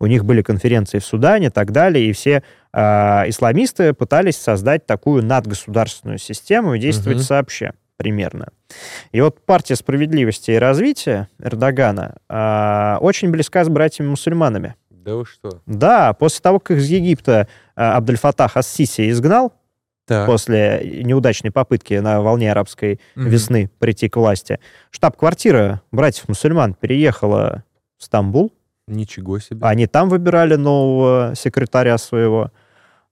[0.00, 2.80] У них были конференции в Судане и так далее, и все э,
[3.28, 7.24] исламисты пытались создать такую надгосударственную систему и действовать угу.
[7.24, 8.48] сообща примерно.
[9.12, 14.74] И вот партия справедливости и развития Эрдогана э, очень близка с братьями-мусульманами.
[14.90, 15.62] Да вы что?
[15.66, 17.46] Да, после того, как из Египта
[17.76, 19.52] э, Абдельфатах Ассиси изгнал,
[20.10, 20.26] так.
[20.26, 23.26] после неудачной попытки на волне арабской угу.
[23.26, 24.58] весны прийти к власти.
[24.90, 27.62] Штаб-квартира братьев-мусульман переехала
[27.96, 28.52] в Стамбул.
[28.88, 29.60] Ничего себе.
[29.62, 32.50] Они там выбирали нового секретаря своего.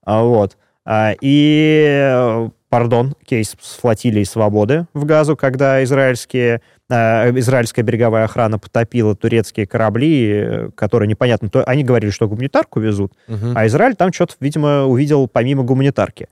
[0.05, 0.57] А, вот.
[0.85, 8.59] А, и, пардон, кейс с флотилией свободы в Газу, когда израильские а, израильская береговая охрана
[8.59, 13.53] потопила турецкие корабли, которые непонятно, то они говорили, что гуманитарку везут, угу.
[13.55, 16.29] а Израиль там что-то, видимо, увидел помимо гуманитарки.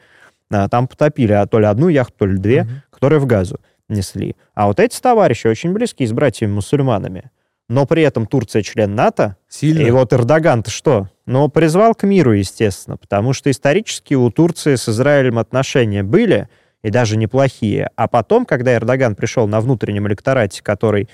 [0.51, 2.71] А, там потопили а то ли одну яхту, то ли две, угу.
[2.91, 3.61] которые в газу.
[3.89, 4.37] несли.
[4.55, 7.31] А вот эти товарищи очень близки с братьями-мусульманами.
[7.69, 9.37] Но при этом Турция член НАТО.
[9.49, 9.83] Сильно.
[9.83, 11.09] И вот Эрдоган-то что?
[11.27, 16.49] Ну, призвал к миру, естественно, потому что исторически у Турции с Израилем отношения были,
[16.83, 17.91] и даже неплохие.
[17.97, 21.09] А потом, когда Эрдоган пришел на внутреннем электорате, который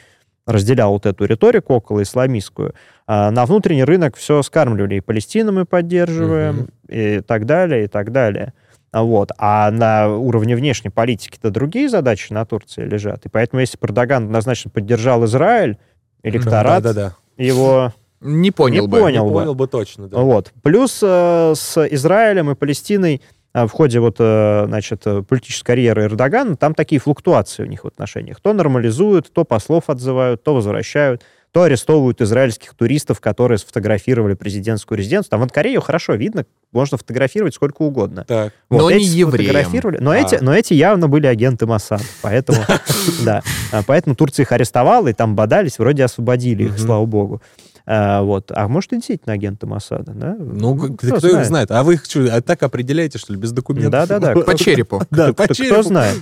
[0.45, 2.75] разделял вот эту риторику около исламистскую,
[3.07, 4.97] а, на внутренний рынок все скармливали.
[4.97, 6.69] И Палестину мы поддерживаем, угу.
[6.89, 8.53] и так далее, и так далее.
[8.93, 9.31] Вот.
[9.39, 13.25] А на уровне внешней политики-то другие задачи на Турции лежат.
[13.25, 15.79] И поэтому, если Эрдоган однозначно поддержал Израиль,
[16.23, 17.43] электорат да, да, да.
[17.43, 18.99] его не понял не бы.
[18.99, 19.39] Понял не бы.
[19.39, 20.19] понял бы точно, да.
[20.19, 20.53] Вот.
[20.63, 23.23] Плюс э, с Израилем и Палестиной
[23.55, 27.89] э, в ходе вот, э, значит, политической карьеры Эрдогана там такие флуктуации у них в
[27.89, 28.41] отношениях.
[28.41, 31.23] То нормализуют, то послов отзывают, то возвращают
[31.53, 35.31] то арестовывают израильских туристов, которые сфотографировали президентскую резиденцию.
[35.31, 38.25] Там в Анкаре хорошо видно, можно фотографировать сколько угодно.
[38.27, 38.55] Так.
[38.71, 40.01] Вот, но не евреи.
[40.01, 40.17] Но, а.
[40.17, 42.59] эти, но эти явно были агенты Масад, поэтому,
[43.25, 47.43] да, а, поэтому Турция их арестовала, и там бодались, вроде освободили их, слава богу.
[47.85, 48.51] А, вот.
[48.55, 50.37] А может, и действительно агенты Масада, да?
[50.39, 51.71] Ну, ну кто, кто их знает?
[51.71, 53.93] А вы их что, а так определяете, что ли, без документов?
[53.93, 54.41] Да-да-да.
[54.41, 55.03] По черепу.
[55.11, 55.75] Да, по черепу.
[55.75, 56.17] Кто знает.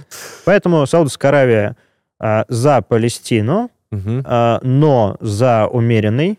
[0.44, 1.77] Поэтому Саудовская Аравия
[2.19, 4.22] а, за Палестину, угу.
[4.62, 6.38] но за умеренный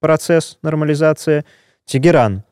[0.00, 1.44] процесс нормализации.
[1.84, 2.44] Тегеран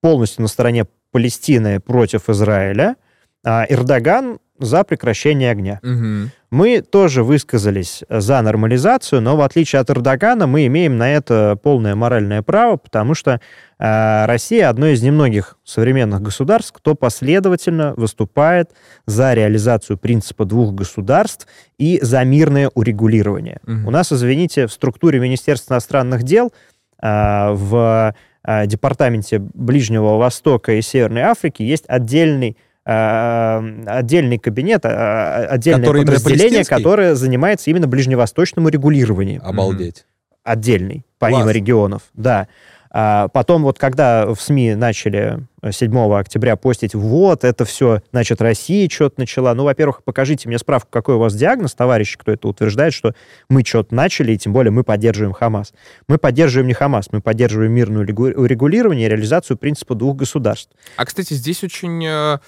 [0.00, 2.96] полностью на стороне Палестины против Израиля,
[3.44, 5.80] а Эрдоган за прекращение огня.
[5.82, 6.30] Угу.
[6.50, 11.94] Мы тоже высказались за нормализацию, но в отличие от Эрдогана мы имеем на это полное
[11.94, 13.40] моральное право, потому что
[13.78, 18.70] Россия одно из немногих современных государств, кто последовательно выступает
[19.04, 21.46] за реализацию принципа двух государств
[21.76, 23.60] и за мирное урегулирование.
[23.66, 23.88] Угу.
[23.88, 26.54] У нас, извините, в структуре Министерства иностранных дел
[27.02, 32.56] э, в э, департаменте Ближнего Востока и Северной Африки есть отдельный
[32.88, 39.42] Э, отдельный кабинет, э, отдельное который подразделение, которое занимается именно ближневосточным регулированием.
[39.44, 40.06] Обалдеть.
[40.44, 41.54] Отдельный, помимо Класс.
[41.56, 42.46] регионов, да.
[42.90, 48.88] А потом вот когда в СМИ начали 7 октября постить, вот, это все, значит, Россия
[48.88, 49.54] что-то начала.
[49.54, 53.14] Ну, во-первых, покажите мне справку, какой у вас диагноз, товарищ, кто это утверждает, что
[53.48, 55.72] мы что-то начали, и тем более мы поддерживаем Хамас.
[56.08, 60.70] Мы поддерживаем не Хамас, мы поддерживаем мирное урегулирование и реализацию принципа двух государств.
[60.96, 62.38] А, кстати, здесь очень э,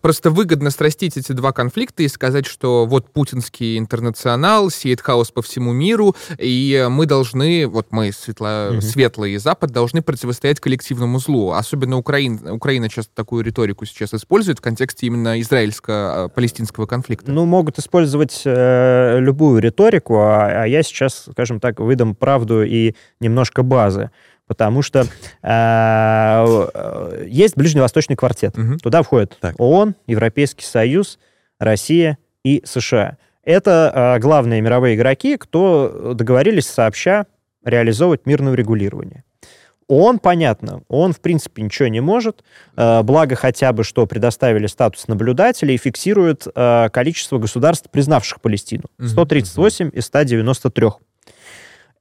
[0.00, 5.42] просто выгодно срастить эти два конфликта и сказать, что вот путинский интернационал сеет хаос по
[5.42, 8.80] всему миру, и мы должны, вот мы, светло, угу.
[8.80, 11.52] светлый Запад, должны противостоять коллективному злу.
[11.52, 17.30] Особенно Украина, Украина часто такую риторику сейчас использует в контексте именно израильско-палестинского конфликта.
[17.30, 22.94] Ну, могут использовать э, любую риторику, а, а я сейчас, скажем так, выдам правду и
[23.20, 24.10] немножко базы
[24.52, 25.06] потому что
[25.42, 28.58] э, есть ближневосточный квартет.
[28.58, 28.76] Угу.
[28.82, 29.58] Туда входят так.
[29.58, 31.18] ООН, Европейский Союз,
[31.58, 33.16] Россия и США.
[33.44, 37.24] Это э, главные мировые игроки, кто договорились сообща
[37.64, 39.24] реализовывать мирное регулирование.
[39.88, 42.44] Он, понятно, он, в принципе, ничего не может,
[42.76, 48.84] э, благо хотя бы, что предоставили статус наблюдателя и фиксирует э, количество государств, признавших Палестину.
[49.02, 50.88] 138 из 193.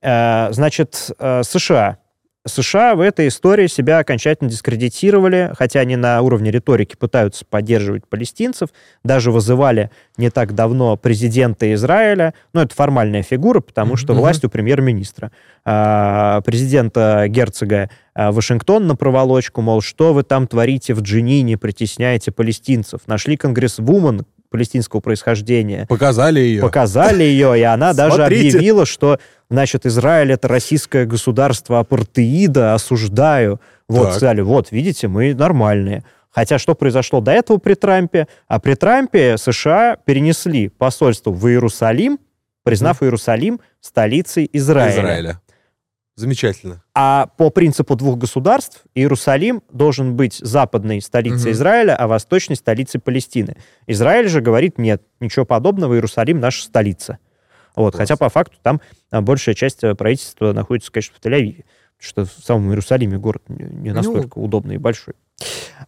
[0.01, 1.97] Э, значит, США
[2.47, 8.69] США в этой истории себя окончательно дискредитировали, хотя они на уровне риторики пытаются поддерживать палестинцев,
[9.03, 14.49] даже вызывали не так давно президента Израиля, но это формальная фигура, потому что власть у
[14.49, 15.31] премьер-министра.
[15.63, 22.31] А, президента герцога а, Вашингтон на проволочку, мол, что вы там творите в Джинине, притесняете
[22.31, 23.01] палестинцев.
[23.05, 25.85] Нашли конгрессвумен, палестинского происхождения.
[25.87, 26.61] Показали ее.
[26.61, 29.17] Показали ее, и она даже объявила, что,
[29.51, 33.61] значит, Израиль— это российское государство апартеида, осуждаю.
[33.87, 34.13] Вот, так.
[34.13, 36.03] сказали, вот, видите, мы нормальные.
[36.31, 38.27] Хотя что произошло до этого при Трампе?
[38.47, 42.19] А при Трампе США перенесли посольство в Иерусалим,
[42.63, 43.05] признав mm.
[43.05, 45.01] Иерусалим столицей Израиля.
[45.01, 45.41] Израиля.
[46.15, 46.83] Замечательно.
[46.93, 51.51] А по принципу двух государств Иерусалим должен быть западной столицей угу.
[51.51, 53.55] Израиля, а восточной столицей Палестины.
[53.87, 57.17] Израиль же говорит, нет, ничего подобного, Иерусалим наша столица.
[57.75, 61.65] Вот, хотя по факту там а, большая часть э, правительства находится, конечно, в Тель-Авиве,
[61.99, 64.45] что в самом Иерусалиме город не настолько ну...
[64.45, 65.13] удобный и большой.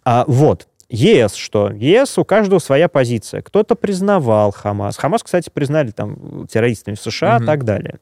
[0.04, 0.68] А, вот.
[0.90, 1.72] ЕС что?
[1.72, 3.42] ЕС у каждого своя позиция.
[3.42, 4.98] Кто-то признавал Хамас.
[4.98, 7.44] Хамас, кстати, признали там террористами в США угу.
[7.44, 8.00] и так далее.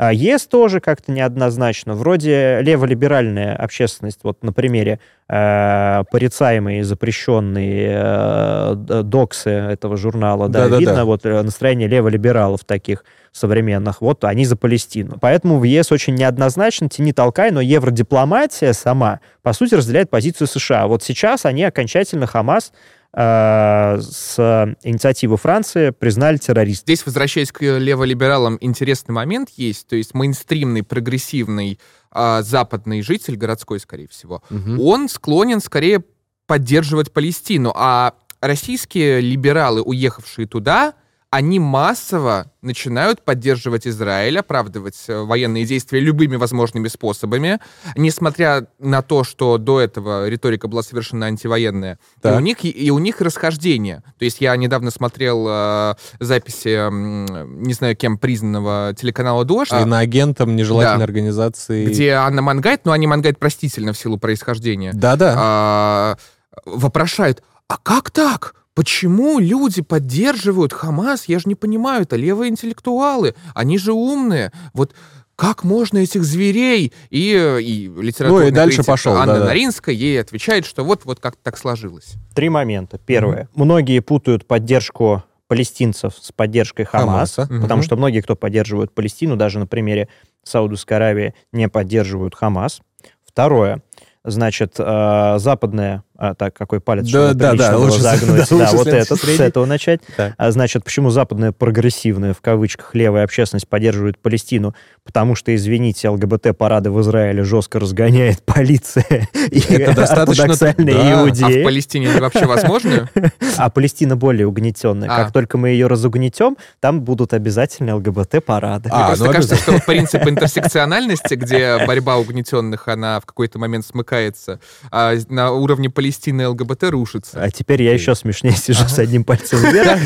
[0.00, 1.92] А ЕС тоже как-то неоднозначно.
[1.92, 4.98] Вроде леволиберальная общественность, вот на примере
[5.28, 11.04] э, порицаемые запрещенные э, доксы этого журнала, да, да, видно да.
[11.04, 15.18] вот э, настроение леволибералов таких современных, вот они за Палестину.
[15.20, 20.86] Поэтому в ЕС очень неоднозначно, тяни толкай, но евродипломатия сама, по сути, разделяет позицию США.
[20.86, 22.72] Вот сейчас они окончательно, Хамас,
[23.12, 26.84] с инициативы Франции признали террористом.
[26.86, 29.88] Здесь, возвращаясь к леволибералам, интересный момент есть.
[29.88, 31.80] То есть мейнстримный, прогрессивный
[32.14, 34.88] э, западный житель, городской, скорее всего, угу.
[34.88, 36.04] он склонен скорее
[36.46, 37.72] поддерживать Палестину.
[37.74, 40.94] А российские либералы, уехавшие туда,
[41.30, 47.60] они массово начинают поддерживать Израиль, оправдывать э, военные действия любыми возможными способами,
[47.96, 52.00] несмотря на то, что до этого риторика была совершенно антивоенная.
[52.24, 54.02] И у, них, и у них расхождение.
[54.18, 59.72] То есть я недавно смотрел э, записи, э, не знаю, кем признанного телеканала «Дождь».
[59.72, 61.86] Иноагентом нежелательной да, организации.
[61.86, 64.90] Где Анна Мангайт, но Анна Мангайт простительно в силу происхождения.
[64.92, 66.16] Да-да.
[66.16, 68.56] Э, вопрошает, а как так?
[68.74, 71.26] Почему люди поддерживают Хамас?
[71.26, 74.52] Я же не понимаю, это левые интеллектуалы, они же умные.
[74.72, 74.94] Вот
[75.40, 76.92] как можно этих зверей?
[77.08, 77.30] И,
[77.62, 81.36] и литературный ну, и дальше пошел, Анна да, Наринская ей отвечает, что вот, вот как
[81.36, 82.16] так сложилось.
[82.34, 82.98] Три момента.
[82.98, 83.44] Первое.
[83.44, 83.64] Mm-hmm.
[83.64, 87.62] Многие путают поддержку палестинцев с поддержкой Хамаса, Хамаса.
[87.62, 87.84] потому mm-hmm.
[87.86, 90.08] что многие, кто поддерживают Палестину, даже на примере
[90.44, 92.82] Саудовской Аравии, не поддерживают Хамас.
[93.26, 93.82] Второе.
[94.22, 98.46] Значит, э, западная а, так, какой палец, да, да, да, лучше, загнуть.
[98.50, 100.02] Да, да вот это, с этого начать.
[100.18, 100.34] Так.
[100.36, 104.74] А, значит, почему западная прогрессивная, в кавычках, левая общественность поддерживает Палестину?
[105.02, 110.48] Потому что, извините, ЛГБТ-парады в Израиле жестко разгоняет полиция и это достаточно...
[110.76, 111.24] да.
[111.24, 111.60] иудеи.
[111.60, 113.08] А в Палестине они вообще возможны?
[113.56, 115.08] А Палестина более угнетенная.
[115.10, 115.24] А.
[115.24, 118.90] Как только мы ее разугнетем, там будут обязательно ЛГБТ-парады.
[118.92, 123.86] А, Мне просто ну, кажется, что принцип интерсекциональности, где борьба угнетенных, она в какой-то момент
[123.86, 124.60] смыкается,
[124.90, 127.40] а на уровне Палестины Палестина и ЛГБТ рушится.
[127.40, 130.00] А теперь я еще смешнее сижу с одним пальцем вверх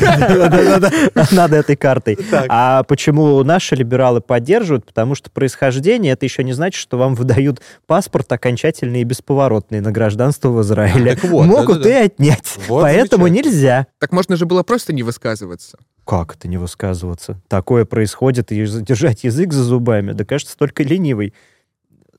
[1.31, 2.19] над этой картой.
[2.47, 4.85] А почему наши либералы поддерживают?
[4.85, 9.91] Потому что происхождение, это еще не значит, что вам выдают паспорт окончательный и бесповоротный на
[9.91, 11.17] гражданство в Израиле.
[11.23, 12.53] Могут и отнять.
[12.67, 13.87] Поэтому нельзя.
[13.97, 15.79] Так можно же было просто не высказываться.
[16.05, 17.41] Как это не высказываться?
[17.47, 21.33] Такое происходит, и держать язык за зубами, да кажется, только ленивый.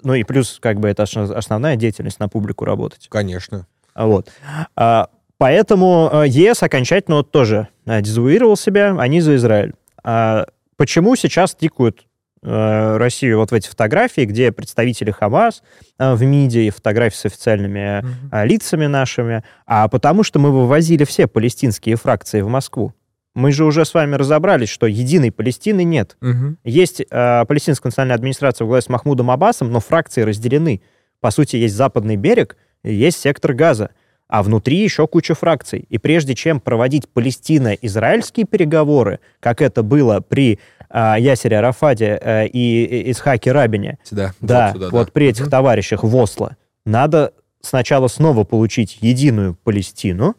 [0.02, 3.06] Ну и плюс, как бы, это основная деятельность на публику работать.
[3.08, 3.68] Конечно.
[3.96, 4.30] Вот.
[4.76, 5.08] А,
[5.38, 9.74] поэтому э, ЕС окончательно вот тоже э, дезавуировал себя, они за Израиль.
[10.04, 10.46] А
[10.76, 12.06] почему сейчас тикают
[12.42, 15.62] э, Россию вот в эти фотографии, где представители Хамас
[15.98, 18.46] в МИДе и фотографии с официальными mm-hmm.
[18.46, 22.92] лицами нашими, а потому что мы вывозили все палестинские фракции в Москву.
[23.36, 26.16] Мы же уже с вами разобрались, что единой Палестины нет.
[26.22, 26.56] Угу.
[26.64, 30.80] Есть э, Палестинская национальная администрация в главе с Махмудом Аббасом, но фракции разделены.
[31.20, 32.56] По сути, есть западный берег,
[32.92, 33.90] есть сектор Газа,
[34.28, 35.84] а внутри еще куча фракций.
[35.88, 40.58] И прежде чем проводить Палестино-израильские переговоры, как это было при
[40.90, 45.12] э, Ясере Арафаде э, и Исхаке Рабине, да, да, вот, сюда, вот да.
[45.12, 50.36] при этих товарищах в Осло, надо сначала снова получить единую Палестину,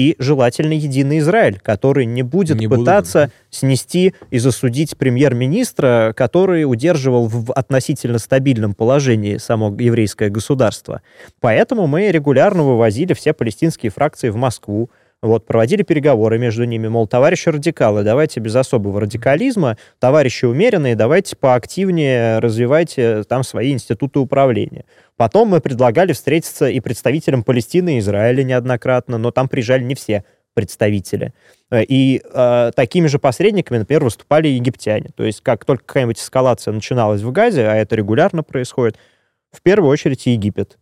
[0.00, 3.32] и желательно единый Израиль, который не будет не пытаться буду.
[3.50, 11.02] снести и засудить премьер-министра, который удерживал в относительно стабильном положении само еврейское государство.
[11.40, 14.88] Поэтому мы регулярно вывозили все палестинские фракции в Москву,
[15.22, 21.36] вот, проводили переговоры между ними, мол, товарищи радикалы, давайте без особого радикализма, товарищи умеренные, давайте
[21.36, 24.86] поактивнее развивайте там свои институты управления.
[25.20, 30.24] Потом мы предлагали встретиться и представителям Палестины и Израиля неоднократно, но там приезжали не все
[30.54, 31.34] представители.
[31.70, 35.10] И э, такими же посредниками, например, выступали египтяне.
[35.14, 38.96] То есть как только какая-нибудь эскалация начиналась в Газе, а это регулярно происходит,
[39.52, 40.78] в первую очередь Египет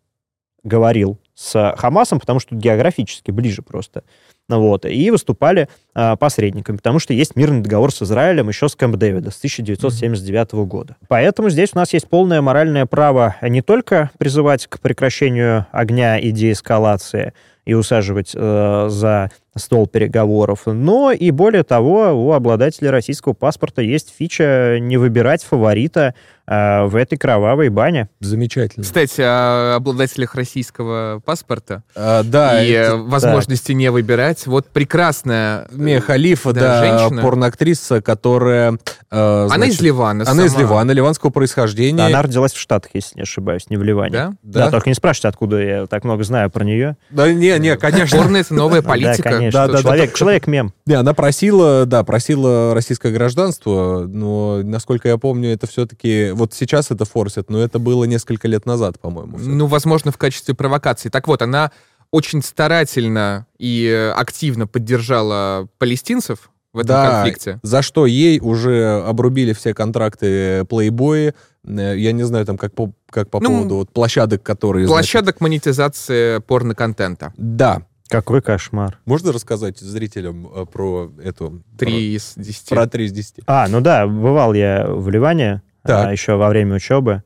[0.63, 4.05] говорил с Хамасом, потому что географически ближе просто.
[4.49, 8.97] Вот, и выступали э, посредниками, потому что есть мирный договор с Израилем еще с Кэмп
[8.97, 10.65] Дэвида с 1979 mm-hmm.
[10.65, 10.97] года.
[11.09, 16.31] Поэтому здесь у нас есть полное моральное право не только призывать к прекращению огня и
[16.31, 17.35] деэскалации
[17.69, 20.63] и усаживать э, за стол переговоров.
[20.67, 26.15] Но и более того, у обладателя российского паспорта есть фича не выбирать фаворита
[26.47, 28.09] э, в этой кровавой бане.
[28.21, 28.85] Замечательно.
[28.85, 33.79] Кстати, о обладателях российского паспорта а, да, и это, возможности да.
[33.79, 34.47] не выбирать.
[34.47, 37.23] Вот прекрасная Мия Халифа, да, да женщина.
[37.23, 38.79] порноактриса, которая...
[39.11, 40.23] Э, значит, она из Ливана.
[40.23, 40.45] Она сама.
[40.47, 41.99] из Ливана, ливанского происхождения.
[41.99, 44.13] Да, она родилась в Штатах, если не ошибаюсь, не в Ливане.
[44.13, 44.33] Да?
[44.43, 46.97] Да, да только не спрашивайте, откуда я так много знаю про нее.
[47.11, 48.19] Да не, не, конечно.
[48.19, 49.51] Порно— это новая политика.
[49.53, 50.73] Да, да, человек, человек-мем.
[50.87, 56.31] Не, она просила, да, просила российское гражданство, но, насколько я помню, это все-таки...
[56.33, 59.39] Вот сейчас это форсит, но это было несколько лет назад, по-моему.
[59.39, 61.09] Ну, возможно, в качестве провокации.
[61.09, 61.73] Так вот, она
[62.11, 67.61] очень старательно и активно поддержала палестинцев, в этом да, конфликте.
[67.63, 71.35] За что ей уже обрубили все контракты плейбои.
[71.65, 74.87] Э, я не знаю, там как по, как по ну, поводу вот площадок, которые...
[74.87, 75.41] Площадок значит...
[75.41, 77.33] монетизации порно-контента.
[77.37, 77.83] Да.
[78.09, 78.99] Какой кошмар.
[79.05, 81.63] Можно рассказать зрителям э, про эту...
[81.79, 82.75] Три из десяти.
[82.75, 83.43] Про три из десяти.
[83.47, 86.07] А, ну да, бывал я в Ливане Так.
[86.07, 87.23] а, еще во время учебы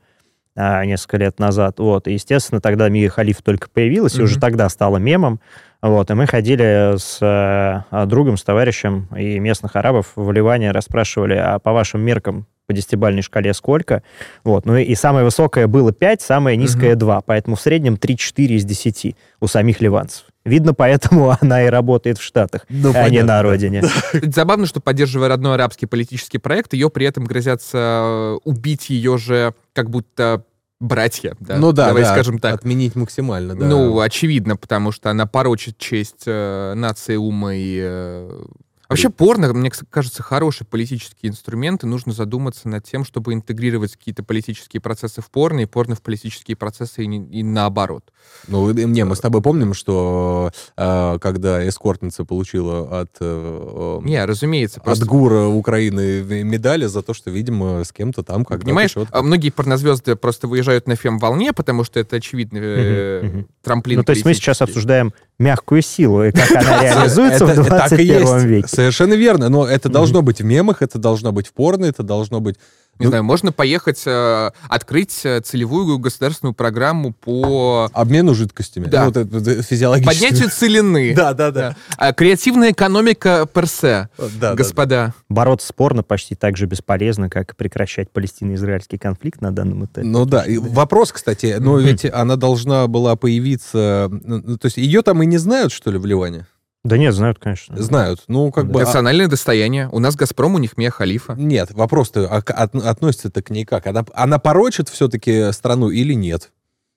[0.55, 1.79] а, несколько лет назад.
[1.79, 4.25] Вот, и, естественно, тогда Мия Халиф только появилась, и Мгм.
[4.25, 5.39] уже тогда стала мемом.
[5.83, 11.33] Вот, и мы ходили с э, другом, с товарищем и местных арабов в Ливане, расспрашивали,
[11.33, 14.01] а по вашим меркам по десятибальной шкале сколько?
[14.45, 18.45] Вот, ну и, и самое высокое было 5, самое низкое 2, поэтому в среднем 3-4
[18.55, 20.23] из 10 у самих ливанцев.
[20.45, 23.43] Видно, поэтому она и работает в Штатах, Ну, а не понятно, на да.
[23.43, 23.83] родине.
[24.13, 29.53] Забавно, что, поддерживая родной арабский политический проект, ее при этом грозятся э, убить ее же
[29.73, 30.45] как будто
[30.83, 31.35] братья.
[31.39, 31.57] Да?
[31.57, 32.55] Ну да, Давай да, скажем так.
[32.55, 33.65] Отменить максимально, да.
[33.65, 37.79] Ну, очевидно, потому что она порочит честь э, нации ума и...
[37.81, 38.45] э,
[38.93, 44.23] Вообще порно, мне кажется, хороший политический инструмент, и нужно задуматься над тем, чтобы интегрировать какие-то
[44.23, 48.03] политические процессы в порно, и порно в политические процессы, и, не- и наоборот.
[48.47, 54.07] Ну, и- не, мы с тобой помним, что э, когда эскортница получила от, э, э,
[54.07, 55.05] Не, разумеется, от просто...
[55.05, 60.15] ГУРа Украины медали за то, что, видимо, с кем-то там когда Понимаешь, а многие порнозвезды
[60.15, 64.61] просто выезжают на фем-волне, потому что это очевидно э, трамплин Ну, то есть мы сейчас
[64.61, 68.45] обсуждаем мягкую силу и как она реализуется в Это так и 21 есть.
[68.45, 68.67] веке.
[68.83, 69.49] Совершенно верно.
[69.49, 72.57] Но это должно быть в мемах, это должно быть в порно, это должно быть...
[72.99, 78.85] Не Ну- знаю, можно поехать, э, открыть э, целевую государственную программу по Обмену жидкостями.
[78.85, 78.99] Да.
[78.99, 80.13] Ну, вот это, это физиологически.
[80.21, 81.13] поднятию целины.
[81.15, 81.75] Да, да, да.
[81.97, 85.15] А, Креативная экономика персе, Да, да, господа.
[85.27, 90.05] Бороться спорно почти так же бесполезно, как и прекращать палестино-израильский конфликт на данном этапе.
[90.05, 95.01] Ну да, и вопрос, кстати, но ведь она должна была появиться, ну, то есть ее
[95.01, 96.45] там и не знают, что ли, в Ливане?
[96.83, 97.81] Да нет, знают, конечно.
[97.81, 98.81] Знают, ну как бы...
[98.81, 99.87] а- Национальное достояние.
[99.91, 101.33] У нас «Газпром», у них Мия Халифа.
[101.33, 103.87] Нет, вопрос-то а к- от- относится-то к ней как?
[103.87, 106.51] Она, она порочит все-таки страну или нет?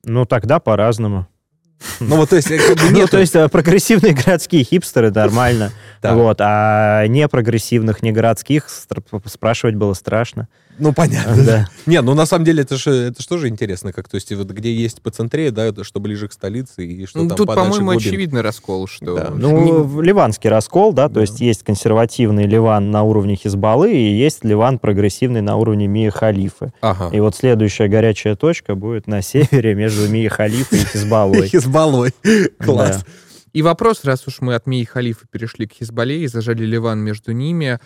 [0.04, 1.28] Ну, тогда по-разному.
[2.00, 3.10] Ну вот, то есть, э, как бы Ну, нет...
[3.10, 5.70] то есть э, прогрессивные городские хипстеры нормально,
[6.02, 6.14] Да.
[6.14, 8.68] вот, а не прогрессивных, не городских
[9.26, 10.48] спрашивать было страшно.
[10.78, 11.42] Ну, понятно.
[11.44, 11.68] Да.
[11.86, 14.48] Не, ну на самом деле это же это ж тоже интересно, как, то есть вот
[14.50, 17.46] где есть по центре, да, это что ближе к столице и что Ну, там Тут,
[17.46, 17.98] по-моему, глубин.
[17.98, 19.14] очевидный раскол, что...
[19.16, 19.30] Да.
[19.30, 24.44] Ну, в- ливанский раскол, да, то есть есть консервативный Ливан на уровне Хизбаллы и есть
[24.44, 26.72] Ливан прогрессивный на уровне Мии Халифы.
[26.80, 27.08] Ага.
[27.14, 31.48] И вот следующая горячая точка будет на севере между Мией Халифой и Хизбаллой.
[31.48, 32.12] Хизбаллой.
[32.58, 32.98] Класс.
[32.98, 33.12] Да.
[33.52, 37.32] И вопрос, раз уж мы от Мии Халифа перешли к Хизбалле и зажали Ливан между
[37.32, 37.78] ними,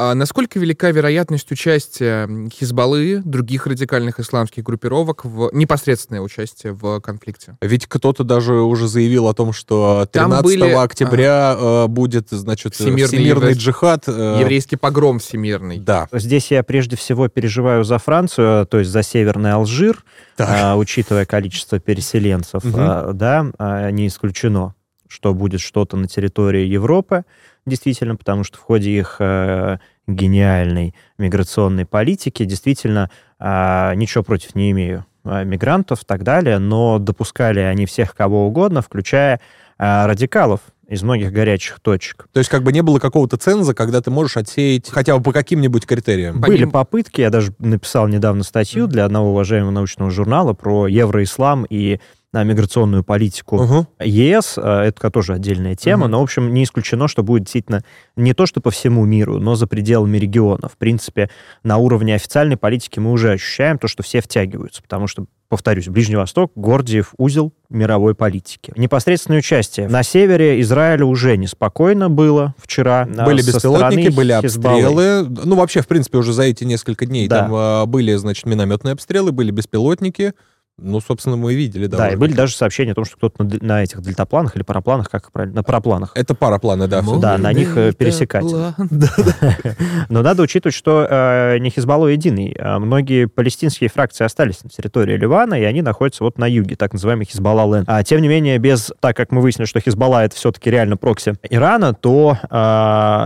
[0.00, 7.56] а насколько велика вероятность участия Хизбаллы, других радикальных исламских группировок, в непосредственное участие в конфликте?
[7.60, 12.72] Ведь кто-то даже уже заявил о том, что 13 Там были- октября э, будет, значит,
[12.72, 14.04] э, Всемирный всемирный, евре- джихад.
[14.08, 15.78] э, Еврейский погром всемирный.
[15.78, 16.08] Да.
[16.12, 20.02] Здесь я прежде всего переживаю за Францию, то есть за Северный Алжир,
[20.36, 20.48] Так.
[20.50, 24.74] а, учитывая количество переселенцев, а, да, а, не исключено,
[25.08, 27.24] что будет что-то на территории Европы,
[27.66, 34.70] действительно, потому что в ходе их э, гениальной миграционной политики действительно а, ничего против не
[34.72, 39.40] имею а, мигрантов и так далее, но допускали они всех кого угодно, включая
[39.78, 42.26] а, радикалов из многих горячих точек.
[42.32, 45.32] То есть как бы не было какого-то ценза, когда ты можешь отсеять хотя бы по
[45.32, 46.40] каким-нибудь критериям.
[46.40, 51.64] Были Помимо- попытки, я даже написал недавно статью для одного уважаемого научного журнала про евроислам
[51.70, 52.00] и
[52.32, 53.86] миграционную политику Угу.
[54.04, 54.54] ЕС.
[54.56, 56.12] а, Это тоже отдельная тема, Мгм.
[56.12, 57.82] но, в общем, не исключено, что будет действительно
[58.16, 60.68] не то, что по всему миру, но за пределами региона.
[60.68, 61.28] В принципе,
[61.64, 66.14] на уровне официальной политики мы уже ощущаем то, что все втягиваются, потому что повторюсь, Ближний
[66.14, 68.72] Восток, Гордиев, узел мировой политики.
[68.76, 69.88] Непосредственное участие.
[69.88, 73.04] На севере Израиля уже неспокойно было вчера.
[73.06, 74.78] Были беспилотники, были Хизбаллы.
[75.18, 75.28] обстрелы.
[75.44, 77.40] Ну, вообще, в принципе, уже за эти несколько дней Да.
[77.40, 80.34] там а, были, значит, минометные обстрелы, были беспилотники.
[80.82, 81.86] Ну, собственно, мы и видели.
[81.86, 84.62] Да, Да, и были даже сообщения о том, что кто-то на, на этих дельтапланах или
[84.62, 86.12] парапланах, как правильно, на парапланах.
[86.14, 87.02] Это парапланы, да.
[87.02, 87.18] всё.
[87.18, 88.44] Да, на них, э, пересекать.
[90.08, 92.56] Но надо учитывать, что э, не Хизбалло единый.
[92.58, 96.92] А Многие палестинские фракции остались на территории Ливана, и они находятся вот на юге, так
[96.92, 97.88] называемый Хизбалла Лэнд.
[97.88, 101.34] А тем не менее, без, так как мы выяснили, что Хизбалла это все-таки реально прокси
[101.48, 102.54] Ирана, то э,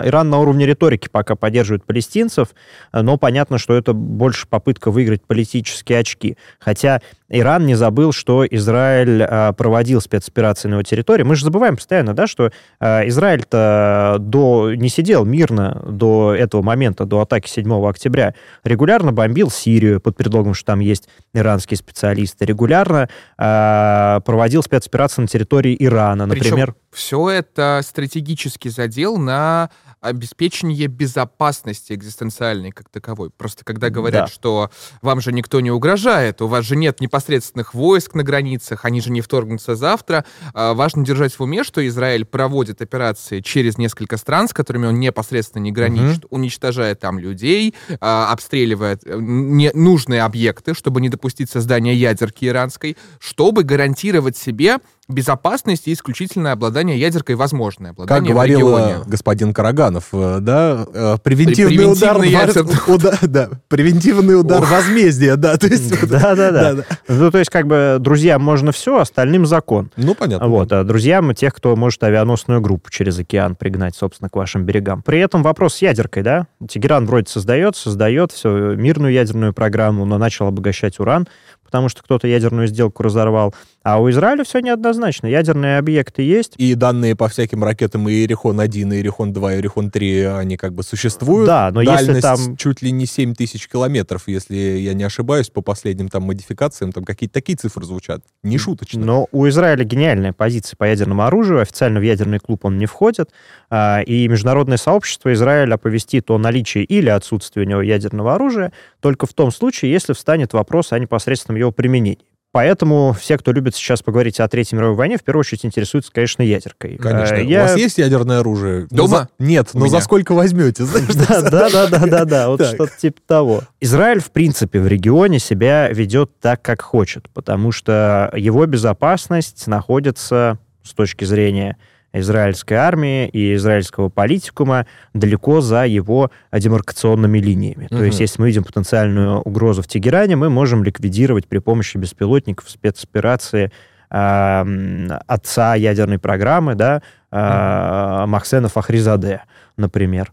[0.09, 2.49] Иран на уровне риторики пока поддерживает палестинцев,
[2.93, 6.37] э, но понятно, что это больше попытка выиграть политические очки.
[6.59, 7.01] Хотя
[7.35, 11.25] Иран не забыл, что Израиль э, проводил спецоперации на его территории.
[11.25, 17.05] Мы же забываем постоянно, да, что э, Израиль-то до, не сидел мирно до этого момента,
[17.05, 18.35] до атаки 7 октября.
[18.63, 22.45] Регулярно бомбил Сирию под предлогом, что там есть иранские специалисты.
[22.45, 26.73] Регулярно проводил спецоперации на территории Ирана, например.
[26.73, 29.71] Причем все это стратегический задел на
[30.05, 33.31] обеспечение безопасности экзистенциальной как таковой.
[33.31, 34.33] Просто когда говорят, да.
[34.33, 34.71] что
[35.01, 39.11] вам же никто не угрожает, у вас же нет непосредственных войск на границах, они же
[39.11, 44.49] не вторгнутся завтра, а, важно держать в уме, что Израиль проводит операции через несколько стран,
[44.49, 46.37] с которыми он непосредственно не граничит, угу.
[46.37, 53.63] уничтожая там людей, а, обстреливая э, нужные объекты, чтобы не допустить создания ядерки иранской, чтобы
[53.63, 54.79] гарантировать себе
[55.09, 57.91] безопасность и исключительное обладание ядеркой возможное.
[57.91, 62.17] Обладание как говорил э, господин Караганов, э, да, э, превентивный удар,
[62.87, 66.09] удар, да, превентивный удар возмездия, да, то есть...
[66.09, 66.85] Да, да, да.
[67.09, 69.91] Ну, то есть, как бы, друзьям можно все, остальным закон.
[69.97, 70.49] Ну, понятно.
[70.49, 75.03] Вот, а друзьям тех, кто может авианосную группу через океан пригнать, собственно, к вашим берегам.
[75.03, 80.17] При этом вопрос с ядеркой, да, Тегеран вроде создает, создает все, мирную ядерную программу, но
[80.17, 81.29] начал обогащать уран,
[81.65, 83.55] потому что кто-то ядерную сделку разорвал.
[83.85, 85.27] А у Израиля все неоднозначно.
[85.27, 86.55] Ядерные объекты есть.
[86.57, 91.47] И данные по всяким ракетам и Иерихон-1, и Иерихон-2, и Иерихон-3, они как бы существуют.
[91.47, 92.57] Да, но Дальность если там...
[92.57, 97.05] чуть ли не 7 тысяч километров, если я не ошибаюсь, по последним там модификациям, там
[97.05, 98.23] какие-то такие цифры звучат.
[98.43, 99.05] Не шуточно.
[99.05, 101.61] Но у Израиля гениальная позиция по ядерному оружию.
[101.61, 103.33] Официально в ядерный клуб он не входит.
[103.69, 109.27] А, и международное сообщество Израиля оповестит о наличии или отсутствии у него ядерного оружия только
[109.27, 112.19] в том случае, если встанет вопрос о непосредственном его применении.
[112.55, 116.41] Поэтому все, кто любит сейчас поговорить о Третьей мировой войне, в первую очередь интересуются, конечно,
[116.41, 116.99] ядеркой.
[116.99, 117.35] Конечно.
[117.35, 117.59] Я...
[117.59, 118.87] У вас есть ядерное оружие?
[118.93, 119.09] Дома?
[119.09, 119.29] За...
[119.41, 120.85] Нет, но за сколько возьмете?
[121.29, 123.63] Да, да, да, да, да, вот что-то типа того.
[123.81, 130.61] Израиль, в принципе, в регионе себя ведет так, как хочет, потому что его безопасность находится
[130.85, 131.77] с точки зрения
[132.15, 137.87] израильской армии и израильского политикума далеко за его демаркационными линиями.
[137.91, 137.97] Угу.
[137.97, 142.71] То есть, если мы видим потенциальную угрозу в Тегеране, мы можем ликвидировать при помощи беспилотников
[142.71, 143.73] спецоперации
[144.11, 148.27] э, отца ядерной программы, да, э.
[148.27, 149.43] Махсена Фахризаде,
[149.77, 150.33] например.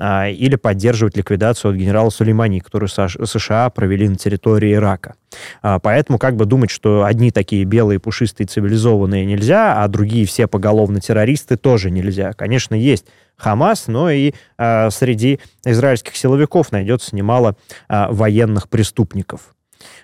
[0.00, 5.14] Или поддерживать ликвидацию от генерала Сулеймани, которую США провели на территории Ирака.
[5.62, 10.46] А, поэтому как бы думать, что одни такие белые, пушистые, цивилизованные нельзя, а другие все
[10.46, 12.32] поголовно террористы тоже нельзя.
[12.32, 13.06] Конечно, есть
[13.36, 17.56] Хамас, но и а, среди израильских силовиков найдется немало
[17.88, 19.54] военных преступников.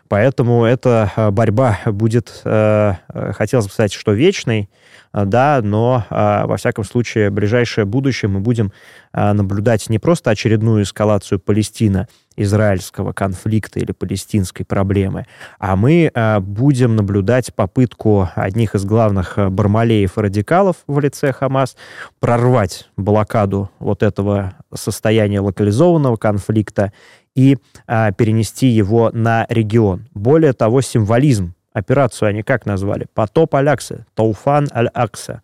[0.08, 4.68] Поэтому эта борьба будет, хотелось бы сказать, что вечной,
[5.12, 8.72] да, но, во всяком случае, ближайшее будущее мы будем
[9.12, 15.26] наблюдать не просто очередную эскалацию Палестина, израильского конфликта или палестинской проблемы,
[15.60, 16.10] а мы
[16.40, 21.76] будем наблюдать попытку одних из главных бармалеев и радикалов в лице Хамас
[22.18, 26.92] прорвать блокаду вот этого состояния локализованного конфликта
[27.34, 30.06] и перенести его на регион.
[30.14, 33.08] Более того, символизм Операцию они как назвали?
[33.14, 35.42] Потоп Алякса, Тауфан Аль-Акса.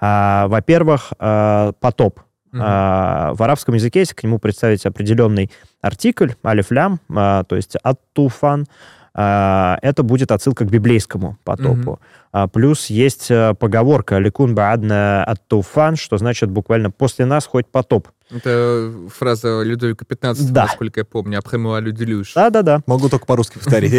[0.00, 2.18] А, во-первых, а, потоп.
[2.52, 2.60] Угу.
[2.60, 8.62] А, в арабском языке, если к нему представить определенный артикль, алифлям, а, то есть ат-туфан,
[8.62, 11.98] а, это будет отсылка к библейскому потопу.
[12.30, 18.08] А, плюс есть а, поговорка «Ликун баадна ат-туфан», что значит буквально «после нас хоть потоп».
[18.30, 20.64] Это фраза Людовика XV, да.
[20.64, 22.34] насколько я помню, «Апхэмуа люделюш».
[22.34, 22.82] Да-да-да.
[22.86, 23.92] Могу только по-русски повторить.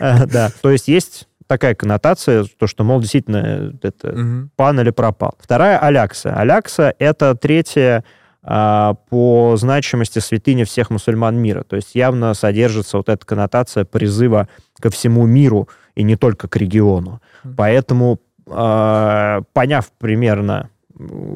[0.00, 5.34] Да, то есть есть такая коннотация, то, что, мол, действительно, это пан или пропал.
[5.40, 6.34] Вторая— Алякса.
[6.34, 11.62] Алякса— это третья а, по значимости святыня всех мусульман мира.
[11.62, 14.48] То есть явно содержится вот эта коннотация призыва
[14.80, 17.20] ко всему миру и не только к региону.
[17.56, 20.70] Поэтому, а, поняв примерно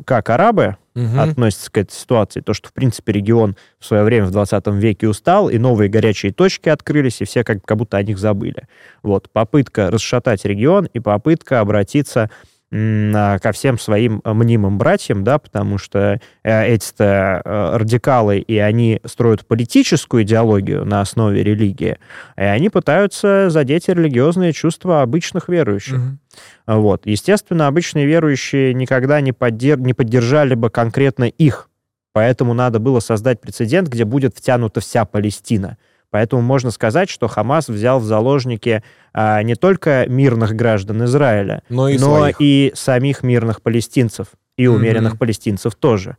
[0.05, 1.18] как арабы угу.
[1.18, 5.09] относятся к этой ситуации, то, что, в принципе, регион в свое время в 20 веке
[5.09, 8.68] устал, и новые горячие точки открылись, и все как, как будто о них забыли.
[9.02, 12.31] Вот, попытка расшатать регион и попытка обратиться
[12.70, 19.01] ко всем своим э, мнимым братьям, да, потому что э, эти-то э, радикалы, и они
[19.05, 21.99] строят политическую идеологию на основе религии,
[22.36, 25.99] и они пытаются задеть религиозные чувства обычных верующих.
[25.99, 26.81] Mm-hmm.
[26.81, 27.07] Вот.
[27.07, 29.78] Естественно, обычные верующие никогда не, поддер...
[29.78, 31.69] не поддержали бы конкретно их,
[32.12, 35.78] поэтому надо было создать прецедент, где будет втянута вся Палестина.
[36.15, 41.89] Поэтому можно сказать, что Хамас взял в заложники а, не только мирных граждан Израиля, но
[41.89, 45.19] и, но и самих мирных палестинцев и умеренных mm-hmm.
[45.19, 46.16] палестинцев тоже.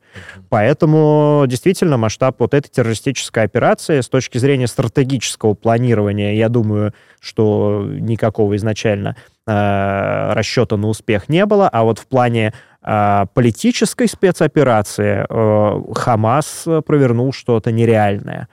[0.50, 7.88] Поэтому действительно масштаб вот этой террористической операции с точки зрения стратегического планирования, я думаю, что
[7.88, 9.16] никакого изначально
[9.48, 12.54] э, расчета на успех не было, а вот в плане
[12.84, 18.50] э, политической спецоперации э, Хамас провернул что-то нереальное.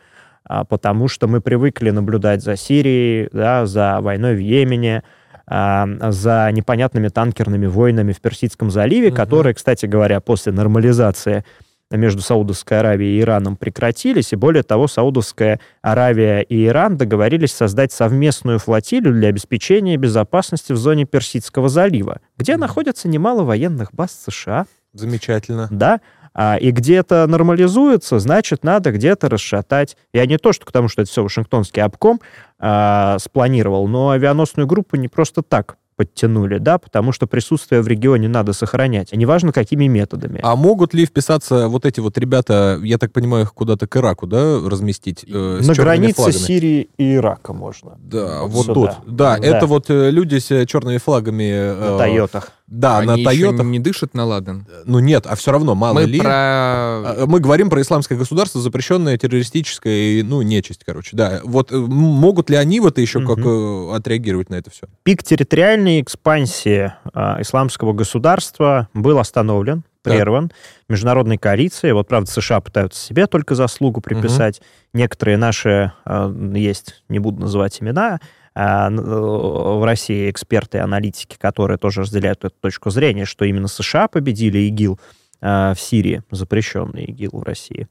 [0.52, 5.02] А, потому что мы привыкли наблюдать за Сирией, да, за войной в Йемене,
[5.46, 9.16] а, за непонятными танкерными войнами в Персидском заливе, угу.
[9.16, 11.46] которые, кстати говоря, после нормализации
[11.90, 17.92] между Саудовской Аравией и Ираном прекратились, и более того, Саудовская Аравия и Иран договорились создать
[17.92, 22.58] совместную флотилию для обеспечения безопасности в зоне Персидского залива, где mm.
[22.58, 24.66] находится немало военных баз США.
[24.92, 25.68] Замечательно.
[25.70, 26.00] Да,
[26.34, 29.96] и где это нормализуется, значит, надо где-то расшатать.
[30.12, 32.20] Я не то, что к тому, что это все Вашингтонский обком
[32.58, 38.28] а, спланировал, но авианосную группу не просто так подтянули, да, потому что присутствие в регионе
[38.28, 40.40] надо сохранять, неважно какими методами.
[40.42, 44.26] А могут ли вписаться вот эти вот ребята, я так понимаю, их куда-то к Ираку,
[44.26, 45.24] да, разместить?
[45.28, 46.36] Э, На границе флагами?
[46.38, 47.98] Сирии и Ирака можно.
[47.98, 48.90] Да, вот, вот тут.
[49.06, 51.50] Да, да, это вот э, люди с черными флагами.
[51.52, 52.52] Э, На Тойотах.
[52.72, 53.62] Да, Они на Toyota.
[53.64, 54.66] не дышат на Ладен.
[54.86, 56.18] Ну нет, а все равно, мало мы ли.
[56.18, 56.30] Про...
[56.32, 61.14] А, мы говорим про исламское государство, запрещенное террористическое, ну, нечисть, короче.
[61.14, 63.34] Да, вот э, могут ли они вот еще угу.
[63.34, 64.86] как э, отреагировать на это все?
[65.02, 70.54] Пик территориальной экспансии э, исламского государства был остановлен, прерван да.
[70.88, 71.92] международной коалицией.
[71.92, 74.60] Вот, правда, США пытаются себе только заслугу приписать.
[74.60, 74.66] Угу.
[74.94, 78.18] Некоторые наши э, есть, не буду называть имена, а, э,
[78.54, 84.58] в России эксперты и аналитики, которые тоже разделяют эту точку зрения, что именно США победили
[84.58, 87.88] ИГИЛ, а, в Сирии, запрещенный ИГИЛ в России.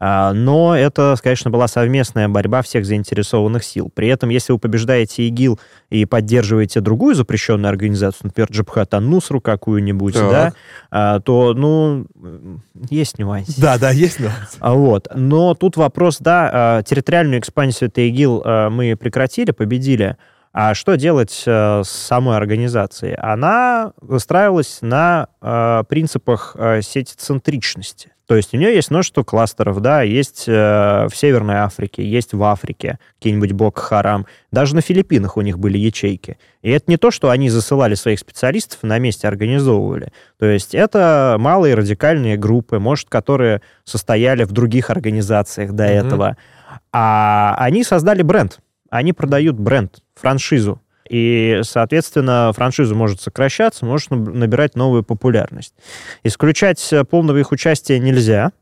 [0.00, 3.90] А, но это, конечно, была совместная борьба всех заинтересованных сил.
[3.94, 5.60] При этом, если вы побеждаете ИГИЛ
[5.90, 10.54] и поддерживаете другую запрещенную организацию, например, Джабхат Ан-Нусру какую-нибудь, да,
[11.20, 12.06] то, ну,
[12.88, 13.60] есть нюансы.
[13.60, 14.56] Да, да, есть нюансы.
[14.60, 15.08] Вот.
[15.14, 20.16] Но тут вопрос, да, территориальную экспансию ИГИЛ мы прекратили, победили,
[20.56, 23.16] а что делать э, с самой организацией?
[23.18, 28.12] Она выстраивалась на э, принципах э, сетицентричности.
[28.28, 30.52] То есть у нее есть множество кластеров, да, есть э,
[31.10, 34.26] в Северной Африке, есть в Африке, какие-нибудь Бок Харам.
[34.52, 36.38] Даже на Филиппинах у них были ячейки.
[36.62, 40.12] И это не то, что они засылали своих специалистов на месте организовывали.
[40.38, 46.06] То есть это малые радикальные группы, может, которые состояли в других организациях до mm-hmm.
[46.06, 46.36] этого.
[46.92, 48.60] А они создали бренд
[48.94, 50.80] они продают бренд, франшизу.
[51.10, 55.74] И, соответственно, франшиза может сокращаться, может набирать новую популярность.
[56.22, 58.52] Исключать полного их участия нельзя,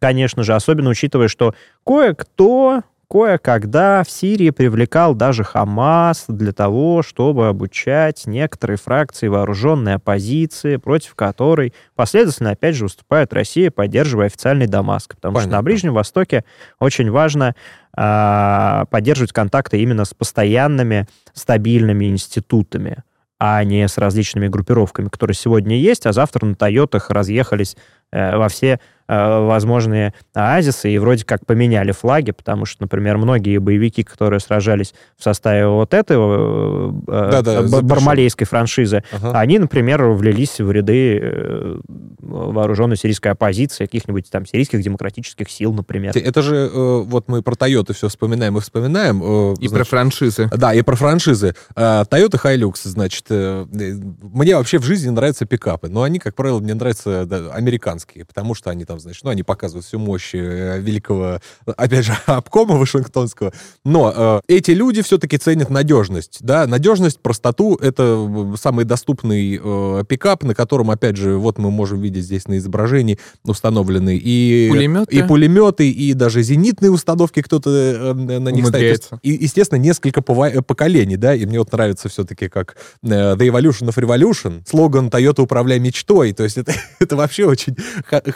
[0.00, 1.54] конечно же, особенно учитывая, что
[1.86, 2.82] кое-кто
[3.12, 11.14] кое-когда в Сирии привлекал даже Хамас для того, чтобы обучать некоторые фракции вооруженной оппозиции, против
[11.14, 15.16] которой последовательно, опять же, выступает Россия, поддерживая официальный Дамаск.
[15.16, 15.50] Потому Понятно.
[15.50, 16.46] что на Ближнем Востоке
[16.80, 17.54] очень важно
[17.94, 23.04] э, поддерживать контакты именно с постоянными, стабильными институтами
[23.44, 27.76] а не с различными группировками, которые сегодня есть, а завтра на Тойотах разъехались
[28.12, 28.78] э, во все
[29.08, 35.22] возможные оазисы и вроде как поменяли флаги, потому что, например, многие боевики, которые сражались в
[35.22, 39.38] составе вот этого да, да, э, бармалейской франшизы, ага.
[39.38, 41.80] они, например, влились в ряды э,
[42.18, 46.16] вооруженной сирийской оппозиции, каких-нибудь там сирийских демократических сил, например.
[46.16, 49.20] Это же вот мы про Toyota все вспоминаем и вспоминаем.
[49.54, 50.50] И значит, про франшизы.
[50.56, 51.54] Да, и про франшизы.
[51.76, 57.26] Toyota Hilux, значит, мне вообще в жизни нравятся пикапы, но они, как правило, мне нравятся
[57.26, 62.04] да, американские, потому что они там значит, ну, они показывают всю мощь э, великого, опять
[62.04, 63.52] же, обкома Вашингтонского.
[63.86, 70.44] Но э, эти люди все-таки ценят надежность, да, надежность, простоту— это самый доступный э, пикап,
[70.44, 75.22] на котором, опять же, вот мы можем видеть здесь на изображении установлены и пулеметы, и,
[75.22, 79.08] пулеметы, и даже зенитные установки кто-то э, на них ставит.
[79.22, 83.94] И, естественно, несколько поколений, да, и мне вот нравится все-таки как э, The Evolution of
[83.96, 87.74] Revolution, слоган Toyota «Управляй мечтой», то есть это, это вообще очень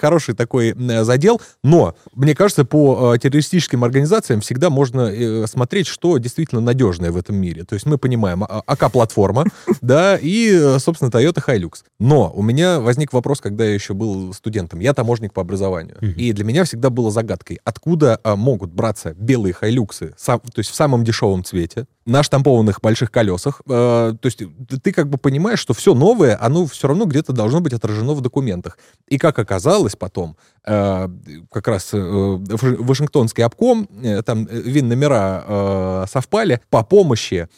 [0.01, 5.47] хороший такой такой э, задел, но, мне кажется, по э, террористическим организациям всегда можно э,
[5.48, 7.64] смотреть, что действительно надежное в этом мире.
[7.64, 9.47] То есть мы понимаем, а, АК-платформа,
[9.81, 11.82] да, и, собственно, Toyota Hilux.
[11.98, 14.78] Но у меня возник вопрос, когда я еще был студентом.
[14.78, 15.98] Я таможник по образованию.
[16.16, 21.05] И для меня всегда было загадкой, откуда могут браться белые Хайлюксы, то есть в самом
[21.05, 23.61] дешевом цвете, на штампованных больших колесах.
[23.66, 24.43] То есть
[24.83, 28.20] ты как бы понимаешь, что все новое, оно все равно где-то должно быть отражено в
[28.20, 28.78] документах.
[29.09, 31.09] И как оказалось потом, Э,
[31.53, 37.49] как раз э, Вашингтонский обком, э, там ВИН-номера совпали по помощи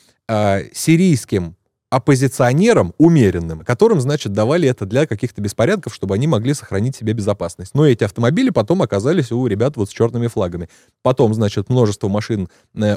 [0.75, 1.57] сирийским
[1.89, 7.75] оппозиционерам умеренным, которым, значит, давали это для каких-то беспорядков, чтобы они могли сохранить себе безопасность.
[7.75, 10.69] Но эти автомобили потом оказались у ребят вот с черными флагами.
[11.01, 12.51] Потом, значит, множество машин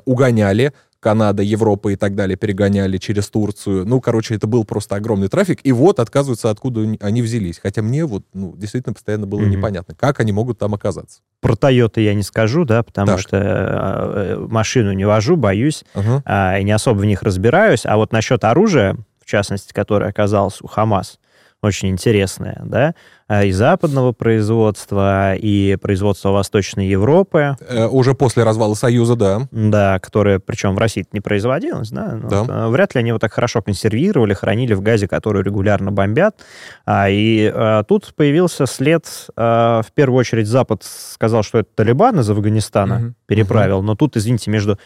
[0.03, 3.85] угоняли, Канада, Европа и так далее перегоняли через Турцию.
[3.85, 5.59] Ну, короче, это был просто огромный трафик.
[5.63, 7.59] И вот, отказывается, откуда они взялись.
[7.59, 9.49] Хотя мне вот, ну, действительно постоянно было mm-hmm.
[9.49, 11.21] непонятно, как они могут там оказаться.
[11.41, 13.19] Про Toyota я не скажу, да, потому так.
[13.19, 16.21] что э, машину не вожу, боюсь, uh-huh.
[16.23, 17.81] э, и не особо в них разбираюсь.
[17.85, 21.17] А вот насчет оружия, в частности, которое оказалось у Хамас,
[21.61, 22.95] очень интересная, да,
[23.27, 27.55] а, и западного производства, и производства Восточной Европы.
[27.67, 29.47] Э, уже после развала Союза, да.
[29.51, 32.19] Да, которое, причем в России не производилось, да.
[32.21, 32.43] Ну, да.
[32.43, 36.43] Вот, э, вряд ли они его так хорошо консервировали, хранили в газе, который регулярно бомбят.
[36.85, 39.05] А, и а, тут появился след,
[39.35, 43.13] а, в первую очередь Запад сказал, что это Талибан из Афганистана угу.
[43.27, 43.85] переправил, угу.
[43.85, 44.77] но тут, извините, между а,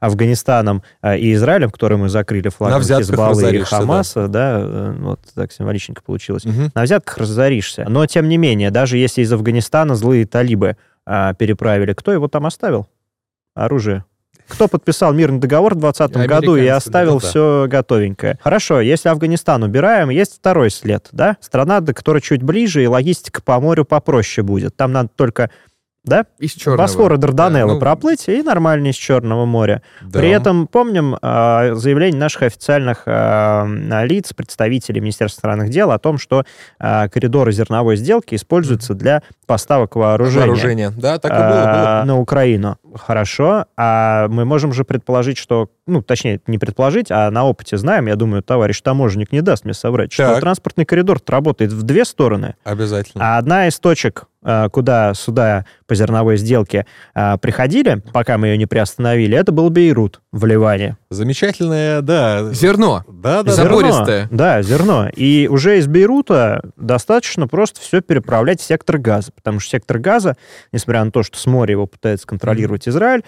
[0.00, 5.20] Афганистаном а, и Израилем, который мы закрыли флагом Хизбаллы и Хамаса, да, да э, вот
[5.34, 6.44] так символичненько получилось.
[6.44, 6.72] Угу.
[6.74, 7.86] На взятках разоришься.
[7.88, 12.86] Но, тем не менее, даже если из Афганистана злые талибы переправили, кто его там оставил?
[13.54, 14.04] Оружие.
[14.48, 18.38] Кто подписал мирный договор в 2020 году и оставил да, все готовенькое?
[18.42, 21.36] Хорошо, если Афганистан убираем, есть второй след, да?
[21.40, 24.74] Страна, до которой чуть ближе, и логистика по морю попроще будет.
[24.74, 25.50] Там надо только
[26.04, 26.26] да?
[26.38, 26.82] Из Черного.
[26.82, 27.80] Босфора Дарданеллы да, ну...
[27.80, 29.82] проплыть и нормально из Черного моря.
[30.02, 30.18] Да.
[30.18, 36.18] При этом помним э, заявление наших официальных э, лиц, представителей Министерства иностранных дел о том,
[36.18, 36.44] что
[36.78, 40.46] э, коридоры зерновой сделки используются для поставок вооружения.
[40.46, 42.02] Вооружение, да, так и было, было.
[42.06, 42.78] На Украину.
[42.94, 43.66] Хорошо.
[43.76, 48.16] А мы можем же предположить, что, ну, точнее, не предположить, а на опыте знаем, я
[48.16, 50.32] думаю, товарищ таможенник не даст мне соврать, так.
[50.32, 52.54] что транспортный коридор работает в две стороны.
[52.64, 53.34] Обязательно.
[53.34, 58.56] А одна из точек Э, куда суда по зерновой сделке э, приходили, пока мы ее
[58.56, 60.96] не приостановили, это был Бейрут в Ливане.
[61.10, 62.52] Замечательное, да.
[62.52, 63.04] Зерно.
[63.08, 64.28] Да, да, Забористое.
[64.30, 65.08] Да, зерно.
[65.14, 70.36] И уже из Бейрута достаточно просто все переправлять в сектор газа, потому что сектор газа,
[70.70, 73.24] несмотря на то, что с моря его пытается контролировать Израиль,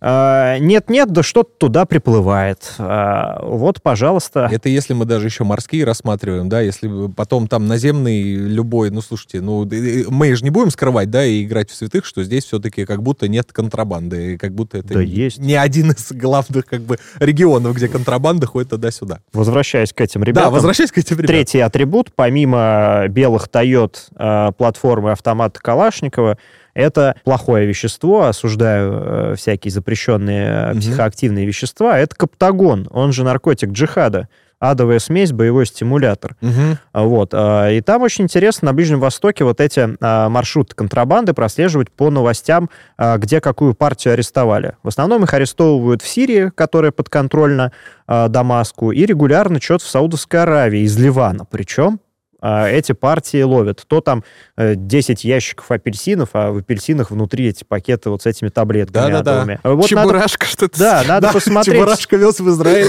[0.00, 2.74] нет-нет, да что-то туда приплывает.
[2.78, 4.48] А, вот, пожалуйста.
[4.50, 9.40] Это если мы даже еще морские рассматриваем, да, если потом там наземный любой, ну, слушайте,
[9.40, 9.68] ну,
[10.08, 13.28] мы же не будем скрывать, да, и играть в святых, что здесь все-таки как будто
[13.28, 15.38] нет контрабанды, как будто это да не, есть.
[15.38, 19.20] не один из главных, как бы, регионов, где контрабанда ходит туда-сюда.
[19.32, 20.44] Возвращаясь к этим ребятам.
[20.44, 21.34] Да, возвращаясь к этим ребятам.
[21.34, 26.38] Третий атрибут, помимо белых Тойот э, платформы автомата Калашникова,
[26.74, 30.80] это плохое вещество, осуждаю э, всякие запрещенные угу.
[30.80, 34.28] психоактивные вещества, это каптагон, он же наркотик джихада
[34.60, 36.36] адовая смесь, боевой стимулятор.
[36.42, 37.02] Угу.
[37.06, 37.30] Вот.
[37.32, 42.10] А, и там очень интересно на Ближнем Востоке вот эти а, маршруты контрабанды прослеживать по
[42.10, 42.68] новостям,
[42.98, 44.74] где какую партию арестовали.
[44.82, 47.72] В основном их арестовывают в Сирии, которая подконтрольна
[48.06, 52.00] Дамаску, и регулярно что-то в Саудовской Аравии, из Ливана причем.
[52.40, 53.84] А, эти партии ловят.
[53.86, 54.24] То там
[54.56, 59.22] 10 э, ящиков апельсинов, а в апельсинах внутри эти пакеты вот с этими таблетками да,
[59.22, 59.58] да, да.
[59.64, 60.52] Вот Чебурашка надо...
[60.52, 60.78] что-то.
[60.78, 61.76] Да, надо да, посмотреть.
[61.76, 62.88] Чебурашка вез в Израиль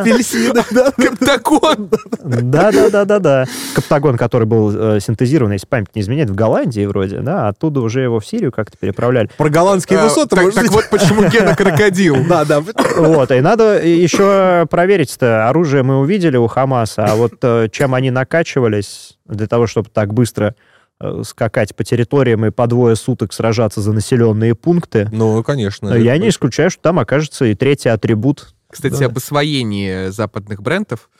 [0.00, 0.62] апельсины.
[0.96, 1.90] Каптагон.
[2.22, 3.46] Да-да-да-да-да.
[3.74, 8.00] Каптагон, который был э, синтезирован, если память не изменяет, в Голландии вроде, да, оттуда уже
[8.00, 9.30] его в Сирию как-то переправляли.
[9.36, 12.16] Про голландские а, высоты, Так вот почему Гена крокодил.
[12.28, 12.60] Да, да.
[12.96, 15.48] Вот, и надо еще проверить-то.
[15.48, 19.88] Оружие мы увидели у Хамаса, а вот э, чем они накачивались, здесь для того, чтобы
[19.88, 20.54] так быстро
[21.00, 25.08] э, скакать по территориям и по двое суток сражаться за населенные пункты.
[25.12, 25.94] Ну, конечно.
[25.94, 28.54] Я не исключаю, что там окажется и третий атрибут.
[28.70, 29.06] Кстати, да.
[29.06, 31.10] об освоении западных брендов,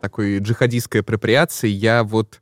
[0.00, 2.40] такой джихадистской апроприации, я вот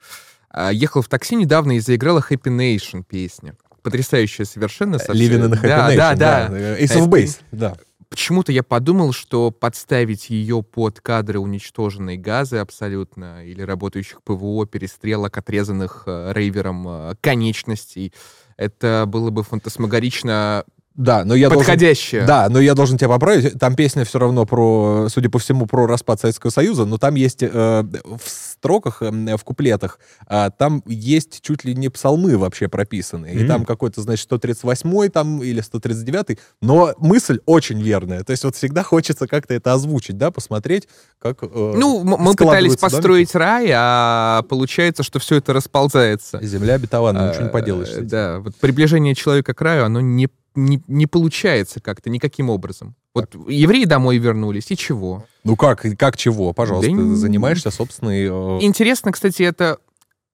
[0.50, 3.54] а, ехал в такси недавно и заиграла Happy Nation песня.
[3.82, 4.96] Потрясающая совершенно.
[4.96, 6.48] Living in a Happy да, Nation, да, да.
[6.48, 6.80] да.
[6.80, 7.76] Ace of Base, да
[8.08, 15.36] почему-то я подумал, что подставить ее под кадры уничтоженной газы абсолютно, или работающих ПВО, перестрелок,
[15.36, 18.12] отрезанных э, рейвером э, конечностей,
[18.56, 20.64] это было бы фантасмагорично
[20.96, 22.22] да, но я Подходящее.
[22.22, 23.58] Должен, да, но я должен тебя поправить.
[23.58, 27.42] Там песня все равно про, судя по всему, про распад Советского Союза, но там есть
[27.42, 29.98] э, в строках, э, в куплетах,
[30.28, 33.26] э, там есть чуть ли не псалмы вообще прописаны.
[33.26, 33.44] Mm-hmm.
[33.44, 38.24] И там какой-то, значит, 138-й там или 139-й, но мысль очень верная.
[38.24, 42.76] То есть вот всегда хочется как-то это озвучить, да, посмотреть, как э, Ну, мы пытались
[42.76, 43.36] построить домики.
[43.36, 46.38] рай, а получается, что все это расползается.
[46.42, 47.90] Земля обетованная, ничего не поделаешь.
[48.00, 52.94] Да, вот приближение человека к раю, оно не не, не получается как-то никаким образом.
[53.14, 53.40] Вот так.
[53.48, 55.24] евреи домой вернулись, и чего?
[55.44, 56.52] Ну как, как чего?
[56.52, 58.26] Пожалуйста, да занимаешься собственной...
[58.26, 58.58] Э...
[58.62, 59.78] Интересно, кстати, это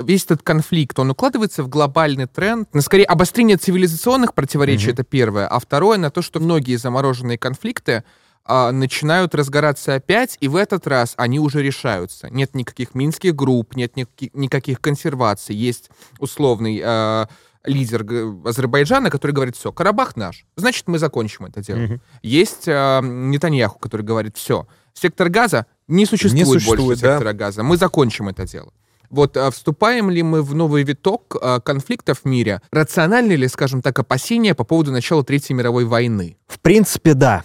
[0.01, 5.05] весь этот конфликт, он укладывается в глобальный тренд, на скорее обострение цивилизационных противоречий, mm это
[5.05, 8.05] первое, а второе на то, что многие замороженные конфликты
[8.45, 12.29] а, начинают разгораться опять, и в этот раз они уже решаются.
[12.31, 16.81] Нет никаких минских групп, нет никаких, никаких консерваций, есть условный...
[16.85, 17.29] А,
[17.65, 18.05] лидер
[18.45, 21.85] Азербайджана, который говорит, все, Карабах наш, значит, мы закончим это дело.
[21.85, 22.01] Угу.
[22.23, 27.15] Есть э, Нетаньяху, который говорит, все, сектор газа не существует, не существует больше да?
[27.15, 28.73] сектора газа, мы закончим это дело.
[29.11, 32.63] Вот а вступаем ли мы в новый виток а, конфликтов в мире?
[32.71, 36.39] Рациональны ли, скажем так, опасения по поводу начала Третьей мировой войны?
[36.47, 37.45] В принципе, да.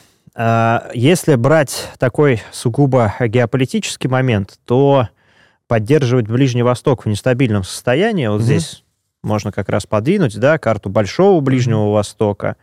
[0.93, 5.09] Если брать такой сугубо геополитический момент, то
[5.67, 8.83] поддерживать Ближний Восток в нестабильном состоянии, вот mm здесь
[9.23, 12.55] можно как раз подвинуть, да, карту Большого Ближнего Востока,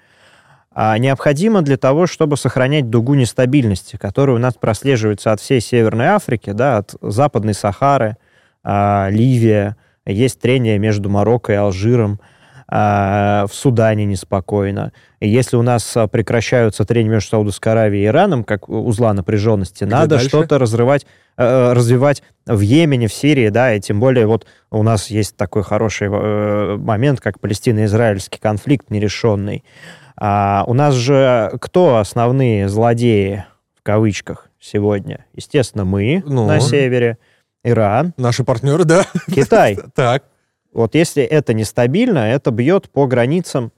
[0.75, 6.51] необходимо для того, чтобы сохранять дугу нестабильности, которая у нас прослеживается от всей Северной Африки,
[6.51, 8.17] да, от Западной Сахары,
[8.65, 9.77] а, Ливия,
[10.07, 12.34] есть трение между Марокко и Алжиром, а,
[12.69, 14.93] в Судане неспокойно.
[15.25, 19.85] И если у нас а, прекращаются трения между Саудовской Аравией и Ираном, как узла напряженности,
[19.85, 21.07] Где надо что-то разрывать,
[21.39, 25.63] э, развивать в Йемене, в Сирии, да, и тем более вот у нас есть такой
[25.63, 29.65] хороший э, момент, как палестино-израильский конфликт нерешенный.
[30.17, 33.47] А у нас же кто основные злодеи,
[33.79, 35.25] в кавычках, сегодня?
[35.33, 36.47] Естественно, мы ну.
[36.47, 37.17] на севере,
[37.65, 38.13] Иран.
[38.19, 39.07] Наши партнеры, да.
[39.35, 39.79] Китай.
[39.95, 40.25] Так.
[40.75, 43.73] Вот если это нестабильно, это бьет по границам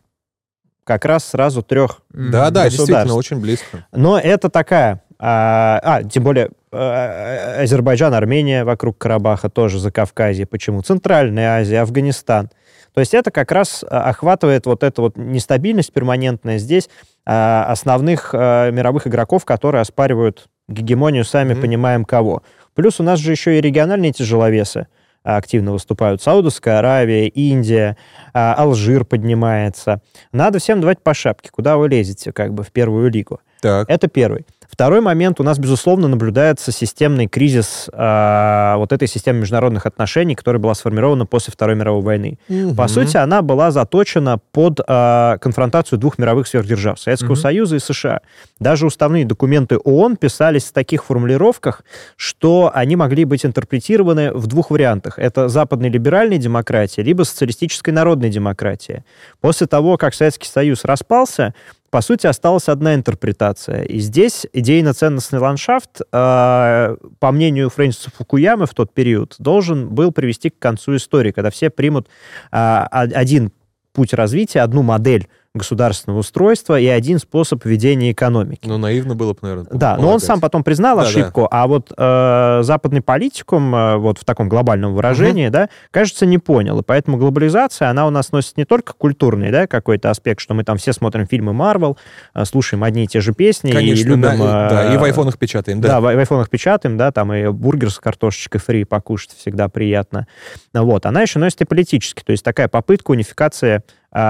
[0.82, 3.86] как раз сразу трех Да, да, действительно, очень близко.
[3.92, 5.02] Но это такая...
[5.18, 10.46] А, а тем более а, Азербайджан, Армения вокруг Карабаха, тоже за Кавказье.
[10.46, 10.82] Почему?
[10.82, 12.50] Центральная Азия, Афганистан.
[12.92, 16.88] То есть это как раз а, охватывает вот эту вот нестабильность перманентная здесь
[17.24, 21.60] а, основных а, мировых игроков, которые оспаривают гегемонию, сами mm-hmm.
[21.60, 22.42] понимаем кого.
[22.74, 24.86] Плюс у нас же еще и региональные тяжеловесы
[25.34, 26.22] активно выступают.
[26.22, 27.96] Саудовская Аравия, Индия,
[28.32, 30.00] а, Алжир поднимается.
[30.32, 33.40] Надо всем давать по шапке, куда вы лезете, как бы, в первую лигу.
[33.60, 33.90] Так.
[33.90, 34.46] Это первый.
[34.70, 40.60] Второй момент, у нас, безусловно, наблюдается системный кризис э, вот этой системы международных отношений, которая
[40.60, 42.38] была сформирована после Второй мировой войны.
[42.48, 42.74] Угу.
[42.74, 47.40] По сути, она была заточена под э, конфронтацию двух мировых сверхдержав, Советского угу.
[47.40, 48.20] Союза и США.
[48.58, 51.82] Даже уставные документы ООН писались в таких формулировках,
[52.16, 55.18] что они могли быть интерпретированы в двух вариантах.
[55.18, 59.04] Это западной либеральной демократии, либо социалистической народной демократии.
[59.40, 61.54] После того, как Советский Союз распался,
[61.96, 63.84] по сути, осталась одна интерпретация.
[63.84, 70.50] И здесь идейно-ценностный ландшафт, э, по мнению Фрэнсиса Фукуямы в тот период, должен был привести
[70.50, 72.08] к концу истории, когда все примут
[72.52, 72.56] э,
[72.90, 73.50] один
[73.94, 78.60] путь развития, одну модель государственного устройства и один способ ведения экономики.
[78.64, 79.66] Ну, наивно было бы, наверное.
[79.66, 80.00] Да, полагать.
[80.00, 81.48] но он сам потом признал да, ошибку, да.
[81.50, 85.52] а вот э, западный политикум, э, вот в таком глобальном выражении, угу.
[85.52, 86.80] да, кажется, не понял.
[86.80, 90.64] И поэтому глобализация, она у нас носит не только культурный, да, какой-то аспект, что мы
[90.64, 91.96] там все смотрим фильмы Марвел,
[92.34, 94.22] э, слушаем одни и те же песни Конечно, и любим...
[94.22, 95.88] Да, э, да, и в айфонах печатаем, да.
[95.88, 100.26] Да, в, в айфонах печатаем, да, там и бургер с картошечкой фри покушать всегда приятно.
[100.72, 103.82] Вот, она еще носит и политически, то есть такая попытка унификации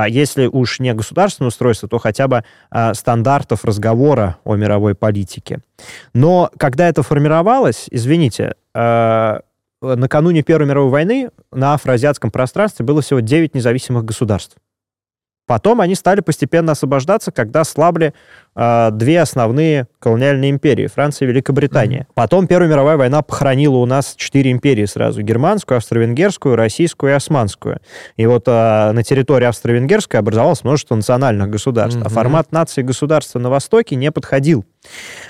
[0.09, 5.61] если уж не государственное устройство, то хотя бы а, стандартов разговора о мировой политике.
[6.13, 9.41] Но когда это формировалось, извините, а,
[9.81, 14.57] накануне Первой мировой войны на афроазиатском пространстве было всего 9 независимых государств.
[15.47, 18.13] Потом они стали постепенно освобождаться, когда слабли
[18.57, 22.01] э, две основные колониальные империи, Франция и Великобритания.
[22.01, 22.15] Mm-hmm.
[22.15, 25.23] Потом Первая мировая война похоронила у нас четыре империи сразу.
[25.23, 27.81] Германскую, австро-венгерскую, российскую и османскую.
[28.17, 32.01] И вот э, на территории австро-венгерской образовалось множество национальных государств.
[32.01, 32.07] Mm-hmm.
[32.07, 34.65] А формат нации государства на Востоке не подходил.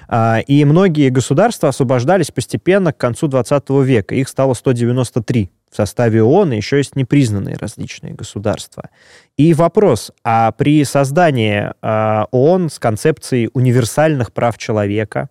[0.09, 4.15] А, и многие государства освобождались постепенно к концу 20 века.
[4.15, 8.91] Их стало 193 в составе ООН, еще есть непризнанные различные государства.
[9.37, 15.29] И вопрос, а при создании э, ООН с концепцией универсальных прав человека,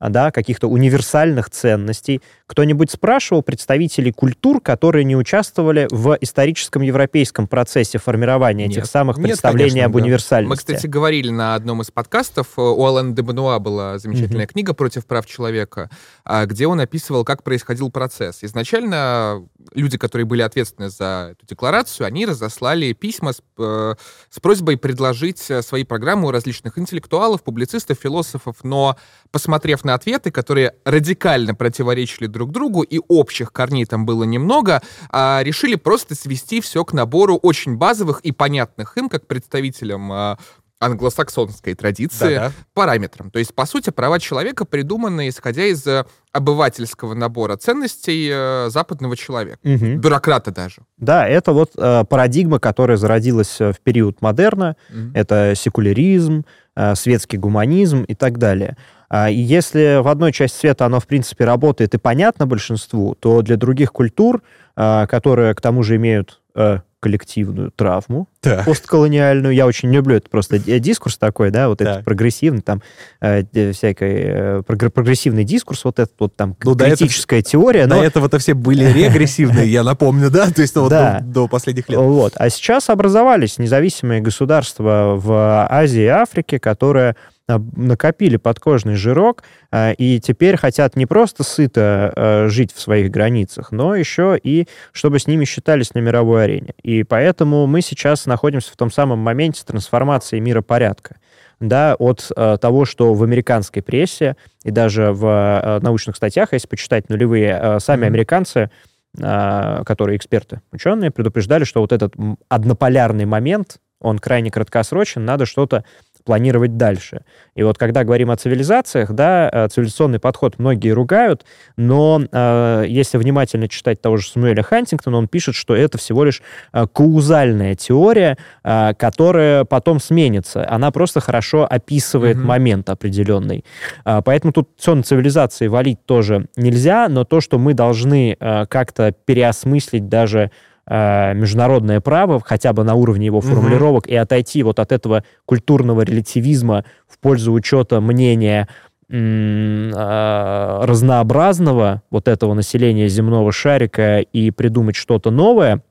[0.00, 2.22] да, каких-то универсальных ценностей.
[2.50, 9.18] Кто-нибудь спрашивал представителей культур, которые не участвовали в историческом европейском процессе формирования нет, этих самых
[9.18, 9.98] нет, представлений конечно, об да.
[9.98, 10.50] универсальности?
[10.50, 14.52] Мы, кстати, говорили на одном из подкастов, э, у Алана де Бануа была замечательная mm-hmm.
[14.52, 15.90] книга «Против прав человека»,
[16.24, 18.42] а, где он описывал, как происходил процесс.
[18.42, 23.94] Изначально люди, которые были ответственны за эту декларацию, они разослали письма с, э,
[24.28, 28.96] с просьбой предложить э, свои программы у различных интеллектуалов, публицистов, философов, но
[29.30, 35.40] посмотрев на ответы, которые радикально противоречили друг другу, и общих корней там было немного, а,
[35.42, 40.38] решили просто свести все к набору очень базовых и понятных им, как представителям а,
[40.80, 42.52] англосаксонской традиции Да-да.
[42.72, 43.30] параметрам.
[43.30, 49.14] То есть, по сути, права человека придуманы, исходя из э, обывательского набора ценностей э, западного
[49.14, 49.96] человека, угу.
[49.98, 50.82] бюрократа даже.
[50.96, 54.76] Да, это вот э, парадигма, которая зародилась э, в период модерна.
[54.88, 55.10] Угу.
[55.14, 58.78] Это секуляризм, э, светский гуманизм и так далее.
[59.10, 63.56] А, если в одной части света оно, в принципе, работает и понятно большинству, то для
[63.56, 64.42] других культур,
[64.76, 68.66] а, которые, к тому же, имеют э, коллективную травму так.
[68.66, 69.54] постколониальную.
[69.54, 71.88] Я очень люблю это просто дискурс такой, да, вот так.
[71.88, 72.82] этот прогрессивный, там,
[73.20, 73.42] э,
[73.72, 77.86] всякий э, прогрессивный дискурс, вот этот вот там ну, критическая это, теория.
[77.86, 78.04] До но...
[78.04, 81.98] этого-то все были регрессивные, я напомню, да, то есть вот до, до последних лет.
[81.98, 87.16] Вот, а сейчас образовались независимые государства в Азии и Африке, которые
[87.58, 93.72] накопили подкожный жирок а, и теперь хотят не просто сыто а, жить в своих границах,
[93.72, 96.74] но еще и чтобы с ними считались на мировой арене.
[96.82, 101.16] И поэтому мы сейчас находимся в том самом моменте трансформации миропорядка
[101.60, 106.66] да, от э, того, что в американской прессе и даже в э, научных статьях, если
[106.66, 108.70] почитать нулевые, э, сами американцы,
[109.18, 112.14] э, которые эксперты, ученые, предупреждали, что вот этот
[112.48, 115.84] однополярный момент, он крайне краткосрочен, надо что-то
[116.30, 117.22] планировать дальше.
[117.56, 121.44] И вот когда говорим о цивилизациях, да, э, цивилизационный подход многие ругают,
[121.76, 126.40] но э, если внимательно читать того же Самуэля Хантингтона, он пишет, что это всего лишь
[126.72, 130.64] э, каузальная теория, э, которая потом сменится.
[130.70, 132.44] Она просто хорошо описывает mm-hmm.
[132.44, 133.64] момент определенный.
[134.04, 139.12] Э, поэтому тут на цивилизации валить тоже нельзя, но то, что мы должны э, как-то
[139.24, 140.52] переосмыслить даже
[140.90, 144.12] международное право, хотя бы на уровне его формулировок, угу.
[144.12, 148.66] и отойти вот от этого культурного релятивизма в пользу учета мнения
[149.08, 155.82] э, разнообразного вот этого населения земного шарика и придумать что-то новое,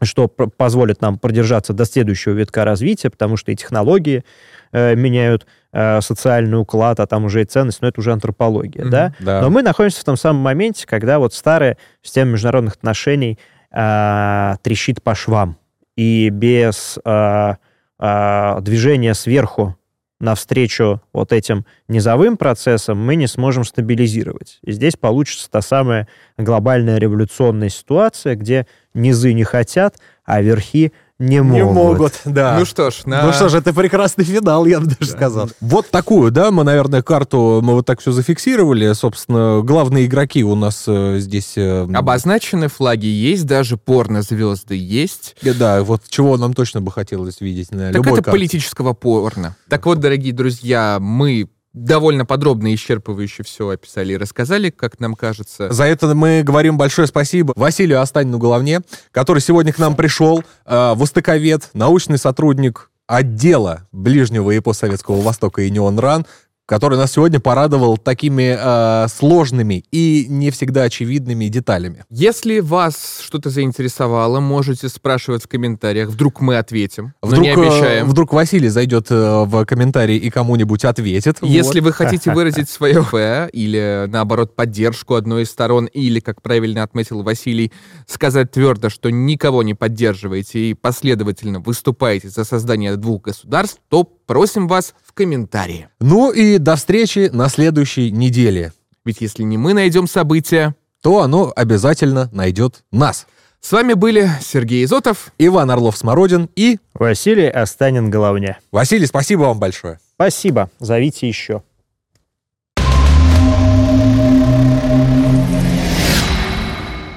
[0.00, 4.24] что позволит нам продержаться до следующего витка развития, потому что и технологии
[4.72, 8.90] э, меняют э, социальный уклад, а там уже и ценность, но это уже антропология, mm-hmm,
[8.90, 9.14] да?
[9.20, 9.40] да?
[9.40, 13.38] Но мы находимся в том самом моменте, когда вот старая система международных отношений
[13.72, 15.56] э, трещит по швам.
[15.96, 17.54] И без э,
[17.98, 19.76] э, движения сверху
[20.22, 24.60] навстречу вот этим низовым процессам мы не сможем стабилизировать.
[24.62, 26.06] И здесь получится та самая
[26.38, 30.92] глобальная революционная ситуация, где низы не хотят, а верхи
[31.22, 31.56] не могут.
[31.56, 32.56] Не могут, да.
[32.58, 33.22] Ну что ж, на...
[33.26, 35.16] Ну что ж, это прекрасный финал, я бы даже да.
[35.16, 35.50] сказал.
[35.60, 38.92] Вот такую, да, мы, наверное, карту, мы вот так все зафиксировали.
[38.92, 41.54] Собственно, главные игроки у нас э, здесь...
[41.56, 45.36] Э, Обозначены флаги есть, даже порно-звезды есть.
[45.42, 48.30] Да, вот чего нам точно бы хотелось видеть на так любой это карте.
[48.38, 49.56] политического порно.
[49.68, 55.14] Так вот, дорогие друзья, мы довольно подробно и исчерпывающе все описали и рассказали, как нам
[55.14, 55.70] кажется.
[55.72, 58.80] За это мы говорим большое спасибо Василию Останину Головне,
[59.10, 65.70] который сегодня к нам пришел, э, востоковед, научный сотрудник отдела Ближнего и постсоветского Востока и
[65.70, 66.26] Неон РАН,
[66.72, 72.06] который нас сегодня порадовал такими э, сложными и не всегда очевидными деталями.
[72.08, 76.08] Если вас что-то заинтересовало, можете спрашивать в комментариях.
[76.08, 77.12] Вдруг мы ответим.
[77.20, 78.06] Вдруг, но не обещаем.
[78.06, 81.36] Э, вдруг Василий зайдет э, в комментарии и кому-нибудь ответит.
[81.42, 81.88] Если вот.
[81.88, 83.12] вы хотите выразить свое «ф»
[83.52, 87.70] или, наоборот, поддержку одной из сторон, или, как правильно отметил Василий,
[88.06, 94.68] сказать твердо, что никого не поддерживаете и последовательно выступаете за создание двух государств, то просим
[94.68, 95.88] вас в комментарии.
[96.00, 98.72] Ну и до встречи на следующей неделе.
[99.04, 103.26] Ведь если не мы найдем события, то оно обязательно найдет нас.
[103.60, 108.58] С вами были Сергей Изотов, Иван Орлов-Смородин и Василий Останин-Головня.
[108.72, 110.00] Василий, спасибо вам большое.
[110.14, 110.68] Спасибо.
[110.80, 111.62] Зовите еще.